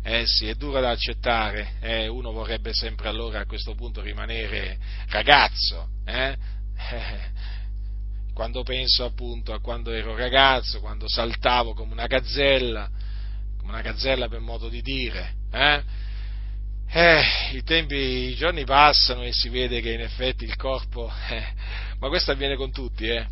eh 0.03 0.27
sì, 0.27 0.49
è 0.49 0.55
dura 0.55 0.81
da 0.81 0.93
accettare, 0.93 1.75
eh, 1.81 2.09
uno 2.09 2.33
vorrebbe 2.33 2.73
sempre 2.73 3.09
allora 3.09 3.41
a 3.41 3.45
questo 3.45 3.75
punto 3.75 4.01
rimanere 4.01 4.79
ragazzo, 5.11 5.89
eh? 6.07 6.35
Quando 8.33 8.63
penso 8.63 9.05
appunto 9.05 9.53
a 9.53 9.61
quando 9.61 9.93
ero 9.93 10.17
ragazzo, 10.17 10.81
quando 10.81 11.07
saltavo 11.07 11.75
come 11.75 11.93
una 11.93 12.07
gazzella, 12.07 12.89
come 13.59 13.73
una 13.73 13.83
gazzella 13.83 14.27
per 14.27 14.41
modo 14.41 14.71
di 14.71 14.81
dire, 14.81 15.35
eh? 15.53 15.83
Eh, 16.97 17.25
i 17.55 17.65
tempi, 17.65 17.97
i 17.97 18.37
giorni 18.37 18.63
passano 18.65 19.25
e 19.25 19.33
si 19.33 19.49
vede 19.49 19.81
che 19.81 19.91
in 19.91 20.01
effetti 20.01 20.45
il 20.45 20.55
corpo, 20.55 21.11
eh, 21.29 21.45
ma 21.99 22.07
questo 22.07 22.31
avviene 22.31 22.55
con 22.55 22.71
tutti, 22.71 23.09
eh, 23.09 23.27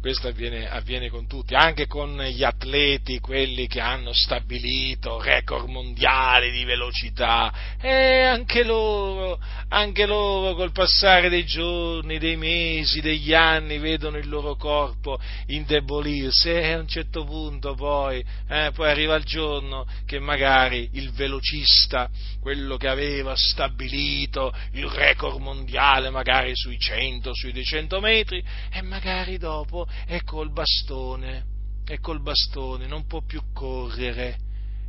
questo 0.00 0.28
avviene, 0.28 0.68
avviene, 0.68 1.10
con 1.10 1.26
tutti, 1.26 1.54
anche 1.54 1.86
con 1.86 2.16
gli 2.22 2.44
atleti, 2.44 3.18
quelli 3.18 3.66
che 3.66 3.80
hanno 3.80 4.12
stabilito 4.12 5.20
record 5.20 5.68
mondiali 5.68 6.52
di 6.52 6.64
velocità, 6.64 7.52
e 7.80 8.22
anche 8.22 8.62
loro, 8.62 9.40
anche 9.68 10.06
loro 10.06 10.54
col 10.54 10.70
passare 10.70 11.28
dei 11.28 11.44
giorni, 11.44 12.18
dei 12.18 12.36
mesi, 12.36 13.00
degli 13.00 13.34
anni 13.34 13.78
vedono 13.78 14.18
il 14.18 14.28
loro 14.28 14.54
corpo 14.54 15.18
indebolirsi 15.46 16.48
e 16.48 16.72
a 16.72 16.78
un 16.78 16.88
certo 16.88 17.24
punto 17.24 17.74
poi, 17.74 18.24
eh, 18.48 18.70
poi 18.72 18.88
arriva 18.88 19.16
il 19.16 19.24
giorno 19.24 19.84
che 20.06 20.20
magari 20.20 20.90
il 20.92 21.10
velocista, 21.10 22.08
quello 22.40 22.76
che 22.76 22.88
aveva 22.88 23.34
stabilito 23.34 24.54
il 24.72 24.86
record 24.86 25.40
mondiale 25.40 26.10
magari 26.10 26.52
sui 26.54 26.78
100, 26.78 27.34
sui 27.34 27.52
200 27.52 28.00
metri, 28.00 28.42
e 28.70 28.80
magari 28.82 29.38
dopo 29.38 29.86
è 30.06 30.22
col 30.22 30.52
bastone, 30.52 31.44
è 31.84 31.98
col 31.98 32.20
bastone, 32.20 32.86
non 32.86 33.06
può 33.06 33.22
più 33.22 33.42
correre. 33.52 34.38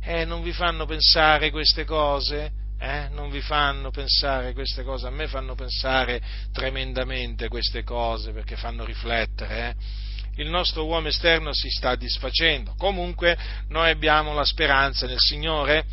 Eh, 0.02 0.24
non 0.24 0.42
vi 0.42 0.52
fanno 0.52 0.86
pensare 0.86 1.50
queste 1.50 1.84
cose? 1.84 2.52
Eh? 2.78 3.08
Non 3.10 3.30
vi 3.30 3.40
fanno 3.40 3.90
pensare 3.90 4.54
queste 4.54 4.82
cose? 4.82 5.06
A 5.06 5.10
me 5.10 5.28
fanno 5.28 5.54
pensare 5.54 6.20
tremendamente 6.52 7.48
queste 7.48 7.82
cose 7.84 8.32
perché 8.32 8.56
fanno 8.56 8.84
riflettere. 8.84 9.68
Eh? 9.68 10.08
il 10.36 10.48
nostro 10.48 10.86
uomo 10.86 11.08
esterno 11.08 11.52
si 11.52 11.68
sta 11.68 11.94
disfacendo. 11.96 12.74
Comunque 12.76 13.36
noi 13.68 13.90
abbiamo 13.90 14.32
la 14.32 14.44
speranza 14.44 15.06
nel 15.06 15.18
Signore 15.18 15.84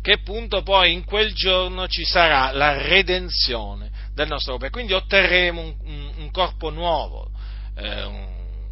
che 0.00 0.12
appunto 0.12 0.62
poi 0.62 0.92
in 0.92 1.04
quel 1.04 1.34
giorno 1.34 1.88
ci 1.88 2.04
sarà 2.04 2.52
la 2.52 2.80
redenzione 2.80 3.90
del 4.14 4.28
nostro 4.28 4.52
corpo 4.52 4.66
e 4.66 4.70
quindi 4.70 4.92
otterremo 4.92 5.60
un, 5.60 6.12
un 6.16 6.30
corpo 6.30 6.70
nuovo, 6.70 7.27
eh, 7.78 8.04
un, 8.04 8.28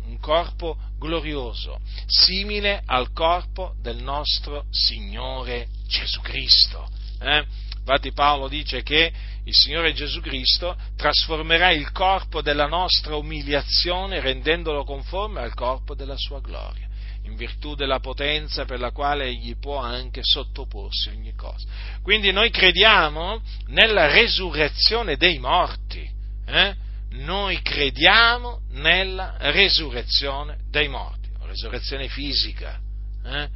un 0.07 0.19
corpo 0.21 0.77
glorioso, 0.99 1.81
simile 2.07 2.83
al 2.87 3.13
corpo 3.13 3.75
del 3.81 4.03
nostro 4.03 4.65
Signore 4.71 5.69
Gesù 5.87 6.21
Cristo. 6.21 6.89
Eh? 7.21 7.45
Infatti 7.79 8.13
Paolo 8.13 8.49
dice 8.49 8.83
che 8.83 9.13
il 9.45 9.55
Signore 9.55 9.93
Gesù 9.93 10.21
Cristo 10.21 10.77
trasformerà 10.97 11.71
il 11.71 11.93
corpo 11.93 12.43
della 12.43 12.67
nostra 12.67 13.15
umiliazione 13.15 14.21
rendendolo 14.21 14.83
conforme 14.83 15.41
al 15.41 15.55
corpo 15.55 15.95
della 15.95 16.17
sua 16.17 16.41
gloria, 16.41 16.89
in 17.23 17.37
virtù 17.37 17.77
della 17.77 18.01
potenza 18.01 18.65
per 18.65 18.81
la 18.81 18.91
quale 18.91 19.27
egli 19.27 19.57
può 19.57 19.77
anche 19.77 20.21
sottoporsi 20.25 21.11
ogni 21.11 21.35
cosa. 21.37 21.65
Quindi 22.03 22.33
noi 22.33 22.51
crediamo 22.51 23.41
nella 23.67 24.11
resurrezione 24.11 25.17
dei 25.17 25.39
morti. 25.39 26.11
Eh? 26.45 26.75
Noi 27.17 27.61
crediamo 27.63 28.63
nella 28.71 29.37
resurrezione 29.39 30.59
dei 30.69 30.89
morti, 30.89 31.31
resurrezione 31.43 32.09
fisica. 32.09 32.79
Eh? 33.25 33.49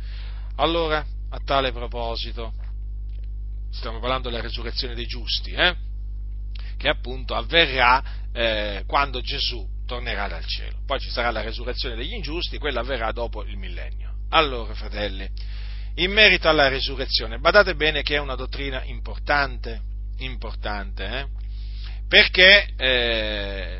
Allora, 0.56 1.04
a 1.30 1.38
tale 1.44 1.72
proposito, 1.72 2.52
stiamo 3.70 4.00
parlando 4.00 4.28
della 4.28 4.42
resurrezione 4.42 4.94
dei 4.94 5.06
giusti, 5.06 5.52
eh? 5.52 5.74
che 6.76 6.88
appunto 6.88 7.34
avverrà 7.34 8.02
eh, 8.32 8.84
quando 8.86 9.20
Gesù 9.20 9.66
tornerà 9.86 10.28
dal 10.28 10.44
cielo. 10.46 10.78
Poi 10.86 10.98
ci 10.98 11.10
sarà 11.10 11.30
la 11.30 11.42
resurrezione 11.42 11.96
degli 11.96 12.14
ingiusti, 12.14 12.58
quella 12.58 12.80
avverrà 12.80 13.12
dopo 13.12 13.42
il 13.44 13.56
millennio. 13.56 14.14
Allora, 14.30 14.74
fratelli, 14.74 15.28
in 15.96 16.12
merito 16.12 16.48
alla 16.48 16.68
resurrezione, 16.68 17.38
badate 17.38 17.74
bene 17.74 18.02
che 18.02 18.14
è 18.14 18.18
una 18.18 18.36
dottrina 18.36 18.82
importante, 18.84 19.80
importante, 20.18 21.04
eh? 21.04 21.26
Perché, 22.10 22.66
eh, 22.76 23.78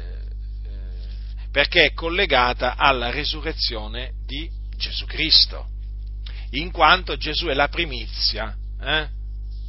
perché 1.51 1.87
è 1.87 1.93
collegata 1.95 2.77
alla 2.77 3.11
resurrezione 3.11 4.13
di 4.25 4.49
Gesù 4.77 5.05
Cristo, 5.05 5.67
in 6.51 6.71
quanto 6.71 7.17
Gesù 7.17 7.47
è 7.47 7.55
la 7.55 7.67
primizia, 7.67 8.57
eh? 8.81 9.09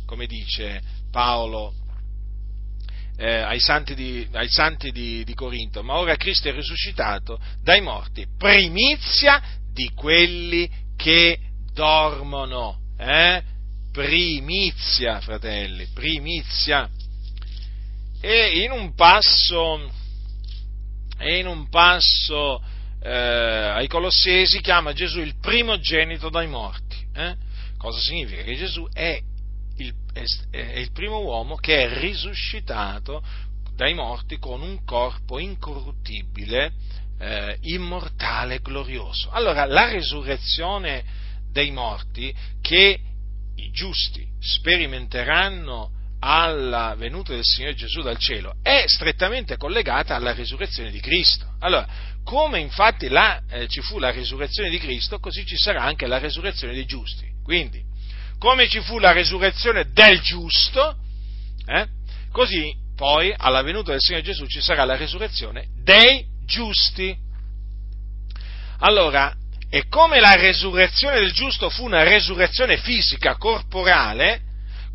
come 0.05 0.27
dice 0.27 0.79
Paolo 1.09 1.73
eh, 3.17 3.37
ai 3.37 3.59
santi, 3.59 3.95
di, 3.95 4.27
ai 4.31 4.47
santi 4.47 4.91
di, 4.91 5.23
di, 5.23 5.33
Corinto, 5.33 5.81
ma 5.81 5.95
ora 5.95 6.15
Cristo 6.15 6.49
è 6.49 6.53
risuscitato 6.53 7.41
dai 7.63 7.81
morti, 7.81 8.27
primizia 8.37 9.41
di 9.73 9.89
quelli 9.95 10.69
che 10.95 11.39
dormono. 11.73 12.77
Eh? 12.95 13.41
primizia, 13.91 15.19
fratelli, 15.19 15.87
primizia. 15.93 16.89
E 18.23 18.61
in 18.61 18.69
un 18.69 18.93
passo, 18.93 19.89
e 21.17 21.37
in 21.39 21.47
un 21.47 21.69
passo 21.69 22.63
eh, 23.01 23.09
ai 23.09 23.87
Colossesi 23.87 24.61
chiama 24.61 24.93
Gesù 24.93 25.19
il 25.21 25.37
primogenito 25.39 26.29
dai 26.29 26.47
morti. 26.47 26.97
Eh? 27.15 27.35
Cosa 27.79 27.99
significa? 27.99 28.43
Che 28.43 28.55
Gesù 28.55 28.87
è 28.93 29.19
il, 29.77 29.93
è, 30.13 30.23
è 30.51 30.77
il 30.77 30.91
primo 30.91 31.21
uomo 31.21 31.55
che 31.55 31.83
è 31.83 31.99
risuscitato 31.99 33.23
dai 33.75 33.95
morti 33.95 34.37
con 34.37 34.61
un 34.61 34.83
corpo 34.85 35.39
incorruttibile, 35.39 36.73
eh, 37.17 37.57
immortale, 37.61 38.59
glorioso. 38.59 39.31
Allora, 39.31 39.65
la 39.65 39.89
resurrezione 39.89 41.03
dei 41.51 41.71
morti 41.71 42.31
che 42.61 42.99
i 43.55 43.71
giusti 43.71 44.27
sperimenteranno 44.39 46.00
alla 46.23 46.93
venuta 46.95 47.33
del 47.33 47.43
Signore 47.43 47.73
Gesù 47.73 48.01
dal 48.01 48.17
cielo 48.17 48.55
è 48.61 48.83
strettamente 48.85 49.57
collegata 49.57 50.15
alla 50.15 50.33
risurrezione 50.33 50.91
di 50.91 50.99
Cristo. 50.99 51.55
Allora, 51.59 51.87
come 52.23 52.59
infatti 52.59 53.09
la, 53.09 53.41
eh, 53.49 53.67
ci 53.67 53.81
fu 53.81 53.97
la 53.97 54.11
risurrezione 54.11 54.69
di 54.69 54.77
Cristo, 54.77 55.19
così 55.19 55.45
ci 55.45 55.57
sarà 55.57 55.81
anche 55.81 56.05
la 56.05 56.19
risurrezione 56.19 56.73
dei 56.73 56.85
giusti. 56.85 57.27
Quindi, 57.43 57.83
come 58.37 58.69
ci 58.69 58.81
fu 58.81 58.99
la 58.99 59.11
risurrezione 59.11 59.91
del 59.91 60.19
giusto, 60.21 60.95
eh, 61.65 61.87
così 62.31 62.71
poi 62.95 63.33
alla 63.35 63.63
venuta 63.63 63.91
del 63.91 63.99
Signore 63.99 64.23
Gesù 64.23 64.45
ci 64.45 64.61
sarà 64.61 64.83
la 64.83 64.95
risurrezione 64.95 65.69
dei 65.83 66.23
giusti. 66.45 67.17
Allora, 68.79 69.35
e 69.69 69.87
come 69.87 70.19
la 70.19 70.35
resurrezione 70.35 71.19
del 71.19 71.31
giusto 71.31 71.69
fu 71.71 71.85
una 71.85 72.03
resurrezione 72.03 72.77
fisica, 72.77 73.37
corporale, 73.37 74.41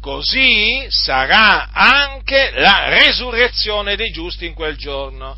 così 0.06 0.86
sarà 0.88 1.72
anche 1.72 2.52
la 2.54 2.90
resurrezione 2.90 3.96
dei 3.96 4.12
giusti 4.12 4.46
in 4.46 4.54
quel 4.54 4.76
giorno. 4.76 5.36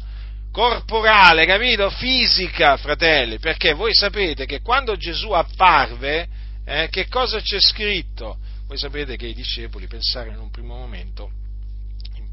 Corporale, 0.53 1.47
capito? 1.47 1.89
Fisica, 1.89 2.77
fratelli, 2.77 3.39
perché 3.39 3.73
voi 3.73 3.95
sapete 3.95 4.45
che 4.45 4.61
quando 4.61 4.95
Gesù 4.97 5.31
apparve, 5.31 6.29
eh, 6.67 6.89
che 6.91 7.09
cosa 7.09 7.41
c'è 7.41 7.59
scritto? 7.59 8.37
Voi 8.67 8.77
sapete 8.77 9.17
che 9.17 9.29
i 9.29 9.35
discepoli 9.35 9.87
pensarono 9.87 10.37
in 10.37 10.43
un 10.43 10.51
primo 10.51 10.77
momento 10.77 11.31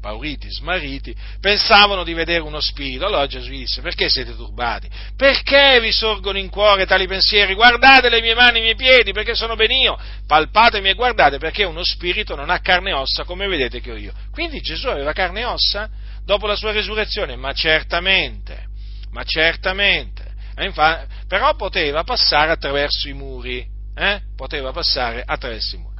impauriti, 0.06 0.50
smarriti, 0.50 1.14
pensavano 1.40 2.04
di 2.04 2.14
vedere 2.14 2.40
uno 2.40 2.60
spirito. 2.60 3.06
Allora 3.06 3.26
Gesù 3.26 3.50
disse, 3.50 3.80
perché 3.80 4.08
siete 4.08 4.36
turbati? 4.36 4.88
Perché 5.16 5.80
vi 5.80 5.90
sorgono 5.90 6.38
in 6.38 6.48
cuore 6.48 6.86
tali 6.86 7.06
pensieri? 7.06 7.54
Guardate 7.54 8.08
le 8.08 8.20
mie 8.20 8.34
mani 8.34 8.58
i 8.58 8.62
miei 8.62 8.76
piedi, 8.76 9.12
perché 9.12 9.34
sono 9.34 9.56
ben 9.56 9.70
io. 9.70 9.98
Palpatemi 10.26 10.90
e 10.90 10.94
guardate, 10.94 11.38
perché 11.38 11.64
uno 11.64 11.84
spirito 11.84 12.36
non 12.36 12.50
ha 12.50 12.60
carne 12.60 12.90
e 12.90 12.94
ossa, 12.94 13.24
come 13.24 13.48
vedete 13.48 13.80
che 13.80 13.90
ho 13.90 13.96
io. 13.96 14.12
Quindi 14.30 14.60
Gesù 14.60 14.88
aveva 14.88 15.12
carne 15.12 15.40
e 15.40 15.44
ossa 15.44 15.88
dopo 16.24 16.46
la 16.46 16.56
sua 16.56 16.72
resurrezione? 16.72 17.36
Ma 17.36 17.52
certamente, 17.52 18.66
ma 19.10 19.24
certamente. 19.24 20.34
Infatti, 20.58 21.12
però 21.28 21.54
poteva 21.54 22.02
passare 22.04 22.52
attraverso 22.52 23.08
i 23.08 23.12
muri, 23.12 23.66
eh? 23.94 24.20
poteva 24.36 24.72
passare 24.72 25.22
attraverso 25.24 25.76
i 25.76 25.78
muri. 25.78 25.94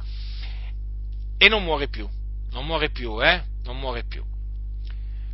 E 1.39 1.49
non 1.49 1.63
muore 1.63 1.87
più, 1.87 2.09
non 2.51 2.65
muore 2.65 2.89
più, 2.89 3.23
eh? 3.23 3.43
Non 3.67 3.79
muore 3.79 4.03
più. 4.05 4.23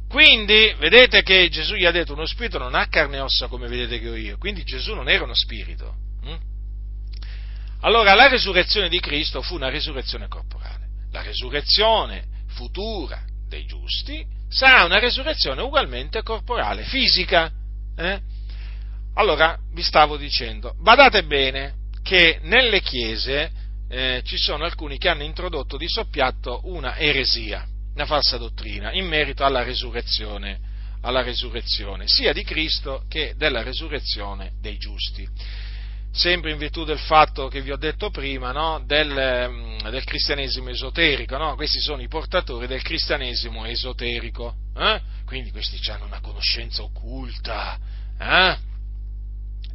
Quindi, 0.10 0.76
vedete 0.78 1.24
che 1.24 1.50
Gesù 1.50 1.74
gli 1.74 1.86
ha 1.86 1.92
detto, 1.92 2.14
uno 2.14 2.26
spirito 2.26 2.60
non 2.60 2.76
ha 2.76 2.88
carne 2.88 3.18
e 3.18 3.22
ossa 3.22 3.48
come 3.48 3.68
vedete 3.68 4.00
che 4.00 4.10
ho 4.10 4.16
io, 4.16 4.38
quindi 4.38 4.64
Gesù 4.64 4.94
non 4.94 5.10
era 5.10 5.24
uno 5.24 5.34
spirito. 5.34 5.96
Hm? 6.24 6.38
Allora, 7.82 8.14
la 8.14 8.28
resurrezione 8.28 8.90
di 8.90 9.00
Cristo 9.00 9.42
fu 9.42 9.56
una 9.56 9.70
resurrezione 9.70 10.28
corporale. 10.28 10.88
La 11.12 11.22
resurrezione 11.22 12.26
futura 12.50 13.24
dei 13.48 13.66
giusti 13.66 14.26
sarà 14.50 14.84
una 14.84 15.00
resurrezione 15.00 15.62
ugualmente 15.62 16.22
corporale, 16.22 16.84
fisica. 16.84 17.52
Eh? 17.96 18.20
Allora, 19.16 19.58
vi 19.74 19.82
stavo 19.82 20.16
dicendo, 20.16 20.76
badate 20.80 21.24
bene 21.24 21.74
che 22.04 22.40
nelle 22.44 22.82
chiese 22.82 23.52
eh, 23.90 24.22
ci 24.24 24.38
sono 24.38 24.64
alcuni 24.64 24.98
che 24.98 25.10
hanno 25.10 25.24
introdotto 25.24 25.78
di 25.78 25.88
soppiatto 25.88 26.62
una 26.66 26.98
eresia 26.98 27.68
una 27.94 28.06
falsa 28.06 28.38
dottrina 28.38 28.92
in 28.92 29.08
merito 29.08 29.44
alla 29.44 29.64
resurrezione, 29.64 30.60
alla 31.02 31.22
resurrezione 31.22 32.08
sia 32.08 32.34
di 32.34 32.44
Cristo 32.44 33.04
che 33.08 33.34
della 33.38 33.62
resurrezione 33.62 34.54
dei 34.60 34.78
giusti. 34.78 35.28
Sempre 36.12 36.52
in 36.52 36.60
virtù 36.60 36.84
del 36.84 37.00
fatto 37.00 37.48
che 37.48 37.62
vi 37.62 37.72
ho 37.72 37.76
detto 37.76 38.12
prima, 38.12 38.52
no? 38.52 38.84
del, 38.86 39.50
mm, 39.50 39.90
del, 39.90 40.04
cristianesimo 40.04 40.70
esoterico, 40.70 41.38
no? 41.38 41.56
questi 41.56 41.80
sono 41.80 42.04
i 42.04 42.08
portatori 42.08 42.68
del 42.68 42.84
cristianesimo 42.84 43.66
esoterico, 43.66 44.56
eh? 44.78 45.02
quindi 45.26 45.50
questi 45.50 45.80
hanno 45.90 46.06
una 46.06 46.22
conoscenza 46.22 46.84
occulta, 46.84 47.80
eh? 48.20 48.58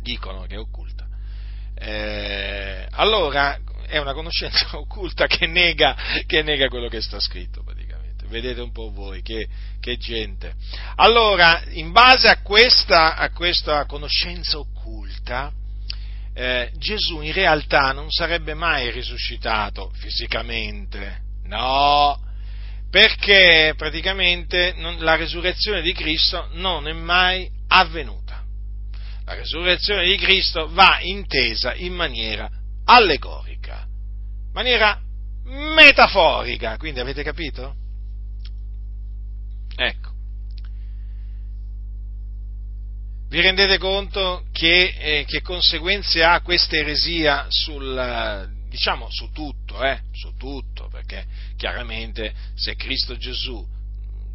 dicono 0.01 0.47
che 0.47 0.55
è 0.55 0.59
occulta. 0.59 1.07
Eh, 1.75 2.87
allora 2.91 3.59
è 3.89 3.99
una 3.99 4.13
conoscenza 4.13 4.69
occulta 4.79 5.27
che 5.27 5.47
nega, 5.47 5.97
che 6.27 6.43
nega 6.43 6.69
quello 6.69 6.89
che 6.89 7.01
sta 7.01 7.19
scritto 7.19 7.63
vedete 8.29 8.61
un 8.61 8.73
po' 8.73 8.91
voi 8.91 9.23
che, 9.23 9.49
che 9.81 9.97
gente. 9.97 10.55
Allora, 10.97 11.63
in 11.71 11.93
base 11.93 12.29
a 12.29 12.41
questa, 12.43 13.17
a 13.17 13.31
questa 13.31 13.85
conoscenza 13.87 14.59
occulta, 14.59 15.53
eh, 16.35 16.71
Gesù 16.77 17.21
in 17.21 17.33
realtà 17.33 17.93
non 17.93 18.11
sarebbe 18.11 18.55
mai 18.55 18.91
risuscitato 18.91 19.91
fisicamente, 19.95 21.23
no, 21.45 22.17
perché 22.91 23.75
praticamente 23.77 24.75
non, 24.77 24.99
la 25.01 25.17
resurrezione 25.17 25.83
di 25.83 25.93
Cristo 25.93 26.49
non 26.53 26.87
è 26.87 26.93
mai 26.93 27.51
avvenuta. 27.69 28.45
La 29.25 29.35
resurrezione 29.35 30.07
di 30.07 30.17
Cristo 30.17 30.69
va 30.71 31.01
intesa 31.01 31.75
in 31.75 31.93
maniera 31.93 32.49
allegorica, 32.85 33.87
maniera 34.53 34.99
metaforica, 35.45 36.77
quindi 36.77 37.01
avete 37.01 37.23
capito? 37.23 37.75
Ecco. 39.81 40.11
Vi 43.29 43.41
rendete 43.41 43.79
conto 43.79 44.45
che, 44.51 44.95
eh, 44.99 45.25
che 45.25 45.41
conseguenze 45.41 46.25
ha 46.25 46.41
questa 46.41 46.77
eresia 46.77 47.47
sul, 47.49 48.51
diciamo, 48.69 49.07
su 49.11 49.31
tutto, 49.31 49.81
eh? 49.85 50.01
su 50.13 50.35
tutto, 50.37 50.89
perché 50.89 51.25
chiaramente 51.57 52.35
se 52.57 52.75
Cristo 52.75 53.17
Gesù, 53.17 53.65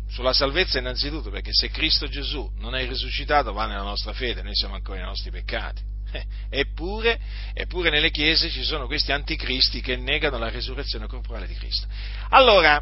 sulla 0.08 0.32
salvezza 0.32 0.80
innanzitutto, 0.80 1.30
perché 1.30 1.52
se 1.52 1.70
Cristo 1.72 2.08
Gesù 2.08 2.50
non 2.60 2.76
è 2.76 2.88
risuscitato 2.88 3.52
va 3.52 3.66
nella 3.66 3.82
nostra 3.82 4.14
fede, 4.14 4.44
noi 4.44 4.56
siamo 4.56 4.76
ancora 4.76 5.00
nei 5.00 5.08
nostri 5.08 5.30
peccati. 5.30 5.92
Eh, 6.14 6.26
eppure, 6.60 7.20
eppure 7.54 7.90
nelle 7.90 8.12
chiese 8.12 8.52
ci 8.52 8.64
sono 8.64 8.86
questi 8.86 9.12
anticristi 9.12 9.82
che 9.82 9.96
negano 9.96 10.38
la 10.38 10.50
risurrezione 10.50 11.08
corporale 11.08 11.48
di 11.48 11.56
Cristo. 11.56 11.88
Allora, 12.30 12.80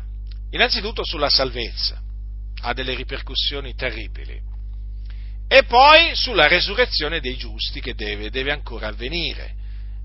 innanzitutto 0.50 1.06
sulla 1.06 1.30
salvezza 1.30 2.01
ha 2.62 2.74
delle 2.74 2.96
ripercussioni 2.96 3.76
terribili. 3.76 4.40
E 5.48 5.64
poi 5.64 6.16
sulla 6.16 6.48
resurrezione 6.48 7.20
dei 7.20 7.36
giusti 7.36 7.82
che 7.82 7.94
deve, 7.94 8.30
deve 8.30 8.52
ancora 8.54 8.88
avvenire 8.88 9.54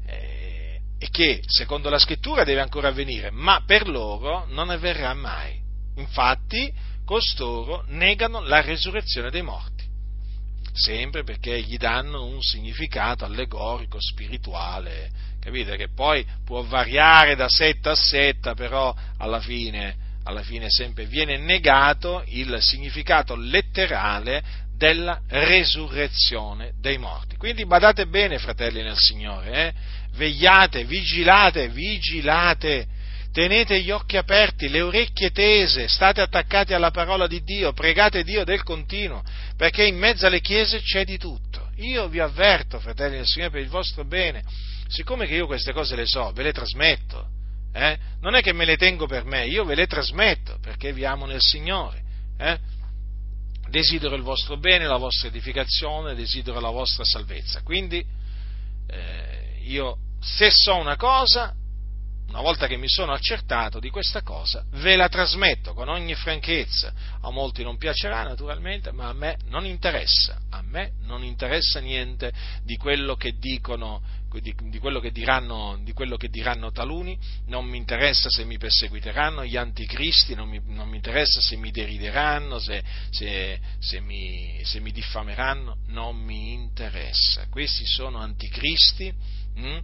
eh, 0.07 0.81
e 0.99 1.09
che 1.11 1.41
secondo 1.47 1.89
la 1.89 2.01
scrittura 2.01 2.43
deve 2.43 2.61
ancora 2.61 2.89
avvenire, 2.89 3.31
ma 3.31 3.63
per 3.65 3.89
loro 3.89 4.47
non 4.49 4.71
avverrà 4.71 5.15
mai. 5.15 5.61
Infatti 5.97 6.73
costoro 7.05 7.85
negano 7.89 8.41
la 8.41 8.61
resurrezione 8.61 9.31
dei 9.31 9.43
morti, 9.43 9.85
sempre 10.73 11.23
perché 11.23 11.61
gli 11.63 11.77
danno 11.77 12.25
un 12.25 12.43
significato 12.43 13.25
allegorico, 13.25 14.01
spirituale, 14.01 15.11
capite? 15.39 15.77
Che 15.77 15.91
poi 15.91 16.27
può 16.45 16.63
variare 16.65 17.37
da 17.37 17.49
setta 17.49 17.93
a 17.93 17.97
setta, 17.97 18.55
però 18.55 18.93
alla 19.19 19.41
fine 19.41 20.06
alla 20.27 20.43
fine 20.43 20.69
sempre 20.69 21.07
viene 21.07 21.39
negato 21.39 22.25
il 22.27 22.59
significato 22.61 23.37
letterale 23.37 24.43
della 24.77 25.21
resurrezione 25.29 26.73
dei 26.81 26.99
morti. 26.99 27.37
Quindi 27.37 27.65
badate 27.65 28.07
bene, 28.07 28.39
fratelli 28.39 28.83
nel 28.83 28.99
Signore, 28.99 29.53
eh? 29.53 29.73
vegliate, 30.17 30.85
vigilate, 30.85 31.69
vigilate, 31.69 32.87
tenete 33.33 33.81
gli 33.81 33.91
occhi 33.91 34.17
aperti, 34.17 34.69
le 34.69 34.83
orecchie 34.83 35.31
tese, 35.31 35.87
state 35.87 36.21
attaccati 36.21 36.75
alla 36.75 36.91
parola 36.91 37.29
di 37.29 37.43
Dio, 37.45 37.73
pregate 37.73 38.25
Dio 38.25 38.45
del 38.45 38.65
continuo, 38.65 39.23
perché 39.57 39.85
in 39.85 39.97
mezzo 39.97 40.27
alle 40.27 40.41
chiese 40.41 40.81
c'è 40.81 41.05
di 41.05 41.19
tutto. 41.19 41.71
Io 41.77 42.09
vi 42.09 42.19
avverto, 42.19 42.81
fratelli 42.81 43.17
del 43.17 43.27
Signore, 43.27 43.53
per 43.53 43.61
il 43.61 43.69
vostro 43.69 44.05
bene, 44.05 44.43
siccome 44.89 45.27
che 45.27 45.35
io 45.35 45.47
queste 45.47 45.73
cose 45.73 45.95
le 45.95 46.07
so, 46.07 46.33
ve 46.33 46.43
le 46.43 46.53
trasmetto, 46.53 47.36
eh? 47.77 47.99
non 48.21 48.35
è 48.35 48.41
che 48.41 48.55
me 48.55 48.65
le 48.65 48.79
tengo 48.79 49.07
per 49.07 49.25
me, 49.25 49.47
io 49.47 49.65
ve 49.65 49.75
le 49.75 49.87
trasmetto 49.87 50.59
perché 50.63 50.95
vi 50.95 51.05
amo 51.05 51.27
nel 51.27 51.43
Signore. 51.43 52.03
Eh? 52.39 52.59
Desidero 53.69 54.15
il 54.15 54.23
vostro 54.23 54.57
bene, 54.57 54.87
la 54.87 54.97
vostra 54.97 55.29
edificazione, 55.29 56.15
desidero 56.15 56.59
la 56.59 56.71
vostra 56.71 57.05
salvezza. 57.05 57.61
Quindi 57.63 58.05
eh, 58.87 59.61
io 59.65 59.99
se 60.21 60.51
so 60.51 60.77
una 60.77 60.97
cosa, 60.97 61.55
una 62.29 62.41
volta 62.41 62.67
che 62.67 62.79
mi 62.79 62.89
sono 62.89 63.13
accertato 63.13 63.79
di 63.79 63.91
questa 63.91 64.23
cosa, 64.23 64.65
ve 64.77 64.97
la 64.97 65.09
trasmetto 65.09 65.75
con 65.75 65.89
ogni 65.89 66.15
franchezza. 66.15 66.93
A 67.21 67.31
molti 67.31 67.63
non 67.63 67.77
piacerà 67.77 68.23
naturalmente, 68.23 68.91
ma 68.91 69.09
a 69.09 69.13
me 69.13 69.37
non 69.49 69.67
interessa, 69.67 70.39
a 70.51 70.63
me 70.63 70.93
non 71.03 71.23
interessa 71.23 71.79
niente 71.81 72.33
di 72.63 72.77
quello 72.77 73.17
che 73.17 73.35
dicono, 73.39 74.01
di, 74.41 74.55
di, 74.69 74.79
quello, 74.79 75.01
che 75.01 75.11
diranno, 75.11 75.79
di 75.83 75.93
quello 75.93 76.17
che 76.17 76.29
diranno 76.29 76.71
taluni, 76.71 77.19
non 77.47 77.65
mi 77.65 77.77
interessa 77.77 78.29
se 78.29 78.45
mi 78.45 78.59
perseguiteranno 78.59 79.45
gli 79.45 79.57
anticristi, 79.57 80.35
non 80.35 80.49
mi, 80.49 80.61
non 80.67 80.89
mi 80.89 80.97
interessa 80.97 81.41
se 81.41 81.57
mi 81.57 81.71
derideranno, 81.71 82.59
se, 82.59 82.83
se, 83.11 83.61
se, 83.79 84.01
mi, 84.01 84.61
se 84.65 84.81
mi 84.81 84.93
diffameranno, 84.93 85.79
non 85.89 86.17
mi 86.17 86.53
interessa. 86.53 87.47
Questi 87.49 87.87
sono 87.87 88.19
anticristi. 88.19 89.13
Hm? 89.57 89.79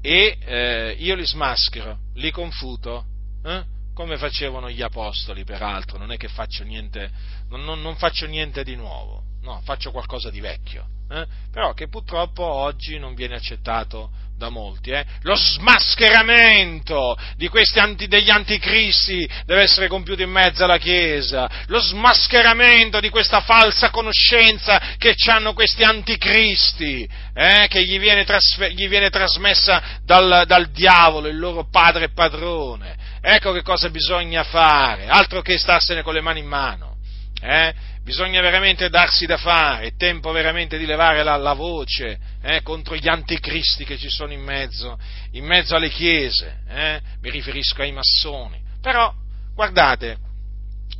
e 0.00 0.38
eh, 0.40 0.96
io 0.98 1.14
li 1.14 1.26
smaschero, 1.26 1.98
li 2.14 2.30
confuto, 2.30 3.04
eh? 3.44 3.64
come 3.94 4.16
facevano 4.16 4.70
gli 4.70 4.82
apostoli 4.82 5.44
peraltro, 5.44 5.98
non 5.98 6.12
è 6.12 6.16
che 6.16 6.28
faccio 6.28 6.62
niente, 6.62 7.10
non, 7.48 7.64
non, 7.64 7.80
non 7.80 7.96
faccio 7.96 8.26
niente 8.26 8.62
di 8.62 8.76
nuovo, 8.76 9.24
no, 9.48 9.60
faccio 9.64 9.90
qualcosa 9.90 10.28
di 10.28 10.40
vecchio, 10.40 10.86
eh? 11.10 11.26
però 11.50 11.72
che 11.72 11.88
purtroppo 11.88 12.44
oggi 12.44 12.98
non 12.98 13.14
viene 13.14 13.36
accettato 13.36 14.10
da 14.36 14.50
molti. 14.50 14.90
Eh? 14.90 15.04
Lo 15.22 15.34
smascheramento 15.34 17.16
anti, 17.76 18.06
degli 18.06 18.30
anticristi 18.30 19.28
deve 19.46 19.62
essere 19.62 19.88
compiuto 19.88 20.22
in 20.22 20.30
mezzo 20.30 20.64
alla 20.64 20.76
Chiesa, 20.76 21.48
lo 21.66 21.80
smascheramento 21.80 23.00
di 23.00 23.08
questa 23.08 23.40
falsa 23.40 23.90
conoscenza 23.90 24.80
che 24.98 25.14
hanno 25.30 25.54
questi 25.54 25.82
anticristi, 25.82 27.08
eh? 27.34 27.66
che 27.68 27.84
gli 27.84 27.98
viene, 27.98 28.24
trasfer- 28.24 28.72
gli 28.72 28.86
viene 28.86 29.08
trasmessa 29.08 30.00
dal, 30.04 30.44
dal 30.46 30.70
diavolo, 30.70 31.26
il 31.26 31.38
loro 31.38 31.68
padre 31.70 32.04
e 32.04 32.12
padrone. 32.12 32.96
Ecco 33.20 33.52
che 33.52 33.62
cosa 33.62 33.88
bisogna 33.88 34.44
fare, 34.44 35.06
altro 35.08 35.40
che 35.40 35.58
starsene 35.58 36.02
con 36.02 36.12
le 36.12 36.20
mani 36.20 36.40
in 36.40 36.46
mano. 36.46 36.96
Eh? 37.40 37.72
Bisogna 38.08 38.40
veramente 38.40 38.88
darsi 38.88 39.26
da 39.26 39.36
fare, 39.36 39.88
è 39.88 39.94
tempo 39.94 40.32
veramente 40.32 40.78
di 40.78 40.86
levare 40.86 41.22
la, 41.22 41.36
la 41.36 41.52
voce 41.52 42.18
eh, 42.40 42.62
contro 42.62 42.96
gli 42.96 43.06
anticristi 43.06 43.84
che 43.84 43.98
ci 43.98 44.08
sono 44.08 44.32
in 44.32 44.40
mezzo, 44.40 44.98
in 45.32 45.44
mezzo 45.44 45.76
alle 45.76 45.90
chiese, 45.90 46.60
eh? 46.66 47.00
mi 47.20 47.28
riferisco 47.28 47.82
ai 47.82 47.92
massoni. 47.92 48.58
Però, 48.80 49.12
guardate, 49.54 50.16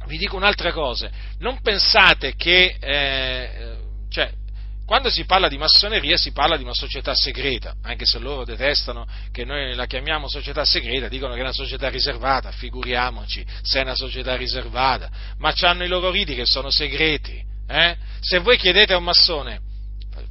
vi 0.05 0.19
dico 0.19 0.37
un'altra 0.37 0.71
cosa, 0.71 1.11
non 1.39 1.63
pensate 1.63 2.35
che, 2.37 2.77
eh, 2.79 3.77
cioè, 4.11 4.31
quando 4.89 5.11
si 5.11 5.27
parla 5.27 5.49
di 5.49 5.59
massoneria 5.59 6.17
si 6.17 6.33
parla 6.33 6.57
di 6.57 6.63
una 6.63 6.73
società 6.73 7.15
segreta, 7.15 7.75
anche 7.83 8.07
se 8.07 8.19
loro 8.19 8.47
detestano 8.47 9.07
che 9.31 9.45
noi 9.45 9.75
la 9.75 9.85
chiamiamo 9.85 10.31
società 10.31 10.65
segreta, 10.65 11.09
dicono 11.09 11.35
che 11.35 11.41
è 11.41 11.43
una 11.43 11.53
società 11.53 11.91
riservata, 11.91 12.51
figuriamoci 12.53 13.45
se 13.61 13.81
è 13.81 13.83
una 13.83 13.95
società 13.95 14.35
riservata, 14.35 15.11
ma 15.37 15.53
hanno 15.61 15.85
i 15.85 15.89
loro 15.89 16.11
riti 16.11 16.35
che 16.35 16.47
sono 16.47 16.71
segreti. 16.71 17.39
Eh? 17.69 17.97
Se 18.21 18.39
voi 18.39 18.57
chiedete 18.57 18.95
a 18.95 18.97
un 18.97 19.05
massone, 19.05 19.61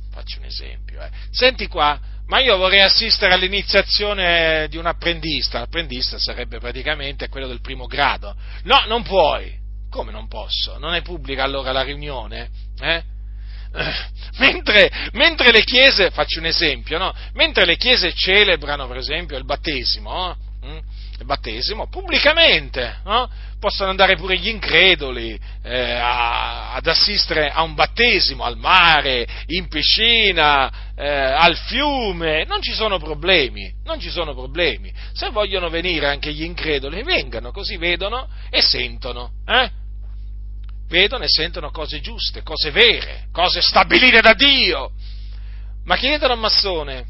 faccio 0.10 0.40
un 0.40 0.46
esempio, 0.46 1.04
eh, 1.04 1.12
senti 1.30 1.68
qua, 1.68 2.00
ma 2.26 2.40
io 2.40 2.58
vorrei 2.58 2.82
assistere 2.82 3.36
all'iniziazione 3.36 4.66
di 4.70 4.78
un 4.78 4.88
apprendista, 4.88 5.60
l'apprendista 5.60 6.18
sarebbe 6.18 6.58
praticamente 6.58 7.30
quello 7.30 7.46
del 7.46 7.62
primo 7.62 7.86
grado. 7.86 8.36
No, 8.64 8.86
non 8.88 9.04
puoi. 9.04 9.56
Come 9.92 10.12
non 10.12 10.28
posso? 10.28 10.80
Non 10.80 10.96
è 10.96 11.04
pubblica 11.04 11.44
allora 11.44 11.72
la 11.72 11.84
riunione? 11.84 12.50
Eh? 12.80 13.16
Mentre, 14.38 14.92
mentre, 15.14 15.52
le 15.52 15.64
chiese, 15.64 16.12
faccio 16.12 16.40
un 16.40 16.46
esempio, 16.46 16.98
no? 16.98 17.14
mentre 17.34 17.66
le 17.66 17.76
chiese 17.76 18.14
celebrano 18.14 18.88
per 18.88 18.98
esempio 18.98 19.36
il 19.38 19.46
battesimo, 19.46 20.12
no? 20.12 20.38
Mm? 20.66 20.78
il 21.20 21.26
battesimo 21.26 21.88
pubblicamente, 21.88 22.98
no? 23.04 23.30
possono 23.60 23.90
andare 23.90 24.16
pure 24.16 24.38
gli 24.38 24.50
increduli 24.50 25.40
eh, 25.64 25.92
a, 25.94 26.74
ad 26.74 26.86
assistere 26.86 27.50
a 27.50 27.64
un 27.64 27.74
battesimo 27.74 28.44
al 28.44 28.58
mare, 28.58 29.28
in 29.48 29.68
piscina, 29.68 30.72
eh, 30.96 31.08
al 31.08 31.56
fiume, 31.58 32.44
non 32.46 32.62
ci 32.62 32.74
sono 32.74 33.00
problemi, 33.00 33.74
non 33.86 34.00
ci 34.00 34.10
sono 34.10 34.34
problemi. 34.36 34.94
Se 35.14 35.30
vogliono 35.30 35.70
venire 35.70 36.08
anche 36.08 36.32
gli 36.32 36.44
increduli, 36.44 37.02
vengano, 37.02 37.52
così 37.52 37.78
vedono 37.78 38.28
e 38.50 38.62
sentono. 38.62 39.32
Eh? 39.48 39.86
Vedono 40.88 41.24
e 41.24 41.30
sentono 41.30 41.70
cose 41.72 42.00
giuste, 42.00 42.44
cose 42.44 42.72
vere, 42.72 43.28
cose 43.32 43.62
stabilite 43.62 44.22
da 44.22 44.34
Dio. 44.34 44.92
Ma 45.86 45.96
chiedete 45.96 46.26
al 46.26 46.38
massone, 46.38 47.06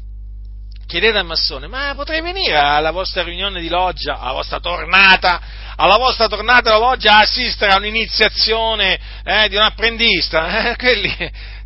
chiedete 0.86 1.18
al 1.18 1.26
massone, 1.26 1.66
ma 1.66 1.92
potrei 1.94 2.20
venire 2.20 2.56
alla 2.56 2.90
vostra 2.90 3.22
riunione 3.22 3.60
di 3.60 3.68
loggia, 3.68 4.18
alla 4.18 4.32
vostra 4.32 4.60
tornata, 4.60 5.40
alla 5.76 5.96
vostra 5.96 6.28
tornata 6.28 6.70
alla 6.70 6.86
loggia 6.86 7.16
a 7.16 7.20
assistere 7.20 7.72
a 7.72 7.76
un'iniziazione 7.76 8.98
eh, 9.24 9.48
di 9.48 9.56
un 9.56 9.62
apprendista? 9.62 10.46
Eh, 10.70 10.76
quelli, 10.76 11.14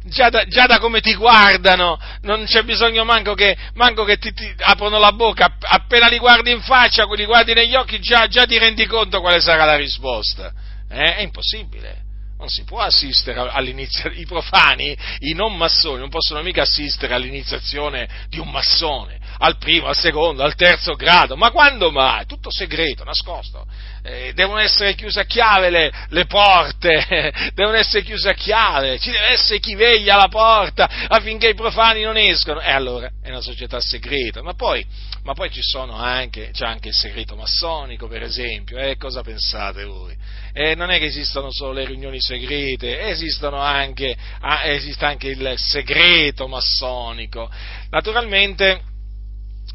già 0.05 0.29
da, 0.29 0.45
già 0.47 0.67
da, 0.67 0.79
come 0.79 1.01
ti 1.01 1.15
guardano, 1.15 1.99
non 2.23 2.45
c'è 2.45 2.63
bisogno 2.63 3.05
manco 3.05 3.35
che, 3.35 3.57
manco 3.75 4.05
che 4.05 4.19
ti, 4.19 4.33
ti, 4.33 4.53
aprono 4.59 4.99
la 4.99 5.13
bocca, 5.13 5.55
appena 5.61 6.09
li 6.09 6.19
guardi 6.19 6.51
in 6.51 6.61
faccia, 6.61 7.05
li 7.05 7.25
guardi 7.25 7.55
negli 7.55 7.75
occhi, 7.75 8.01
già, 8.01 8.27
già 8.27 8.45
ti 8.45 8.59
rendi 8.59 8.87
conto 8.87 9.21
quale 9.21 9.41
sarà 9.41 9.65
la 9.65 9.77
risposta. 9.77 10.53
Eh, 10.93 11.17
è 11.17 11.21
impossibile. 11.23 12.11
Non 12.37 12.49
si 12.49 12.65
può 12.65 12.81
assistere 12.81 13.39
all'iniziazione, 13.39 14.17
i 14.17 14.27
profani, 14.27 14.97
i 15.21 15.33
non 15.33 15.57
massoni, 15.57 16.01
non 16.01 16.11
possono 16.11 16.43
mica 16.43 16.63
assistere 16.63 17.15
all'iniziazione 17.15 18.09
di 18.29 18.39
un 18.39 18.51
massone, 18.51 19.19
al 19.43 19.57
primo, 19.59 19.89
al 19.89 19.97
secondo, 19.97 20.45
al 20.45 20.55
terzo 20.55 20.95
grado, 20.95 21.37
ma 21.37 21.51
quando 21.51 21.91
mai? 21.91 22.27
Tutto 22.27 22.51
segreto, 22.51 23.03
nascosto. 23.03 23.67
Eh, 24.05 24.33
devono 24.35 24.59
essere 24.59 24.95
chiuse 24.95 25.21
a 25.21 25.25
chiave 25.25 25.69
le, 25.69 25.93
le 26.09 26.27
porte, 26.27 27.33
devono 27.55 27.77
essere 27.77 28.03
chiuse 28.03 28.31
a 28.31 28.35
chiave, 28.35 29.01
ci 29.01 29.11
deve 29.11 29.31
essere 29.31 29.59
chi 29.59 29.75
veglia 29.75 30.15
alla 30.15 30.29
porta 30.29 30.89
affinché 31.09 31.49
i 31.49 31.55
profani 31.55 32.03
non 32.03 32.17
escono. 32.17 32.61
E 32.61 32.71
allora 32.71 33.11
è 33.21 33.31
una 33.31 33.41
società 33.41 33.81
segreta, 33.81 34.43
ma 34.43 34.55
poi, 34.55 34.87
ma 35.25 35.35
poi 35.35 35.51
anche, 35.91 36.51
c'è 36.53 36.65
anche 36.65 36.89
il 36.89 36.95
segreto 36.95 37.35
massonico, 37.35 38.07
per 38.07 38.23
esempio, 38.23 38.79
eh, 38.79 38.97
cosa 38.97 39.23
pensate 39.23 39.85
voi? 39.85 40.17
Eh, 40.53 40.77
non 40.77 40.91
è 40.91 40.99
che 40.99 41.07
esistono 41.07 41.51
solo 41.51 41.73
le 41.73 41.85
riunioni 41.85 42.21
segrete, 42.21 43.09
esistono 43.09 43.59
anche, 43.59 44.17
ah, 44.41 44.67
esiste 44.67 45.05
anche 45.05 45.29
il 45.29 45.55
segreto 45.57 46.47
massonico. 46.47 47.51
Naturalmente, 47.91 48.91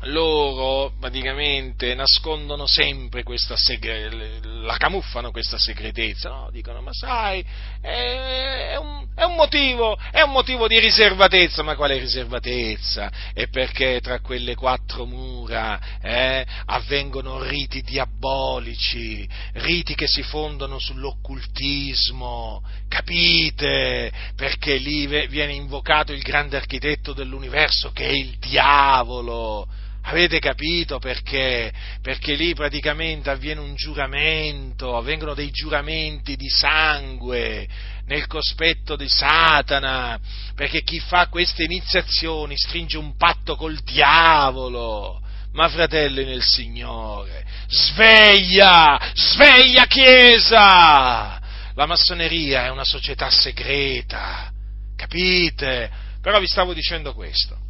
loro 0.01 0.93
praticamente 0.99 1.95
nascondono 1.95 2.67
sempre 2.67 3.23
questa 3.23 3.55
segre, 3.57 4.39
la 4.43 4.77
camuffano 4.77 5.31
questa 5.31 5.57
segretezza, 5.57 6.29
no? 6.29 6.49
dicono 6.51 6.81
ma 6.81 6.91
sai, 6.93 7.43
è, 7.81 8.69
è, 8.73 8.75
un, 8.77 9.07
è, 9.15 9.23
un 9.23 9.35
motivo, 9.35 9.97
è, 10.11 10.21
un, 10.21 10.31
motivo, 10.31 10.67
di 10.67 10.79
riservatezza, 10.79 11.63
ma 11.63 11.75
quale 11.75 11.97
riservatezza? 11.97 13.11
È 13.33 13.47
perché 13.47 13.99
tra 13.99 14.19
quelle 14.19 14.55
quattro 14.55 15.05
mura 15.05 15.79
eh, 15.99 16.45
avvengono 16.65 17.41
riti 17.41 17.81
diabolici, 17.81 19.27
riti 19.53 19.95
che 19.95 20.07
si 20.07 20.21
fondano 20.21 20.77
sull'occultismo, 20.77 22.63
capite? 22.87 24.11
Perché 24.35 24.75
lì 24.75 25.07
viene 25.07 25.53
invocato 25.53 26.13
il 26.13 26.21
grande 26.21 26.55
architetto 26.55 27.13
dell'universo 27.13 27.91
che 27.91 28.07
è 28.07 28.11
il 28.11 28.37
diavolo 28.37 29.67
Avete 30.09 30.39
capito 30.39 30.99
perché? 30.99 31.69
Perché 32.01 32.35
lì 32.35 32.53
praticamente 32.53 33.29
avviene 33.29 33.59
un 33.59 33.75
giuramento, 33.75 34.95
avvengono 34.95 35.33
dei 35.33 35.51
giuramenti 35.51 36.37
di 36.37 36.47
sangue 36.47 37.67
nel 38.05 38.25
cospetto 38.25 38.95
di 38.95 39.09
Satana, 39.09 40.17
perché 40.55 40.81
chi 40.81 41.01
fa 41.01 41.27
queste 41.27 41.63
iniziazioni 41.65 42.55
stringe 42.55 42.97
un 42.97 43.17
patto 43.17 43.57
col 43.57 43.79
diavolo. 43.79 45.21
Ma 45.51 45.67
fratelli 45.67 46.23
nel 46.23 46.43
Signore, 46.43 47.45
sveglia, 47.67 49.11
sveglia 49.13 49.87
Chiesa! 49.87 51.41
La 51.73 51.85
massoneria 51.85 52.63
è 52.63 52.69
una 52.69 52.85
società 52.85 53.29
segreta, 53.29 54.53
capite? 54.95 55.91
Però 56.21 56.39
vi 56.39 56.47
stavo 56.47 56.73
dicendo 56.73 57.13
questo 57.13 57.65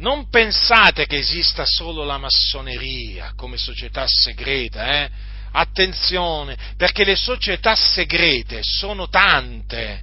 non 0.00 0.28
pensate 0.28 1.06
che 1.06 1.18
esista 1.18 1.64
solo 1.64 2.04
la 2.04 2.18
massoneria 2.18 3.32
come 3.36 3.56
società 3.56 4.06
segreta, 4.06 5.02
eh? 5.02 5.10
Attenzione, 5.52 6.56
perché 6.76 7.04
le 7.04 7.16
società 7.16 7.74
segrete 7.74 8.60
sono 8.62 9.08
tante, 9.08 10.02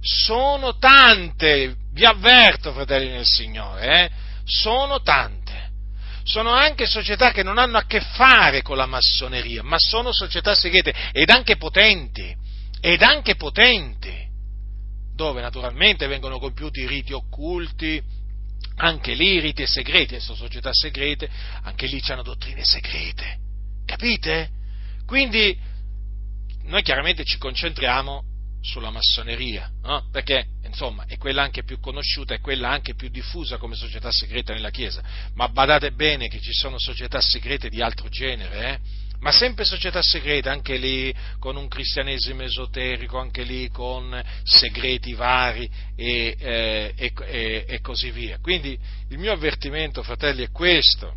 sono 0.00 0.76
tante, 0.76 1.76
vi 1.92 2.04
avverto, 2.04 2.72
fratelli 2.72 3.08
nel 3.08 3.26
Signore, 3.26 4.04
eh? 4.04 4.10
sono 4.44 5.00
tante. 5.00 5.40
Sono 6.24 6.50
anche 6.50 6.86
società 6.86 7.32
che 7.32 7.42
non 7.42 7.58
hanno 7.58 7.78
a 7.78 7.84
che 7.84 8.00
fare 8.00 8.62
con 8.62 8.76
la 8.76 8.86
massoneria, 8.86 9.64
ma 9.64 9.76
sono 9.78 10.12
società 10.12 10.54
segrete 10.54 10.94
ed 11.10 11.28
anche 11.30 11.56
potenti, 11.56 12.32
ed 12.80 13.02
anche 13.02 13.34
potenti, 13.34 14.14
dove 15.16 15.40
naturalmente 15.40 16.06
vengono 16.06 16.38
compiuti 16.38 16.86
riti 16.86 17.12
occulti, 17.12 18.00
anche 18.76 19.14
lì 19.14 19.38
riti 19.40 19.62
e 19.62 19.66
segreti, 19.66 20.18
sono 20.20 20.36
società 20.36 20.70
segrete, 20.72 21.28
anche 21.62 21.86
lì 21.86 22.00
hanno 22.08 22.22
dottrine 22.22 22.64
segrete, 22.64 23.38
capite? 23.84 24.50
Quindi 25.06 25.56
noi 26.64 26.82
chiaramente 26.82 27.24
ci 27.24 27.38
concentriamo 27.38 28.24
sulla 28.62 28.90
massoneria, 28.90 29.68
no? 29.82 30.08
perché 30.10 30.46
insomma 30.64 31.04
è 31.06 31.18
quella 31.18 31.42
anche 31.42 31.64
più 31.64 31.80
conosciuta, 31.80 32.34
è 32.34 32.40
quella 32.40 32.70
anche 32.70 32.94
più 32.94 33.08
diffusa 33.08 33.58
come 33.58 33.74
società 33.74 34.10
segreta 34.10 34.52
nella 34.54 34.70
Chiesa, 34.70 35.02
ma 35.34 35.48
badate 35.48 35.92
bene 35.92 36.28
che 36.28 36.40
ci 36.40 36.52
sono 36.52 36.78
società 36.78 37.20
segrete 37.20 37.68
di 37.68 37.82
altro 37.82 38.08
genere, 38.08 38.72
eh? 38.72 38.80
Ma 39.22 39.30
sempre 39.30 39.64
società 39.64 40.02
segrete, 40.02 40.48
anche 40.48 40.76
lì 40.76 41.14
con 41.38 41.56
un 41.56 41.68
cristianesimo 41.68 42.42
esoterico, 42.42 43.18
anche 43.18 43.44
lì 43.44 43.68
con 43.70 44.20
segreti 44.42 45.14
vari 45.14 45.70
e, 45.94 46.36
eh, 46.38 46.94
e, 46.96 47.64
e, 47.68 47.80
così 47.80 48.10
via. 48.10 48.38
Quindi 48.40 48.76
il 49.10 49.18
mio 49.18 49.32
avvertimento, 49.32 50.02
fratelli, 50.02 50.44
è 50.44 50.50
questo. 50.50 51.14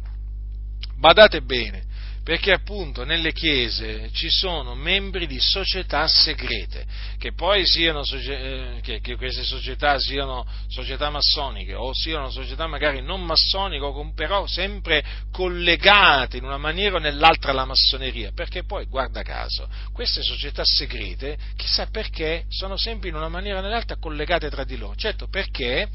Badate 0.97 1.41
bene, 1.41 1.83
perché 2.25 2.51
appunto 2.53 3.03
nelle 3.03 3.31
chiese 3.33 4.09
ci 4.11 4.31
sono 4.31 4.73
membri 4.73 5.27
di 5.27 5.39
società 5.39 6.07
segrete, 6.07 6.83
che 7.19 7.33
poi 7.33 7.67
siano 7.67 8.01
eh, 8.01 8.79
che, 8.81 8.99
che, 8.99 9.15
queste 9.15 9.43
società 9.43 9.99
siano 9.99 10.43
società 10.67 11.11
massoniche 11.11 11.75
o 11.75 11.91
siano 11.93 12.31
società 12.31 12.65
magari 12.65 13.03
non 13.03 13.21
massoniche, 13.21 13.85
però 14.15 14.47
sempre 14.47 15.05
collegate 15.31 16.37
in 16.37 16.45
una 16.45 16.57
maniera 16.57 16.95
o 16.95 16.99
nell'altra 16.99 17.51
alla 17.51 17.65
massoneria, 17.65 18.31
perché 18.33 18.63
poi, 18.63 18.87
guarda 18.87 19.21
caso, 19.21 19.69
queste 19.93 20.23
società 20.23 20.63
segrete, 20.65 21.37
chissà 21.55 21.85
perché, 21.91 22.45
sono 22.49 22.75
sempre 22.75 23.09
in 23.09 23.15
una 23.15 23.29
maniera 23.29 23.59
o 23.59 23.61
nell'altra 23.61 23.97
collegate 23.97 24.49
tra 24.49 24.63
di 24.63 24.77
loro. 24.77 24.95
Certo, 24.95 25.27
perché? 25.27 25.89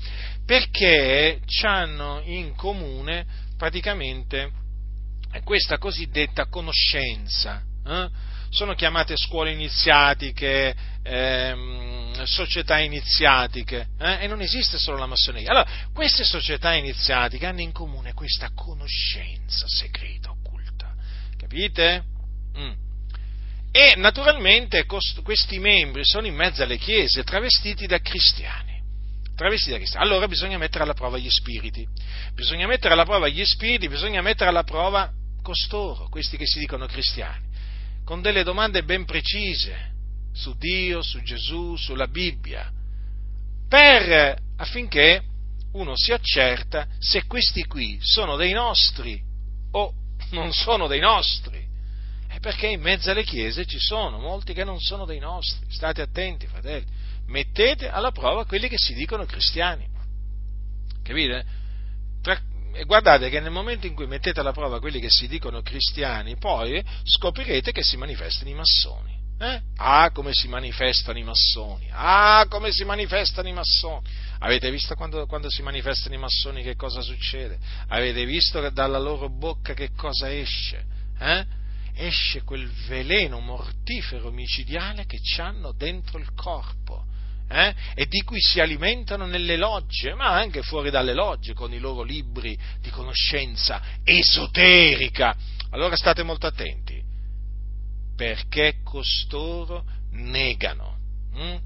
Perché 0.47 1.41
hanno 1.65 2.23
in 2.25 2.55
comune 2.55 3.27
praticamente 3.57 4.60
questa 5.45 5.79
cosiddetta 5.79 6.47
conoscenza. 6.47 7.63
Eh? 7.87 8.09
Sono 8.51 8.75
chiamate 8.75 9.17
scuole 9.17 9.53
iniziatiche, 9.53 10.75
ehm, 11.03 12.23
società 12.25 12.79
iniziatiche, 12.79 13.89
eh? 13.99 14.25
e 14.25 14.27
non 14.27 14.41
esiste 14.41 14.79
solo 14.79 14.99
la 14.99 15.07
massoneria. 15.07 15.51
Allora, 15.51 15.69
queste 15.93 16.25
società 16.25 16.75
iniziatiche 16.75 17.47
hanno 17.47 17.61
in 17.61 17.73
comune 17.73 18.13
questa 18.13 18.51
conoscenza 18.55 19.67
segreta, 19.69 20.31
occulta, 20.31 20.93
capite? 21.37 22.03
Mm. 22.59 22.73
E 23.73 23.95
naturalmente 23.97 24.85
cost- 24.85 25.23
questi 25.23 25.61
membri 25.61 26.05
sono 26.05 26.27
in 26.27 26.35
mezzo 26.35 26.65
alle 26.65 26.77
chiese 26.77 27.23
travestiti 27.23 27.87
da 27.87 28.01
cristiani 28.01 28.71
travestiti 29.41 29.71
da 29.71 29.77
cristiani. 29.79 30.05
Allora 30.05 30.29
bisogna 30.29 30.59
mettere 30.59 30.85
alla 30.85 30.93
prova 30.93 31.17
gli 31.17 31.31
spiriti, 31.31 31.87
bisogna 32.35 32.67
mettere 32.67 32.93
alla 32.93 33.05
prova 33.05 33.27
gli 33.27 33.43
spiriti, 33.45 33.89
bisogna 33.89 34.21
mettere 34.21 34.51
alla 34.51 34.65
prova 34.65 35.11
costoro, 35.51 36.09
questi 36.09 36.37
che 36.37 36.47
si 36.47 36.61
dicono 36.61 36.87
cristiani, 36.87 37.45
con 38.05 38.23
delle 38.23 38.45
domande 38.45 38.85
ben 38.85 39.05
precise 39.05 39.91
su 40.33 40.57
Dio, 40.57 41.03
su 41.03 41.21
Gesù, 41.23 41.75
sulla 41.75 42.07
Bibbia, 42.07 42.71
per, 43.69 44.39
affinché 44.57 45.25
uno 45.73 45.95
si 45.97 46.13
accerta 46.13 46.87
se 47.01 47.27
questi 47.27 47.65
qui 47.65 47.99
sono 48.01 48.37
dei 48.37 48.53
nostri 48.53 49.21
o 49.73 49.93
non 50.31 50.53
sono 50.53 50.87
dei 50.87 51.01
nostri. 51.01 51.67
È 52.29 52.39
perché 52.39 52.69
in 52.69 52.81
mezzo 52.81 53.11
alle 53.11 53.25
chiese 53.25 53.67
ci 53.67 53.81
sono 53.81 54.21
molti 54.21 54.55
che 54.55 54.63
non 54.63 54.79
sono 54.79 55.05
dei 55.05 55.19
nostri. 55.19 55.67
State 55.69 56.01
attenti, 56.01 56.47
fratelli. 56.47 56.87
Mettete 57.27 57.89
alla 57.89 58.13
prova 58.13 58.47
quelli 58.47 58.69
che 58.69 58.79
si 58.79 58.95
dicono 58.95 59.25
cristiani. 59.25 59.85
Capite? 61.03 61.45
E 62.73 62.85
guardate 62.85 63.29
che 63.29 63.41
nel 63.41 63.51
momento 63.51 63.87
in 63.87 63.95
cui 63.95 64.07
mettete 64.07 64.41
alla 64.41 64.53
prova 64.53 64.81
quelli 64.81 65.01
che 65.01 65.11
si 65.11 65.27
dicono 65.29 65.63
cristiani, 65.63 66.37
poi 66.37 66.83
scoprirete 67.05 67.73
che 67.73 67.83
si 67.83 67.97
manifestano 67.97 68.51
i 68.51 68.55
massoni. 68.55 69.19
Eh? 69.39 69.61
Ah, 69.77 70.11
come 70.13 70.33
si 70.35 70.49
manifestano 70.49 71.19
i 71.19 71.23
massoni! 71.23 71.89
Ah, 71.91 72.45
come 72.47 72.73
si 72.73 72.85
manifestano 72.85 73.49
i 73.49 73.55
massoni! 73.55 74.07
Avete 74.41 74.71
visto 74.71 74.95
quando, 74.95 75.25
quando, 75.25 75.49
si 75.49 75.63
manifestano 75.63 76.15
i 76.15 76.19
massoni 76.19 76.63
che 76.63 76.77
cosa 76.77 77.01
succede? 77.01 77.59
Avete 77.89 78.27
visto 78.27 78.61
che 78.61 78.71
dalla 78.71 78.99
loro 78.99 79.31
bocca 79.31 79.73
che 79.73 79.93
cosa 79.97 80.31
esce? 80.31 80.85
Eh? 81.19 81.47
Esce 81.95 82.43
quel 82.43 82.69
veleno 82.87 83.41
mortifero 83.41 84.31
micidiale 84.31 85.07
che 85.07 85.21
hanno 85.39 85.73
dentro 85.73 86.19
il 86.19 86.33
corpo 86.35 87.07
eh? 87.51 87.75
e 87.95 88.07
di 88.07 88.23
cui 88.23 88.41
si 88.41 88.61
alimentano 88.61 89.27
nelle 89.27 89.57
logge, 89.57 90.15
ma 90.15 90.29
anche 90.29 90.63
fuori 90.63 90.91
dalle 90.91 91.15
logge 91.15 91.53
con 91.53 91.73
i 91.73 91.79
loro 91.79 92.03
libri 92.03 92.57
di 92.81 92.91
conoscenza 92.91 93.83
esoterica. 94.05 95.37
Allora 95.71 95.97
state 95.97 96.23
molto 96.23 96.47
attenti, 96.47 97.03
perché 98.17 98.77
costoro 98.85 99.85
negano. 100.13 100.99
Hm? 101.35 101.57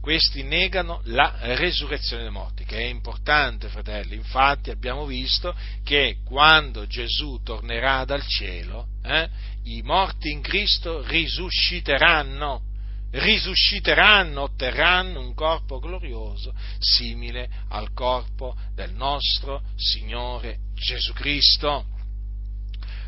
Questi 0.00 0.42
negano 0.42 1.02
la 1.04 1.34
resurrezione 1.40 2.22
dei 2.22 2.32
morti, 2.32 2.64
che 2.64 2.78
è 2.78 2.84
importante, 2.84 3.68
fratelli. 3.68 4.14
Infatti 4.14 4.70
abbiamo 4.70 5.04
visto 5.04 5.54
che 5.84 6.18
quando 6.24 6.86
Gesù 6.86 7.40
tornerà 7.42 8.04
dal 8.06 8.24
cielo, 8.26 8.88
eh, 9.02 9.28
i 9.64 9.82
morti 9.82 10.30
in 10.30 10.40
Cristo 10.40 11.02
risusciteranno 11.06 12.62
risusciteranno, 13.12 14.42
otterranno 14.42 15.20
un 15.20 15.34
corpo 15.34 15.78
glorioso 15.78 16.54
simile 16.78 17.48
al 17.68 17.92
corpo 17.92 18.56
del 18.74 18.92
nostro 18.92 19.62
Signore 19.76 20.58
Gesù 20.74 21.12
Cristo. 21.12 21.86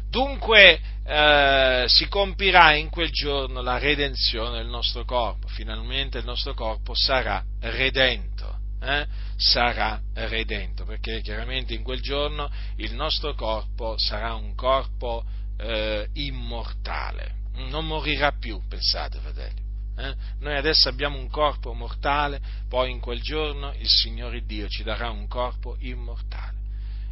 Dunque 0.08 0.80
eh, 1.04 1.84
si 1.88 2.06
compirà 2.08 2.74
in 2.74 2.90
quel 2.90 3.10
giorno 3.10 3.62
la 3.62 3.78
redenzione 3.78 4.58
del 4.58 4.66
nostro 4.66 5.04
corpo, 5.04 5.48
finalmente 5.48 6.18
il 6.18 6.24
nostro 6.24 6.52
corpo 6.52 6.92
sarà 6.94 7.42
redento, 7.60 8.58
eh? 8.82 9.06
sarà 9.36 9.98
redento, 10.12 10.84
perché 10.84 11.22
chiaramente 11.22 11.72
in 11.72 11.82
quel 11.82 12.02
giorno 12.02 12.50
il 12.76 12.92
nostro 12.92 13.34
corpo 13.34 13.94
sarà 13.96 14.34
un 14.34 14.54
corpo 14.54 15.24
eh, 15.56 16.06
immortale, 16.12 17.36
non 17.70 17.86
morirà 17.86 18.32
più, 18.38 18.60
pensate 18.68 19.18
fratelli 19.18 19.61
eh? 20.02 20.14
Noi 20.40 20.56
adesso 20.56 20.88
abbiamo 20.88 21.16
un 21.16 21.28
corpo 21.28 21.72
mortale, 21.72 22.40
poi 22.68 22.90
in 22.90 22.98
quel 22.98 23.20
giorno 23.22 23.72
il 23.78 23.88
Signore 23.88 24.44
Dio 24.44 24.68
ci 24.68 24.82
darà 24.82 25.10
un 25.10 25.28
corpo 25.28 25.76
immortale. 25.78 26.60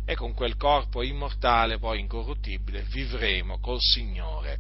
E 0.05 0.16
con 0.16 0.34
quel 0.34 0.57
corpo 0.57 1.03
immortale, 1.03 1.78
poi 1.78 2.01
incorruttibile, 2.01 2.82
vivremo 2.82 3.61
col 3.61 3.80
Signore 3.80 4.59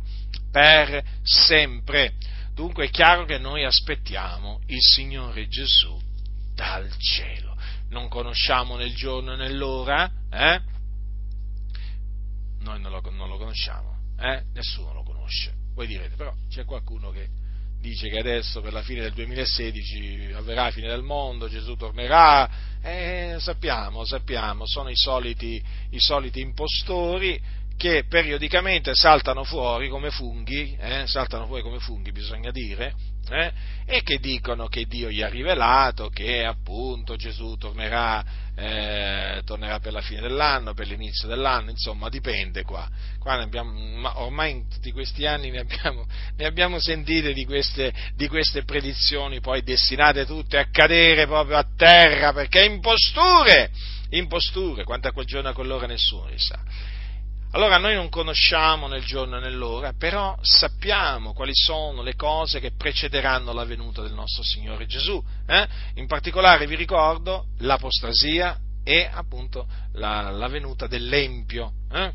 per 0.50 1.02
sempre. 1.22 2.14
Dunque 2.54 2.86
è 2.86 2.90
chiaro 2.90 3.24
che 3.24 3.38
noi 3.38 3.64
aspettiamo 3.64 4.60
il 4.66 4.80
Signore 4.80 5.48
Gesù 5.48 5.98
dal 6.54 6.88
cielo. 6.98 7.56
Non 7.88 8.08
conosciamo 8.08 8.76
nel 8.76 8.94
giorno 8.94 9.32
e 9.32 9.36
nell'ora, 9.36 10.08
eh? 10.30 10.60
Noi 12.60 12.80
non 12.80 12.92
lo, 12.92 13.00
non 13.10 13.28
lo 13.28 13.38
conosciamo, 13.38 13.96
eh? 14.18 14.44
Nessuno 14.52 14.92
lo 14.92 15.02
conosce. 15.02 15.52
Voi 15.74 15.88
direte, 15.88 16.14
però 16.14 16.32
c'è 16.48 16.64
qualcuno 16.64 17.10
che 17.10 17.39
dice 17.80 18.08
che 18.08 18.18
adesso 18.18 18.60
per 18.60 18.72
la 18.72 18.82
fine 18.82 19.00
del 19.00 19.12
2016 19.12 20.32
avverrà 20.34 20.64
la 20.64 20.70
fine 20.70 20.88
del 20.88 21.02
mondo, 21.02 21.48
Gesù 21.48 21.74
tornerà, 21.76 22.48
eh, 22.82 23.36
sappiamo, 23.38 24.04
sappiamo, 24.04 24.66
sono 24.66 24.90
i 24.90 24.96
soliti, 24.96 25.62
i 25.90 26.00
soliti 26.00 26.40
impostori 26.40 27.40
che 27.76 28.04
periodicamente 28.06 28.94
saltano 28.94 29.42
fuori 29.42 29.88
come 29.88 30.10
funghi, 30.10 30.76
eh, 30.78 31.06
saltano 31.06 31.46
fuori 31.46 31.62
come 31.62 31.78
funghi 31.78 32.12
bisogna 32.12 32.50
dire, 32.50 32.92
eh, 33.32 33.52
e 33.86 34.02
che 34.02 34.18
dicono 34.18 34.68
che 34.68 34.86
Dio 34.86 35.10
gli 35.10 35.20
ha 35.20 35.28
rivelato 35.28 36.08
che 36.08 36.44
appunto 36.44 37.16
Gesù 37.16 37.56
tornerà, 37.56 38.24
eh, 38.54 39.42
tornerà, 39.44 39.80
per 39.80 39.92
la 39.92 40.00
fine 40.00 40.20
dell'anno, 40.20 40.74
per 40.74 40.86
l'inizio 40.86 41.26
dell'anno, 41.26 41.70
insomma 41.70 42.08
dipende 42.08 42.62
qua. 42.62 42.88
qua 43.18 43.40
abbiamo, 43.40 43.72
ormai 44.20 44.52
in 44.52 44.68
tutti 44.68 44.92
questi 44.92 45.26
anni 45.26 45.50
ne 45.50 45.60
abbiamo, 45.60 46.06
ne 46.36 46.46
abbiamo 46.46 46.78
sentite 46.78 47.32
di 47.32 47.44
queste, 47.44 47.92
di 48.14 48.28
queste, 48.28 48.64
predizioni 48.64 49.40
poi 49.40 49.62
destinate 49.62 50.24
tutte 50.24 50.58
a 50.58 50.68
cadere 50.70 51.26
proprio 51.26 51.56
a 51.56 51.66
terra 51.76 52.32
perché 52.32 52.62
imposture, 52.62 53.70
imposture, 54.10 54.84
quanto 54.84 55.08
a 55.08 55.12
quel 55.12 55.26
giorno 55.26 55.48
e 55.48 55.50
a 55.50 55.54
quell'ora 55.54 55.86
nessuno 55.86 56.26
li 56.28 56.38
sa. 56.38 56.58
Allora 57.52 57.78
noi 57.78 57.94
non 57.94 58.08
conosciamo 58.08 58.86
nel 58.86 59.04
giorno 59.04 59.38
e 59.38 59.40
nell'ora, 59.40 59.92
però 59.92 60.38
sappiamo 60.40 61.32
quali 61.32 61.52
sono 61.52 62.00
le 62.02 62.14
cose 62.14 62.60
che 62.60 62.72
precederanno 62.76 63.52
la 63.52 63.64
venuta 63.64 64.02
del 64.02 64.12
nostro 64.12 64.44
Signore 64.44 64.86
Gesù. 64.86 65.22
Eh? 65.46 65.66
In 65.94 66.06
particolare 66.06 66.68
vi 66.68 66.76
ricordo 66.76 67.46
l'apostasia 67.58 68.56
e 68.84 69.08
appunto 69.12 69.66
la, 69.94 70.30
la 70.30 70.46
venuta 70.46 70.86
dell'Empio. 70.86 71.72
Eh? 71.92 72.12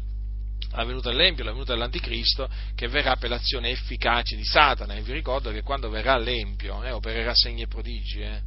la 0.71 0.83
venuta 0.83 1.09
dell'Empio, 1.09 1.43
la 1.43 1.51
venuta 1.51 1.73
dell'Anticristo, 1.73 2.49
che 2.73 2.87
verrà 2.87 3.15
per 3.15 3.29
l'azione 3.29 3.69
efficace 3.69 4.35
di 4.35 4.43
Satana. 4.43 4.95
E 4.95 5.01
vi 5.01 5.11
ricordo 5.13 5.51
che 5.51 5.61
quando 5.63 5.89
verrà 5.89 6.17
l'Empio 6.17 6.81
eh, 6.83 6.91
opererà 6.91 7.33
segni 7.33 7.61
e 7.63 7.67
prodigi. 7.67 8.21
Eh? 8.21 8.41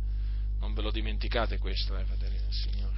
Non 0.61 0.75
ve 0.75 0.83
lo 0.83 0.91
dimenticate 0.91 1.59
questo, 1.59 1.97
eh, 1.97 2.05
fratelli 2.05 2.39
del 2.39 2.53
Signore 2.53 2.98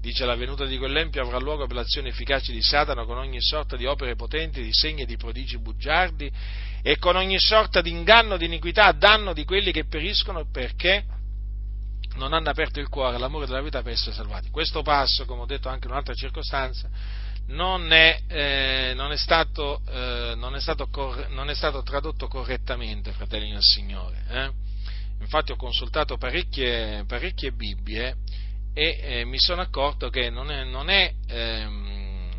Dice 0.00 0.24
la 0.24 0.34
venuta 0.34 0.64
di 0.64 0.78
quell'empio 0.78 1.20
avrà 1.20 1.38
luogo 1.38 1.66
per 1.66 1.76
l'azione 1.76 2.08
efficace 2.08 2.52
di 2.52 2.62
Satana 2.62 3.04
con 3.04 3.18
ogni 3.18 3.42
sorta 3.42 3.76
di 3.76 3.84
opere 3.84 4.16
potenti, 4.16 4.62
di 4.62 4.72
segni 4.72 5.02
e 5.02 5.06
di 5.06 5.18
prodigi 5.18 5.58
bugiardi 5.58 6.32
e 6.80 6.96
con 6.96 7.16
ogni 7.16 7.38
sorta 7.38 7.82
di 7.82 7.90
inganno, 7.90 8.38
di 8.38 8.46
iniquità 8.46 8.86
a 8.86 8.92
danno 8.92 9.34
di 9.34 9.44
quelli 9.44 9.72
che 9.72 9.84
periscono 9.84 10.48
perché 10.50 11.04
non 12.14 12.32
hanno 12.32 12.48
aperto 12.48 12.80
il 12.80 12.88
cuore 12.88 13.16
all'amore 13.16 13.44
della 13.44 13.60
vita 13.60 13.82
per 13.82 13.92
essere 13.92 14.12
salvati. 14.12 14.48
Questo 14.48 14.80
passo, 14.80 15.26
come 15.26 15.42
ho 15.42 15.46
detto 15.46 15.68
anche 15.68 15.84
in 15.86 15.92
un'altra 15.92 16.14
circostanza, 16.14 16.88
non 17.48 17.92
è, 17.92 18.22
stato 19.16 19.82
tradotto 21.84 22.26
correttamente, 22.26 23.12
fratelli 23.12 23.50
del 23.50 23.62
Signore. 23.62 24.24
Eh? 24.30 24.50
Infatti 25.20 25.52
ho 25.52 25.56
consultato 25.56 26.16
parecchie, 26.16 27.04
parecchie 27.06 27.52
Bibbie 27.52 28.16
e 28.72 29.00
eh, 29.02 29.24
mi 29.24 29.38
sono 29.38 29.62
accorto 29.62 30.08
che 30.10 30.30
non 30.30 30.50
è, 30.50 30.64
non, 30.64 30.88
è, 30.88 31.12
ehm, 31.26 32.30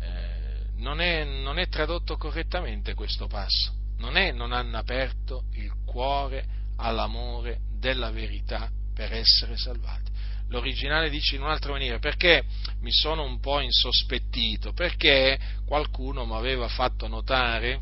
eh, 0.00 0.66
non, 0.76 1.00
è, 1.00 1.24
non 1.24 1.58
è, 1.58 1.68
tradotto 1.68 2.16
correttamente 2.16 2.94
questo 2.94 3.26
passo. 3.26 3.72
Non 3.98 4.16
è 4.16 4.32
non 4.32 4.52
hanno 4.52 4.78
aperto 4.78 5.44
il 5.52 5.70
cuore 5.84 6.44
all'amore 6.76 7.60
della 7.78 8.10
verità 8.10 8.70
per 8.94 9.12
essere 9.12 9.56
salvati. 9.56 10.10
L'originale 10.48 11.08
dice 11.08 11.36
in 11.36 11.42
un'altra 11.42 11.72
maniera, 11.72 11.98
perché 11.98 12.44
mi 12.80 12.92
sono 12.92 13.24
un 13.24 13.40
po' 13.40 13.60
insospettito, 13.60 14.72
perché 14.72 15.38
qualcuno 15.64 16.26
mi 16.26 16.34
aveva 16.34 16.68
fatto 16.68 17.08
notare, 17.08 17.80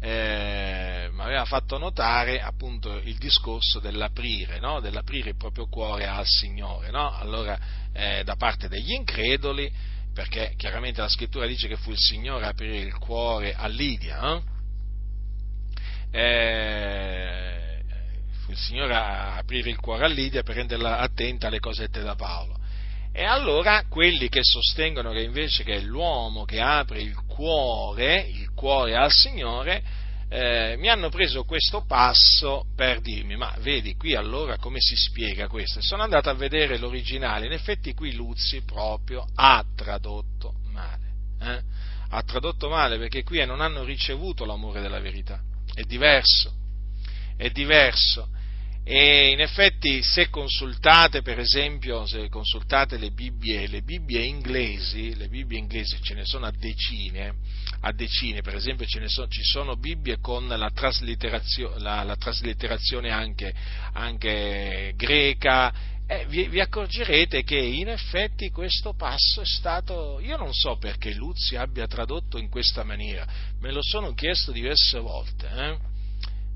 eh, 0.00 1.10
aveva 1.16 1.44
fatto 1.44 1.76
notare 1.78 2.40
appunto 2.40 2.96
il 2.98 3.16
discorso 3.18 3.80
dell'aprire, 3.80 4.60
no? 4.60 4.80
dell'aprire 4.80 5.30
il 5.30 5.36
proprio 5.36 5.66
cuore 5.68 6.06
al 6.06 6.26
Signore, 6.26 6.90
no? 6.90 7.16
allora 7.16 7.58
eh, 7.92 8.22
da 8.24 8.36
parte 8.36 8.68
degli 8.68 8.92
increduli, 8.92 9.70
perché 10.14 10.54
chiaramente 10.56 11.00
la 11.00 11.08
scrittura 11.08 11.46
dice 11.46 11.68
che 11.68 11.76
fu 11.76 11.90
il 11.90 11.98
Signore 11.98 12.46
a 12.46 12.48
aprire 12.48 12.78
il 12.78 12.96
cuore 12.96 13.54
a 13.54 13.66
Lidia, 13.66 14.40
eh, 16.10 17.82
il 18.48 18.56
Signore 18.56 18.94
a 18.94 19.36
aprire 19.36 19.68
il 19.68 19.78
cuore 19.78 20.04
a 20.04 20.08
Lidia 20.08 20.42
per 20.42 20.56
renderla 20.56 20.98
attenta 20.98 21.48
alle 21.48 21.60
cosette 21.60 22.02
da 22.02 22.14
Paolo. 22.14 22.57
E 23.18 23.24
allora 23.24 23.82
quelli 23.88 24.28
che 24.28 24.44
sostengono 24.44 25.10
che 25.10 25.22
invece 25.22 25.64
che 25.64 25.74
è 25.74 25.80
l'uomo 25.80 26.44
che 26.44 26.60
apre 26.60 27.00
il 27.00 27.16
cuore, 27.26 28.20
il 28.20 28.52
cuore 28.54 28.94
al 28.94 29.10
Signore, 29.10 29.82
eh, 30.28 30.76
mi 30.78 30.88
hanno 30.88 31.08
preso 31.08 31.42
questo 31.42 31.84
passo 31.84 32.66
per 32.76 33.00
dirmi, 33.00 33.34
ma 33.34 33.56
vedi 33.58 33.96
qui 33.96 34.14
allora 34.14 34.56
come 34.58 34.78
si 34.80 34.94
spiega 34.94 35.48
questo? 35.48 35.82
Sono 35.82 36.04
andato 36.04 36.30
a 36.30 36.34
vedere 36.34 36.78
l'originale, 36.78 37.46
in 37.46 37.52
effetti 37.52 37.92
qui 37.92 38.14
Luzzi 38.14 38.62
proprio 38.62 39.26
ha 39.34 39.64
tradotto 39.74 40.54
male, 40.70 41.06
eh? 41.40 41.60
ha 42.10 42.22
tradotto 42.22 42.68
male 42.68 42.98
perché 42.98 43.24
qui 43.24 43.44
non 43.44 43.60
hanno 43.60 43.82
ricevuto 43.82 44.44
l'amore 44.44 44.80
della 44.80 45.00
verità, 45.00 45.40
è 45.74 45.82
diverso, 45.82 46.52
è 47.36 47.50
diverso. 47.50 48.28
E 48.90 49.32
in 49.32 49.40
effetti 49.40 50.02
se 50.02 50.30
consultate, 50.30 51.20
per 51.20 51.38
esempio, 51.38 52.06
se 52.06 52.30
consultate 52.30 52.96
le 52.96 53.10
Bibbie, 53.10 53.66
le 53.66 53.82
Bibbie 53.82 54.22
inglesi, 54.22 55.14
le 55.14 55.28
Bibbie 55.28 55.58
inglesi 55.58 56.00
ce 56.00 56.14
ne 56.14 56.24
sono 56.24 56.46
a 56.46 56.52
decine, 56.58 57.34
a 57.80 57.92
decine, 57.92 58.40
per 58.40 58.54
esempio 58.54 58.86
so, 59.08 59.28
ci 59.28 59.42
sono 59.42 59.76
Bibbie 59.76 60.20
con 60.20 60.48
la 60.48 60.70
traslitterazione, 60.70 61.78
la, 61.80 62.02
la 62.02 62.16
traslitterazione 62.16 63.10
anche, 63.10 63.52
anche 63.92 64.94
greca, 64.96 65.70
eh, 66.06 66.24
vi, 66.28 66.48
vi, 66.48 66.58
accorgerete 66.58 67.42
che 67.42 67.58
in 67.58 67.88
effetti 67.88 68.48
questo 68.48 68.94
passo 68.94 69.42
è 69.42 69.46
stato, 69.46 70.18
io 70.18 70.38
non 70.38 70.54
so 70.54 70.78
perché 70.78 71.12
Luzzi 71.12 71.56
abbia 71.56 71.86
tradotto 71.86 72.38
in 72.38 72.48
questa 72.48 72.84
maniera, 72.84 73.26
me 73.60 73.70
lo 73.70 73.82
sono 73.82 74.14
chiesto 74.14 74.50
diverse 74.50 74.98
volte, 74.98 75.46
eh? 75.46 75.96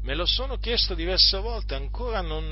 Me 0.03 0.15
lo 0.15 0.27
sono 0.27 0.59
chiesto 0.59 0.95
diverse 0.95 1.39
volte, 1.39 1.75
ancora 1.75 2.21
non, 2.21 2.51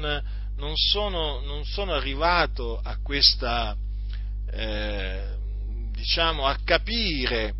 non, 0.56 0.76
sono, 0.76 1.40
non 1.40 1.64
sono, 1.64 1.92
arrivato 1.92 2.80
a 2.82 2.98
questa, 3.02 3.76
eh, 4.50 5.24
diciamo, 5.92 6.46
a 6.46 6.56
capire, 6.64 7.54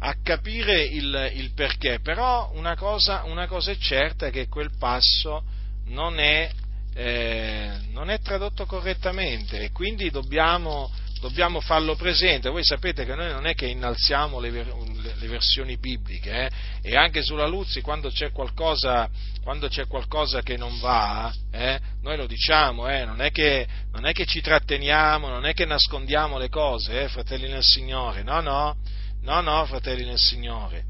a 0.00 0.16
capire 0.22 0.82
il, 0.82 1.32
il, 1.34 1.52
perché, 1.52 2.00
però 2.00 2.50
una 2.54 2.76
cosa, 2.76 3.24
una 3.24 3.46
cosa, 3.46 3.70
è 3.70 3.76
certa 3.76 4.26
è 4.26 4.30
che 4.30 4.48
quel 4.48 4.76
passo 4.78 5.44
non 5.86 6.18
è, 6.18 6.50
eh, 6.94 7.78
non 7.90 8.10
è 8.10 8.18
tradotto 8.20 8.66
correttamente. 8.66 9.60
E 9.60 9.70
quindi 9.70 10.10
dobbiamo, 10.10 10.90
dobbiamo 11.20 11.60
farlo 11.60 11.96
presente. 11.96 12.48
Voi 12.48 12.64
sapete 12.64 13.04
che 13.04 13.14
noi 13.14 13.30
non 13.32 13.46
è 13.46 13.54
che 13.54 13.66
innalziamo 13.66 14.38
le, 14.40 14.50
le 14.50 15.26
versioni 15.26 15.76
bibliche 15.78 16.46
eh? 16.46 16.50
e 16.82 16.96
anche 16.96 17.22
sulla 17.22 17.46
Luzzi 17.46 17.80
quando 17.80 18.10
c'è 18.10 18.32
qualcosa, 18.32 19.08
quando 19.42 19.68
c'è 19.68 19.86
qualcosa 19.86 20.42
che 20.42 20.56
non 20.56 20.78
va, 20.78 21.32
eh? 21.50 21.78
noi 22.02 22.16
lo 22.16 22.26
diciamo, 22.26 22.88
eh? 22.88 23.04
non, 23.04 23.20
è 23.20 23.30
che, 23.30 23.66
non, 23.92 24.06
è 24.06 24.12
che, 24.12 24.26
ci 24.26 24.40
tratteniamo, 24.40 25.28
non 25.28 25.46
è 25.46 25.54
che 25.54 25.64
nascondiamo 25.64 26.38
le 26.38 26.48
cose, 26.48 27.02
eh, 27.02 27.08
fratelli 27.08 27.48
nel 27.48 27.64
Signore, 27.64 28.22
no, 28.22 28.40
no, 28.40 28.76
no, 29.22 29.40
no, 29.40 29.64
fratelli 29.66 30.04
nel 30.04 30.18
Signore. 30.18 30.84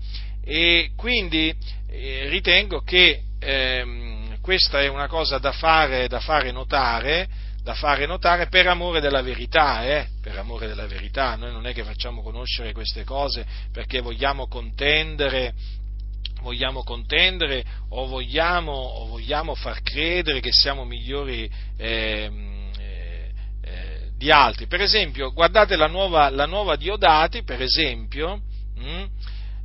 E 0.45 0.91
quindi 0.97 1.55
eh, 1.89 2.29
ritengo 2.29 2.83
che 2.83 3.22
ehm, 3.39 4.41
questa 4.41 4.81
è 4.81 4.89
una 4.89 5.09
cosa 5.09 5.39
da 5.39 5.53
fare, 5.53 6.07
da 6.07 6.20
fare 6.20 6.53
notare, 6.53 7.29
da 7.67 7.75
fare 7.75 8.07
notare 8.07 8.47
per 8.47 8.69
amore 8.69 9.01
della 9.01 9.23
verità, 9.23 9.85
eh? 9.85 10.07
per 10.23 10.39
amore 10.39 10.69
della 10.69 10.87
verità, 10.87 11.35
noi 11.35 11.51
non 11.51 11.67
è 11.67 11.75
che 11.75 11.83
facciamo 11.83 12.23
conoscere 12.23 12.73
queste 12.73 13.03
cose 13.03 13.45
perché 13.73 14.01
vogliamo 14.01 14.47
contendere, 14.47 15.53
vogliamo 16.43 16.85
contendere 16.85 17.64
o 17.89 18.07
vogliamo, 18.07 18.71
o 18.71 19.07
vogliamo 19.07 19.57
far 19.57 19.83
credere 19.83 20.39
che 20.39 20.53
siamo 20.53 20.85
migliori 20.85 21.51
eh, 21.77 22.31
eh, 22.79 24.11
di 24.17 24.31
altri. 24.31 24.69
Per 24.69 24.81
esempio, 24.81 25.33
guardate 25.33 25.75
la 25.75 25.89
nuova, 25.89 26.31
la 26.31 26.47
nuova 26.47 26.77
Diodati, 26.77 27.43
per 27.43 27.61
esempio, 27.61 28.43
mh, 28.77 28.81
hm, 28.81 29.07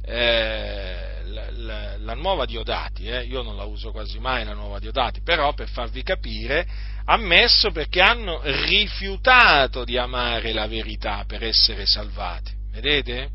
eh, 0.06 1.11
la, 1.32 1.98
la, 1.98 2.14
nuova 2.14 2.46
Diodati, 2.46 3.06
eh, 3.06 3.24
io 3.24 3.42
non 3.42 3.56
la 3.56 3.64
uso 3.64 3.92
quasi 3.92 4.20
mai 4.20 4.46
la 4.46 4.54
nuova 4.54 4.80
Diodati, 4.80 5.22
però 5.22 5.54
per 5.54 5.70
farvi 5.70 6.04
capire, 6.04 6.68
ammesso 7.06 7.72
perché 7.72 8.02
hanno 8.02 8.42
rifiutato 8.44 9.84
di 9.84 9.98
amare 9.98 10.54
la 10.54 10.68
verità 10.68 11.24
per 11.26 11.44
essere 11.44 11.86
salvati. 11.86 12.52
Vedete? 12.72 13.30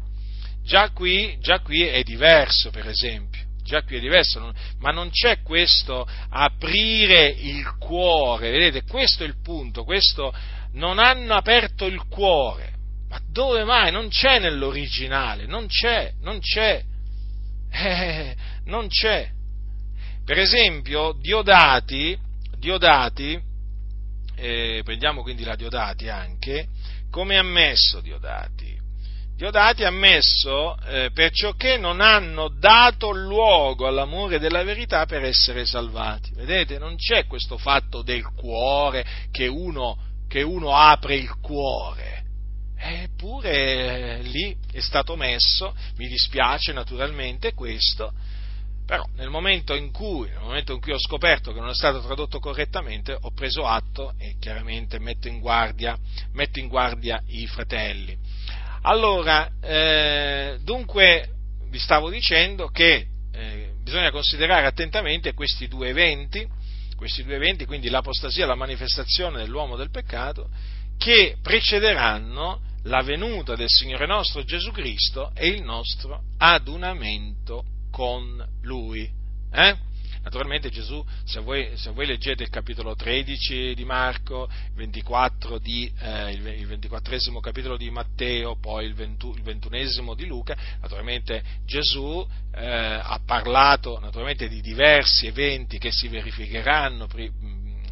Già 0.63 0.91
qui, 0.91 1.39
già 1.41 1.61
qui 1.61 1.83
è 1.83 2.03
diverso, 2.03 2.71
per 2.71 2.89
esempio. 2.89 3.45
Già 3.63 3.83
qui 3.83 3.97
è 3.97 4.01
diverso, 4.01 4.53
ma 4.79 4.91
non 4.91 5.11
c'è 5.11 5.43
questo 5.43 6.07
aprire 6.31 7.27
il 7.27 7.77
cuore, 7.79 8.51
vedete? 8.51 8.85
Questo 8.85 9.25
è 9.25 9.27
il 9.27 9.41
punto, 9.43 9.83
questo 9.83 10.33
non 10.73 11.01
hanno 11.01 11.35
aperto 11.35 11.87
il 11.87 12.01
cuore. 12.09 12.75
Ma 13.09 13.21
dove 13.29 13.65
mai? 13.65 13.91
Non 13.91 14.09
c'è 14.09 14.39
nell'originale, 14.39 15.47
non 15.47 15.67
c'è, 15.67 16.13
non 16.21 16.39
c'è. 16.39 16.83
Eh, 17.71 18.35
non 18.65 18.89
c'è. 18.89 19.29
Per 20.25 20.39
esempio, 20.39 21.13
Diodati, 21.13 22.19
Diodati 22.59 23.41
eh, 24.37 24.83
prendiamo 24.85 25.23
quindi 25.23 25.45
la 25.45 25.57
Diodati 25.57 26.09
anche, 26.09 26.69
come 27.11 27.37
ha 27.37 27.41
ammesso 27.41 28.01
Diodati? 28.01 28.75
Diodati 29.37 29.85
ha 29.85 29.89
ammesso 29.89 30.79
eh, 30.87 31.11
perciò 31.13 31.53
che 31.53 31.77
non 31.77 32.01
hanno 32.01 32.49
dato 32.49 33.11
luogo 33.11 33.87
all'amore 33.87 34.39
della 34.39 34.63
verità 34.63 35.05
per 35.05 35.25
essere 35.25 35.67
salvati. 35.67 36.33
Vedete, 36.35 36.79
non 36.79 36.97
c'è 36.97 37.27
questo 37.27 37.59
fatto 37.59 38.01
del 38.01 38.25
cuore 38.35 39.05
che 39.31 39.47
uno, 39.47 39.99
che 40.27 40.41
uno 40.41 40.75
apre 40.75 41.17
il 41.17 41.39
cuore. 41.41 42.16
Eppure 42.89 44.19
eh, 44.19 44.23
lì 44.23 44.57
è 44.73 44.81
stato 44.81 45.17
messo, 45.17 45.75
mi 45.97 46.07
dispiace 46.07 46.73
naturalmente 46.73 47.53
questo, 47.53 48.13
però 48.87 49.05
nel 49.17 49.29
momento, 49.29 49.75
cui, 49.91 50.29
nel 50.29 50.41
momento 50.41 50.73
in 50.73 50.81
cui, 50.81 50.93
ho 50.93 50.99
scoperto 50.99 51.53
che 51.53 51.59
non 51.59 51.71
è 51.71 51.75
stato 51.75 52.01
tradotto 52.01 52.39
correttamente, 52.39 53.17
ho 53.21 53.33
preso 53.33 53.67
atto 53.67 54.15
e 54.17 54.37
chiaramente 54.39 55.01
metto 55.01 55.27
in 55.27 55.41
guardia, 55.41 55.99
metto 56.33 56.61
in 56.61 56.69
guardia 56.69 57.21
i 57.27 57.47
fratelli. 57.49 58.17
Allora, 58.83 59.51
eh, 59.61 60.59
dunque 60.63 61.31
vi 61.69 61.79
stavo 61.81 62.09
dicendo 62.09 62.69
che 62.69 63.09
eh, 63.33 63.73
bisogna 63.83 64.13
considerare 64.13 64.67
attentamente 64.67 65.35
questi 65.35 65.67
due 65.67 65.89
eventi, 65.89 66.47
questi 66.97 67.25
due 67.25 67.35
eventi, 67.35 67.67
quindi 67.67 67.89
l'apostasia 67.89 68.45
e 68.45 68.47
la 68.47 68.55
manifestazione 68.55 69.39
dell'uomo 69.39 69.75
del 69.75 69.91
peccato, 69.91 70.49
che 70.97 71.37
precederanno 71.43 72.61
la 72.87 73.03
venuta 73.03 73.55
del 73.55 73.69
Signore 73.69 74.07
nostro 74.07 74.45
Gesù 74.45 74.71
Cristo 74.71 75.31
e 75.35 75.49
il 75.49 75.63
nostro 75.63 76.23
adunamento 76.39 77.65
con 77.91 78.45
lui. 78.63 79.11
Eh? 79.53 79.85
Naturalmente 80.23 80.71
Gesù, 80.71 81.05
se 81.25 81.39
voi, 81.39 81.71
se 81.77 81.93
voi 81.93 82.05
leggete 82.05 82.43
il 82.43 82.49
capitolo 82.49 82.97
13 82.97 83.75
di 83.75 83.85
Marco, 83.85 84.49
il, 84.77 85.61
di, 85.61 85.93
eh, 86.01 86.33
il 86.33 86.67
24 86.67 87.41
capitolo 87.41 87.77
di 87.77 87.91
Matteo, 87.91 88.57
poi 88.57 88.87
il, 88.87 88.95
20, 88.95 89.29
il 89.29 89.43
21 89.43 89.77
di 90.15 90.27
Luca, 90.27 90.57
naturalmente 90.81 91.45
Gesù 91.65 92.27
eh, 92.55 92.67
ha 92.67 93.21
parlato 93.25 94.01
naturalmente 94.01 94.49
di 94.49 94.61
diversi 94.61 95.29
eventi 95.29 95.79
che 95.79 95.93
si 95.93 96.09
verificheranno, 96.09 97.07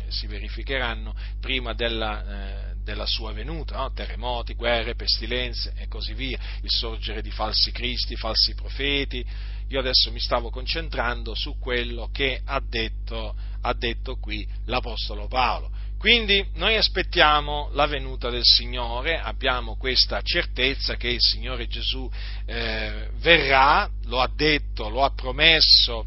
si 0.09 0.27
verificheranno 0.27 1.15
prima 1.41 1.73
della, 1.73 2.73
eh, 2.73 2.74
della 2.85 3.07
sua 3.07 3.33
venuta, 3.33 3.77
no? 3.77 3.93
terremoti, 3.93 4.55
guerre, 4.55 4.95
pestilenze 4.95 5.73
e 5.77 5.89
così 5.89 6.15
via, 6.15 6.39
il 6.63 6.71
sorgere 6.71 7.23
di 7.23 7.31
falsi 7.31 7.73
cristi, 7.73 8.17
falsi 8.17 8.55
profeti. 8.55 9.25
Io 9.69 9.81
adesso 9.81 10.13
mi 10.13 10.21
stavo 10.21 10.51
concentrando 10.51 11.35
su 11.35 11.59
quello 11.59 12.11
che 12.13 12.41
ha 12.45 12.61
detto, 12.65 13.35
ha 13.63 13.75
detto 13.75 14.17
qui 14.17 14.47
l'Apostolo 14.67 15.27
Paolo. 15.27 15.71
Quindi 15.99 16.47
noi 16.57 16.77
aspettiamo 16.77 17.71
la 17.73 17.87
venuta 17.87 18.29
del 18.29 18.43
Signore, 18.45 19.19
abbiamo 19.19 19.77
questa 19.77 20.21
certezza 20.21 20.97
che 20.97 21.09
il 21.09 21.21
Signore 21.21 21.67
Gesù 21.67 22.11
eh, 22.45 23.09
verrà, 23.21 23.89
lo 24.05 24.21
ha 24.21 24.31
detto, 24.31 24.91
lo 24.91 25.03
ha 25.03 25.15
promesso 25.15 26.05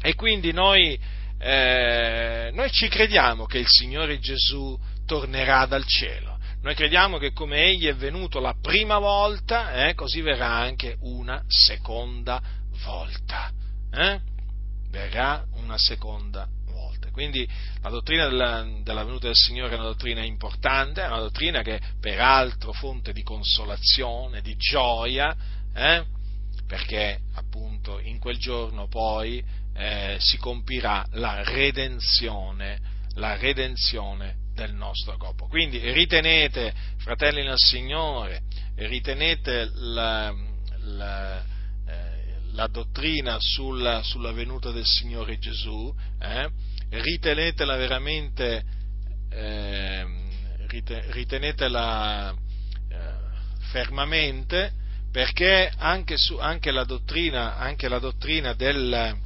e 0.00 0.14
quindi 0.14 0.52
noi, 0.52 0.96
eh, 1.38 2.50
noi 2.52 2.70
ci 2.70 2.86
crediamo 2.86 3.46
che 3.46 3.58
il 3.58 3.66
Signore 3.66 4.20
Gesù 4.20 4.78
tornerà 5.08 5.64
dal 5.64 5.86
cielo. 5.86 6.38
Noi 6.60 6.74
crediamo 6.74 7.16
che 7.16 7.32
come 7.32 7.64
egli 7.64 7.86
è 7.86 7.94
venuto 7.94 8.40
la 8.40 8.54
prima 8.60 8.98
volta, 8.98 9.86
eh, 9.86 9.94
così 9.94 10.20
verrà 10.20 10.52
anche 10.52 10.98
una 11.00 11.42
seconda 11.46 12.42
volta. 12.84 13.50
Eh? 13.90 14.20
Verrà 14.90 15.42
una 15.54 15.78
seconda 15.78 16.46
volta. 16.66 17.10
Quindi 17.10 17.48
la 17.80 17.88
dottrina 17.88 18.28
della, 18.28 18.68
della, 18.82 19.02
venuta 19.02 19.28
del 19.28 19.36
Signore 19.36 19.70
è 19.70 19.78
una 19.78 19.88
dottrina 19.88 20.22
importante, 20.22 21.02
è 21.02 21.06
una 21.06 21.20
dottrina 21.20 21.62
che 21.62 21.80
peraltro 22.00 22.72
fonte 22.72 23.14
di 23.14 23.22
consolazione, 23.22 24.42
di 24.42 24.54
gioia, 24.56 25.34
eh? 25.74 26.04
perché 26.66 27.20
appunto 27.36 27.98
in 27.98 28.18
quel 28.18 28.36
giorno 28.36 28.88
poi 28.88 29.42
eh, 29.74 30.16
si 30.18 30.36
compirà 30.36 31.06
la 31.12 31.42
redenzione, 31.44 32.78
la 33.14 33.36
redenzione 33.36 34.37
del 34.66 34.74
nostro 34.74 35.16
corpo. 35.16 35.46
Quindi 35.46 35.78
ritenete, 35.92 36.74
fratelli 36.98 37.42
nel 37.44 37.56
Signore, 37.56 38.42
ritenete 38.76 39.70
la, 39.74 40.34
la, 40.80 41.44
eh, 41.86 42.52
la 42.52 42.66
dottrina 42.66 43.36
sulla, 43.38 44.02
sulla, 44.02 44.32
venuta 44.32 44.70
del 44.70 44.86
Signore 44.86 45.38
Gesù, 45.38 45.94
eh? 46.20 46.48
ritenetela 46.90 47.76
veramente, 47.76 48.64
eh, 49.30 50.06
ritenetela 51.10 52.34
fermamente, 53.70 54.72
perché 55.12 55.70
anche, 55.76 56.16
su, 56.16 56.36
anche, 56.36 56.70
la 56.70 56.84
dottrina, 56.84 57.56
anche 57.56 57.88
la 57.88 57.98
dottrina 57.98 58.54
del, 58.54 59.16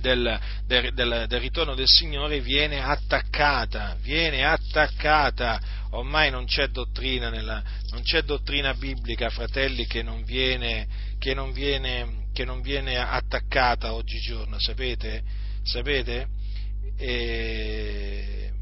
del, 0.00 0.38
del, 0.66 0.92
del, 0.94 1.26
del 1.28 1.40
ritorno 1.40 1.74
del 1.74 1.86
Signore 1.86 2.40
viene 2.40 2.82
attaccata, 2.82 3.96
viene 4.00 4.44
attaccata. 4.44 5.60
Ormai 5.90 6.30
non 6.30 6.44
c'è 6.44 6.68
dottrina, 6.68 7.30
nella, 7.30 7.62
non 7.90 8.02
c'è 8.02 8.22
dottrina 8.22 8.74
biblica, 8.74 9.30
fratelli, 9.30 9.86
che 9.86 10.02
non 10.02 10.22
viene, 10.24 10.86
che 11.18 11.34
non 11.34 11.52
viene, 11.52 12.26
che 12.32 12.44
non 12.44 12.60
viene 12.60 12.98
attaccata 12.98 13.94
oggigiorno, 13.94 14.58
sapete? 14.58 15.22
Sapete? 15.62 16.26
E, 16.96 18.52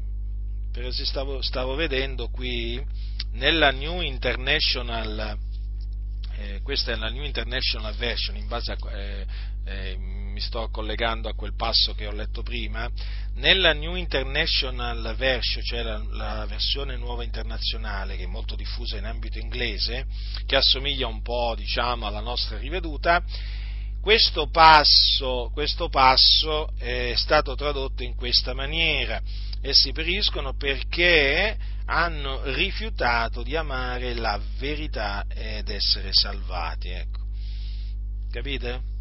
stavo, 1.03 1.41
stavo 1.41 1.75
vedendo 1.75 2.29
qui 2.29 2.81
nella 3.33 3.71
New 3.71 4.01
International 4.01 5.37
eh, 6.37 6.61
questa 6.61 6.91
è 6.91 6.95
la 6.95 7.09
New 7.09 7.23
International 7.23 7.95
Version, 7.95 8.35
in 8.35 8.47
base 8.47 8.71
a, 8.71 8.77
eh, 8.91 9.25
eh, 9.65 9.97
mi 9.97 10.39
sto 10.39 10.69
collegando 10.69 11.27
a 11.27 11.33
quel 11.33 11.55
passo 11.55 11.95
che 11.95 12.05
ho 12.05 12.11
letto 12.11 12.43
prima, 12.43 12.87
nella 13.35 13.73
New 13.73 13.95
International 13.95 15.15
Version, 15.15 15.63
cioè 15.63 15.81
la, 15.81 16.03
la, 16.11 16.45
versione 16.45 16.95
nuova 16.95 17.23
internazionale, 17.23 18.17
che 18.17 18.23
è 18.23 18.27
molto 18.27 18.55
diffusa 18.55 18.97
in 18.97 19.05
ambito 19.05 19.39
inglese, 19.39 20.05
che 20.45 20.55
assomiglia 20.55 21.07
un 21.07 21.23
po' 21.23 21.55
diciamo, 21.55 22.05
alla 22.05 22.21
nostra 22.21 22.57
riveduta, 22.57 23.23
questo 23.99 24.47
passo, 24.49 25.49
questo 25.53 25.89
passo 25.89 26.69
è 26.77 27.13
stato 27.15 27.55
tradotto 27.55 28.03
in 28.03 28.15
questa 28.15 28.53
maniera. 28.53 29.21
Essi 29.59 29.91
periscono 29.91 30.55
perché 30.55 31.57
hanno 31.87 32.43
rifiutato 32.53 33.43
di 33.43 33.55
amare 33.55 34.13
la 34.13 34.39
verità 34.57 35.25
ed 35.27 35.69
essere 35.69 36.09
salvati. 36.11 36.89
Ecco. 36.89 37.25
Capite? 38.31 38.95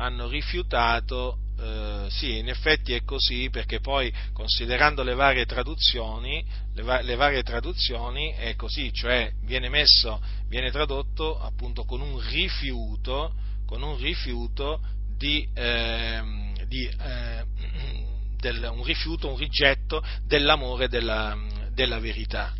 hanno 0.00 0.28
rifiutato, 0.28 1.38
eh, 1.58 2.06
sì, 2.08 2.38
in 2.38 2.48
effetti 2.48 2.94
è 2.94 3.04
così, 3.04 3.50
perché 3.50 3.80
poi 3.80 4.12
considerando 4.32 5.02
le 5.02 5.14
varie 5.14 5.44
traduzioni, 5.44 6.44
le, 6.74 6.82
va- 6.82 7.02
le 7.02 7.14
varie 7.14 7.42
traduzioni 7.42 8.32
è 8.32 8.56
così, 8.56 8.92
cioè 8.92 9.30
viene 9.44 9.68
messo, 9.68 10.20
viene 10.48 10.70
tradotto 10.70 11.38
appunto 11.38 11.84
con 11.84 12.00
un 12.00 12.18
rifiuto, 12.30 13.34
con 13.66 13.82
un 13.82 13.96
rifiuto 13.98 14.80
di, 15.16 15.46
eh, 15.54 16.22
di 16.66 16.86
eh, 16.86 17.44
del, 18.40 18.68
un 18.72 18.84
rifiuto, 18.84 19.28
un 19.28 19.36
rigetto 19.36 20.02
dell'amore 20.26 20.88
della, 20.88 21.38
della 21.72 21.98
verità. 21.98 22.52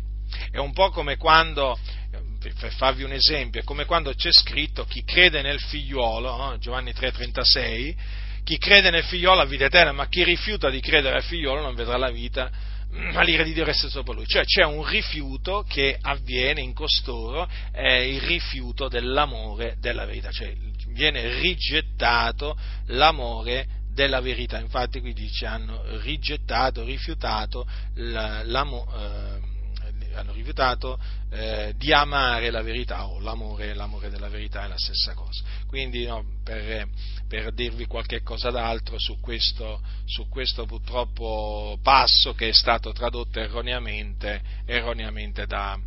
È 0.49 0.57
un 0.57 0.71
po' 0.73 0.89
come 0.89 1.17
quando 1.17 1.77
per 2.41 2.73
farvi 2.73 3.03
un 3.03 3.13
esempio, 3.13 3.61
è 3.61 3.63
come 3.63 3.85
quando 3.85 4.13
c'è 4.13 4.31
scritto 4.31 4.85
chi 4.85 5.03
crede 5.03 5.41
nel 5.41 5.59
figliuolo, 5.59 6.35
no? 6.35 6.57
Giovanni 6.57 6.91
3,36, 6.91 7.95
chi 8.43 8.57
crede 8.57 8.89
nel 8.89 9.03
figliuolo 9.03 9.41
ha 9.41 9.45
vita 9.45 9.65
eterna, 9.65 9.91
ma 9.91 10.07
chi 10.07 10.23
rifiuta 10.23 10.69
di 10.69 10.79
credere 10.79 11.17
al 11.17 11.23
figliuolo 11.23 11.61
non 11.61 11.75
vedrà 11.75 11.97
la 11.97 12.09
vita, 12.09 12.49
ma 13.13 13.21
l'ira 13.21 13.43
di 13.43 13.53
Dio 13.53 13.63
resta 13.63 13.89
sopra 13.89 14.13
lui. 14.13 14.25
Cioè 14.25 14.43
c'è 14.43 14.63
un 14.63 14.83
rifiuto 14.87 15.63
che 15.67 15.97
avviene 16.01 16.61
in 16.61 16.73
costoro, 16.73 17.47
è 17.71 17.91
il 17.91 18.21
rifiuto 18.21 18.87
dell'amore 18.87 19.75
della 19.79 20.05
verità, 20.05 20.31
cioè 20.31 20.55
viene 20.87 21.39
rigettato 21.39 22.57
l'amore 22.87 23.79
della 23.93 24.21
verità. 24.21 24.59
Infatti 24.59 24.99
qui 24.99 25.13
dice 25.13 25.45
hanno 25.45 25.81
rigettato, 25.99 26.83
rifiutato 26.83 27.67
l'amore. 27.95 29.39
Eh, 29.45 29.59
hanno 30.13 30.33
rifiutato 30.33 30.99
eh, 31.29 31.73
di 31.77 31.93
amare 31.93 32.51
la 32.51 32.61
verità 32.61 33.07
o 33.07 33.19
l'amore, 33.19 33.73
l'amore, 33.73 34.09
della 34.09 34.27
verità 34.27 34.65
è 34.65 34.67
la 34.67 34.77
stessa 34.77 35.13
cosa. 35.13 35.41
Quindi 35.67 36.05
no, 36.05 36.25
per, 36.43 36.89
per, 37.27 37.53
dirvi 37.53 37.85
qualche 37.85 38.21
cosa 38.21 38.49
d'altro 38.49 38.99
su 38.99 39.19
questo, 39.19 39.81
su 40.05 40.27
questo, 40.27 40.65
purtroppo 40.65 41.79
passo 41.81 42.33
che 42.33 42.49
è 42.49 42.53
stato 42.53 42.91
tradotto 42.91 43.39
erroneamente, 43.39 44.41
erroneamente 44.65 45.45
da, 45.45 45.79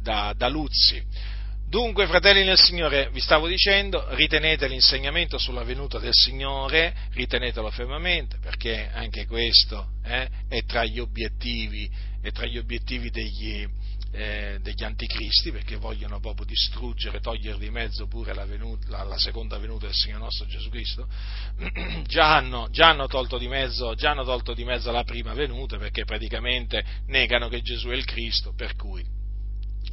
da, 0.00 0.34
da 0.36 0.48
Luzzi. 0.48 1.36
Dunque, 1.68 2.06
fratelli 2.06 2.44
nel 2.44 2.56
Signore, 2.56 3.10
vi 3.12 3.20
stavo 3.20 3.46
dicendo, 3.46 4.06
ritenete 4.14 4.68
l'insegnamento 4.68 5.36
sulla 5.36 5.64
venuta 5.64 5.98
del 5.98 6.14
Signore, 6.14 6.94
ritenetelo 7.12 7.70
fermamente, 7.70 8.38
perché 8.40 8.88
anche 8.90 9.26
questo 9.26 9.90
eh, 10.02 10.26
è 10.48 10.64
tra 10.64 10.86
gli 10.86 10.98
obiettivi, 10.98 11.90
tra 12.32 12.46
gli 12.46 12.56
obiettivi 12.56 13.10
degli, 13.10 13.68
eh, 14.12 14.58
degli 14.62 14.82
anticristi, 14.82 15.52
perché 15.52 15.76
vogliono 15.76 16.20
proprio 16.20 16.46
distruggere, 16.46 17.20
togliere 17.20 17.58
di 17.58 17.68
mezzo 17.68 18.06
pure 18.06 18.32
la, 18.32 18.46
venuta, 18.46 18.88
la, 18.88 19.02
la 19.02 19.18
seconda 19.18 19.58
venuta 19.58 19.84
del 19.84 19.94
Signore 19.94 20.22
nostro 20.22 20.46
Gesù 20.46 20.70
Cristo. 20.70 21.06
già, 22.08 22.34
hanno, 22.34 22.68
già, 22.70 22.88
hanno 22.88 23.06
mezzo, 23.46 23.94
già 23.94 24.12
hanno 24.12 24.24
tolto 24.24 24.54
di 24.54 24.64
mezzo 24.64 24.90
la 24.90 25.04
prima 25.04 25.34
venuta, 25.34 25.76
perché 25.76 26.06
praticamente 26.06 26.82
negano 27.08 27.48
che 27.48 27.60
Gesù 27.60 27.88
è 27.88 27.94
il 27.94 28.06
Cristo, 28.06 28.54
per 28.56 28.74
cui 28.74 29.16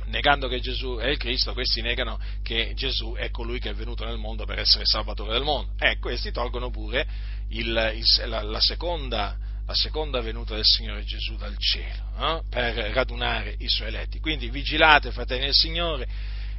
negando 0.06 0.48
che 0.48 0.60
Gesù 0.60 0.98
è 0.98 1.08
il 1.08 1.18
Cristo, 1.18 1.54
questi 1.54 1.82
negano 1.82 2.20
che 2.44 2.74
Gesù 2.76 3.14
è 3.14 3.30
colui 3.32 3.60
che 3.60 3.70
è 3.70 3.74
venuto 3.74 4.06
nel 4.06 4.18
mondo 4.18 4.46
per 4.46 4.60
essere 4.60 4.86
salvatore 4.86 5.34
del 5.34 5.44
mondo. 5.44 5.72
E 5.80 5.92
ecco, 5.92 6.10
questi 6.10 6.32
tolgono 6.32 6.70
pure 6.70 7.08
il, 7.50 7.94
il, 7.96 8.30
la, 8.30 8.42
la, 8.42 8.60
seconda, 8.60 9.38
la, 9.66 9.74
seconda, 9.74 10.22
venuta 10.22 10.56
del 10.56 10.66
Signore 10.66 11.04
Gesù 11.04 11.36
dal 11.36 11.56
cielo 11.58 12.12
eh, 12.20 12.42
per 12.50 12.76
radunare 12.94 13.56
i 13.60 13.68
suoi 13.68 13.90
eletti. 13.90 14.20
Quindi 14.20 14.50
vigilate, 14.50 15.12
fratelli 15.12 15.46
del 15.46 15.54
Signore, 15.54 16.08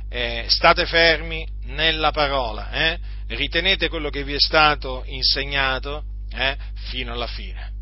eh, 0.09 0.45
state 0.49 0.87
fermi 0.87 1.47
nella 1.65 2.11
parola, 2.11 2.71
eh, 2.71 2.99
ritenete 3.29 3.89
quello 3.89 4.11
che 4.11 4.25
vi 4.25 4.35
è 4.35 4.41
stato 4.41 5.03
insegnato 5.07 6.05
eh, 6.33 6.57
fino 6.89 7.13
alla 7.13 7.27
fine. 7.27 7.76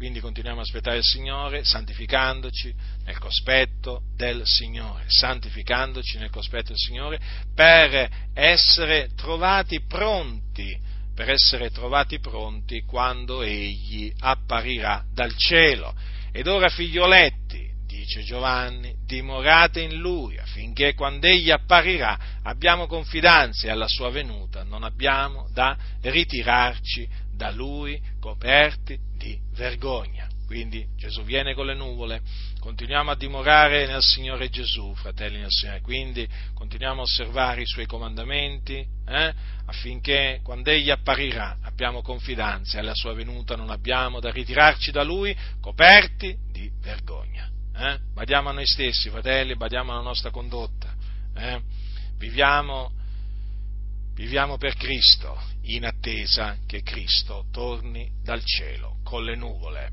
Quindi 0.00 0.20
continuiamo 0.20 0.60
a 0.60 0.62
aspettare 0.62 0.96
il 0.96 1.04
Signore, 1.04 1.62
santificandoci 1.62 2.74
nel 3.04 3.18
cospetto 3.18 4.04
del 4.16 4.46
Signore, 4.46 5.04
santificandoci 5.06 6.16
nel 6.16 6.30
cospetto 6.30 6.68
del 6.68 6.78
Signore 6.78 7.20
per 7.54 8.08
essere 8.32 9.10
trovati 9.14 9.82
pronti 9.82 10.74
per 11.14 11.28
essere 11.28 11.68
trovati 11.68 12.18
pronti 12.18 12.80
quando 12.84 13.42
egli 13.42 14.10
apparirà 14.20 15.04
dal 15.12 15.36
cielo. 15.36 15.94
Ed 16.32 16.46
ora, 16.46 16.70
figlioletti, 16.70 17.70
dice 17.86 18.22
Giovanni, 18.22 18.94
dimorate 19.04 19.82
in 19.82 19.98
lui 19.98 20.38
affinché 20.38 20.94
quando 20.94 21.26
egli 21.26 21.50
apparirà 21.50 22.18
abbiamo 22.44 22.86
confidenza 22.86 23.70
alla 23.70 23.86
sua 23.86 24.08
venuta 24.08 24.62
non 24.62 24.82
abbiamo 24.82 25.46
da 25.52 25.76
ritirarci 26.00 27.28
da 27.40 27.50
lui 27.50 27.98
coperti 28.20 28.98
di 29.16 29.40
vergogna. 29.54 30.28
Quindi 30.44 30.84
Gesù 30.94 31.22
viene 31.22 31.54
con 31.54 31.64
le 31.64 31.74
nuvole, 31.74 32.20
continuiamo 32.58 33.12
a 33.12 33.16
dimorare 33.16 33.86
nel 33.86 34.02
Signore 34.02 34.50
Gesù, 34.50 34.92
fratelli 34.94 35.38
nel 35.38 35.48
Signore, 35.48 35.80
quindi 35.80 36.28
continuiamo 36.52 37.00
a 37.00 37.04
osservare 37.04 37.62
i 37.62 37.66
suoi 37.66 37.86
comandamenti 37.86 38.84
eh, 39.06 39.34
affinché 39.64 40.40
quando 40.42 40.68
Egli 40.70 40.90
apparirà 40.90 41.56
abbiamo 41.62 42.02
confidenza 42.02 42.76
e 42.76 42.80
alla 42.80 42.94
sua 42.94 43.14
venuta 43.14 43.56
non 43.56 43.70
abbiamo 43.70 44.20
da 44.20 44.30
ritirarci 44.30 44.90
da 44.90 45.02
Lui 45.02 45.34
coperti 45.62 46.36
di 46.52 46.70
vergogna. 46.82 47.48
Eh? 47.74 47.98
Badiamo 48.12 48.50
a 48.50 48.52
noi 48.52 48.66
stessi, 48.66 49.08
fratelli, 49.08 49.56
badiamo 49.56 49.92
alla 49.92 50.02
nostra 50.02 50.30
condotta. 50.30 50.94
Eh? 51.36 51.62
Viviamo, 52.18 52.92
viviamo 54.14 54.58
per 54.58 54.74
Cristo 54.74 55.40
in 55.74 55.84
attesa 55.86 56.56
che 56.66 56.82
Cristo 56.82 57.46
torni 57.50 58.10
dal 58.22 58.44
cielo 58.44 58.98
con 59.04 59.24
le 59.24 59.36
nuvole. 59.36 59.90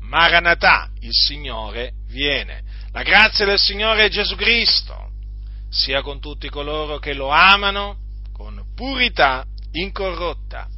Maranatà, 0.00 0.90
il 1.00 1.12
Signore 1.12 1.92
viene. 2.08 2.62
La 2.92 3.02
grazia 3.02 3.44
del 3.44 3.58
Signore 3.58 4.08
Gesù 4.10 4.36
Cristo 4.36 5.12
sia 5.70 6.02
con 6.02 6.20
tutti 6.20 6.48
coloro 6.48 6.98
che 6.98 7.14
lo 7.14 7.28
amano 7.28 7.98
con 8.32 8.64
purità 8.74 9.44
incorrotta. 9.72 10.68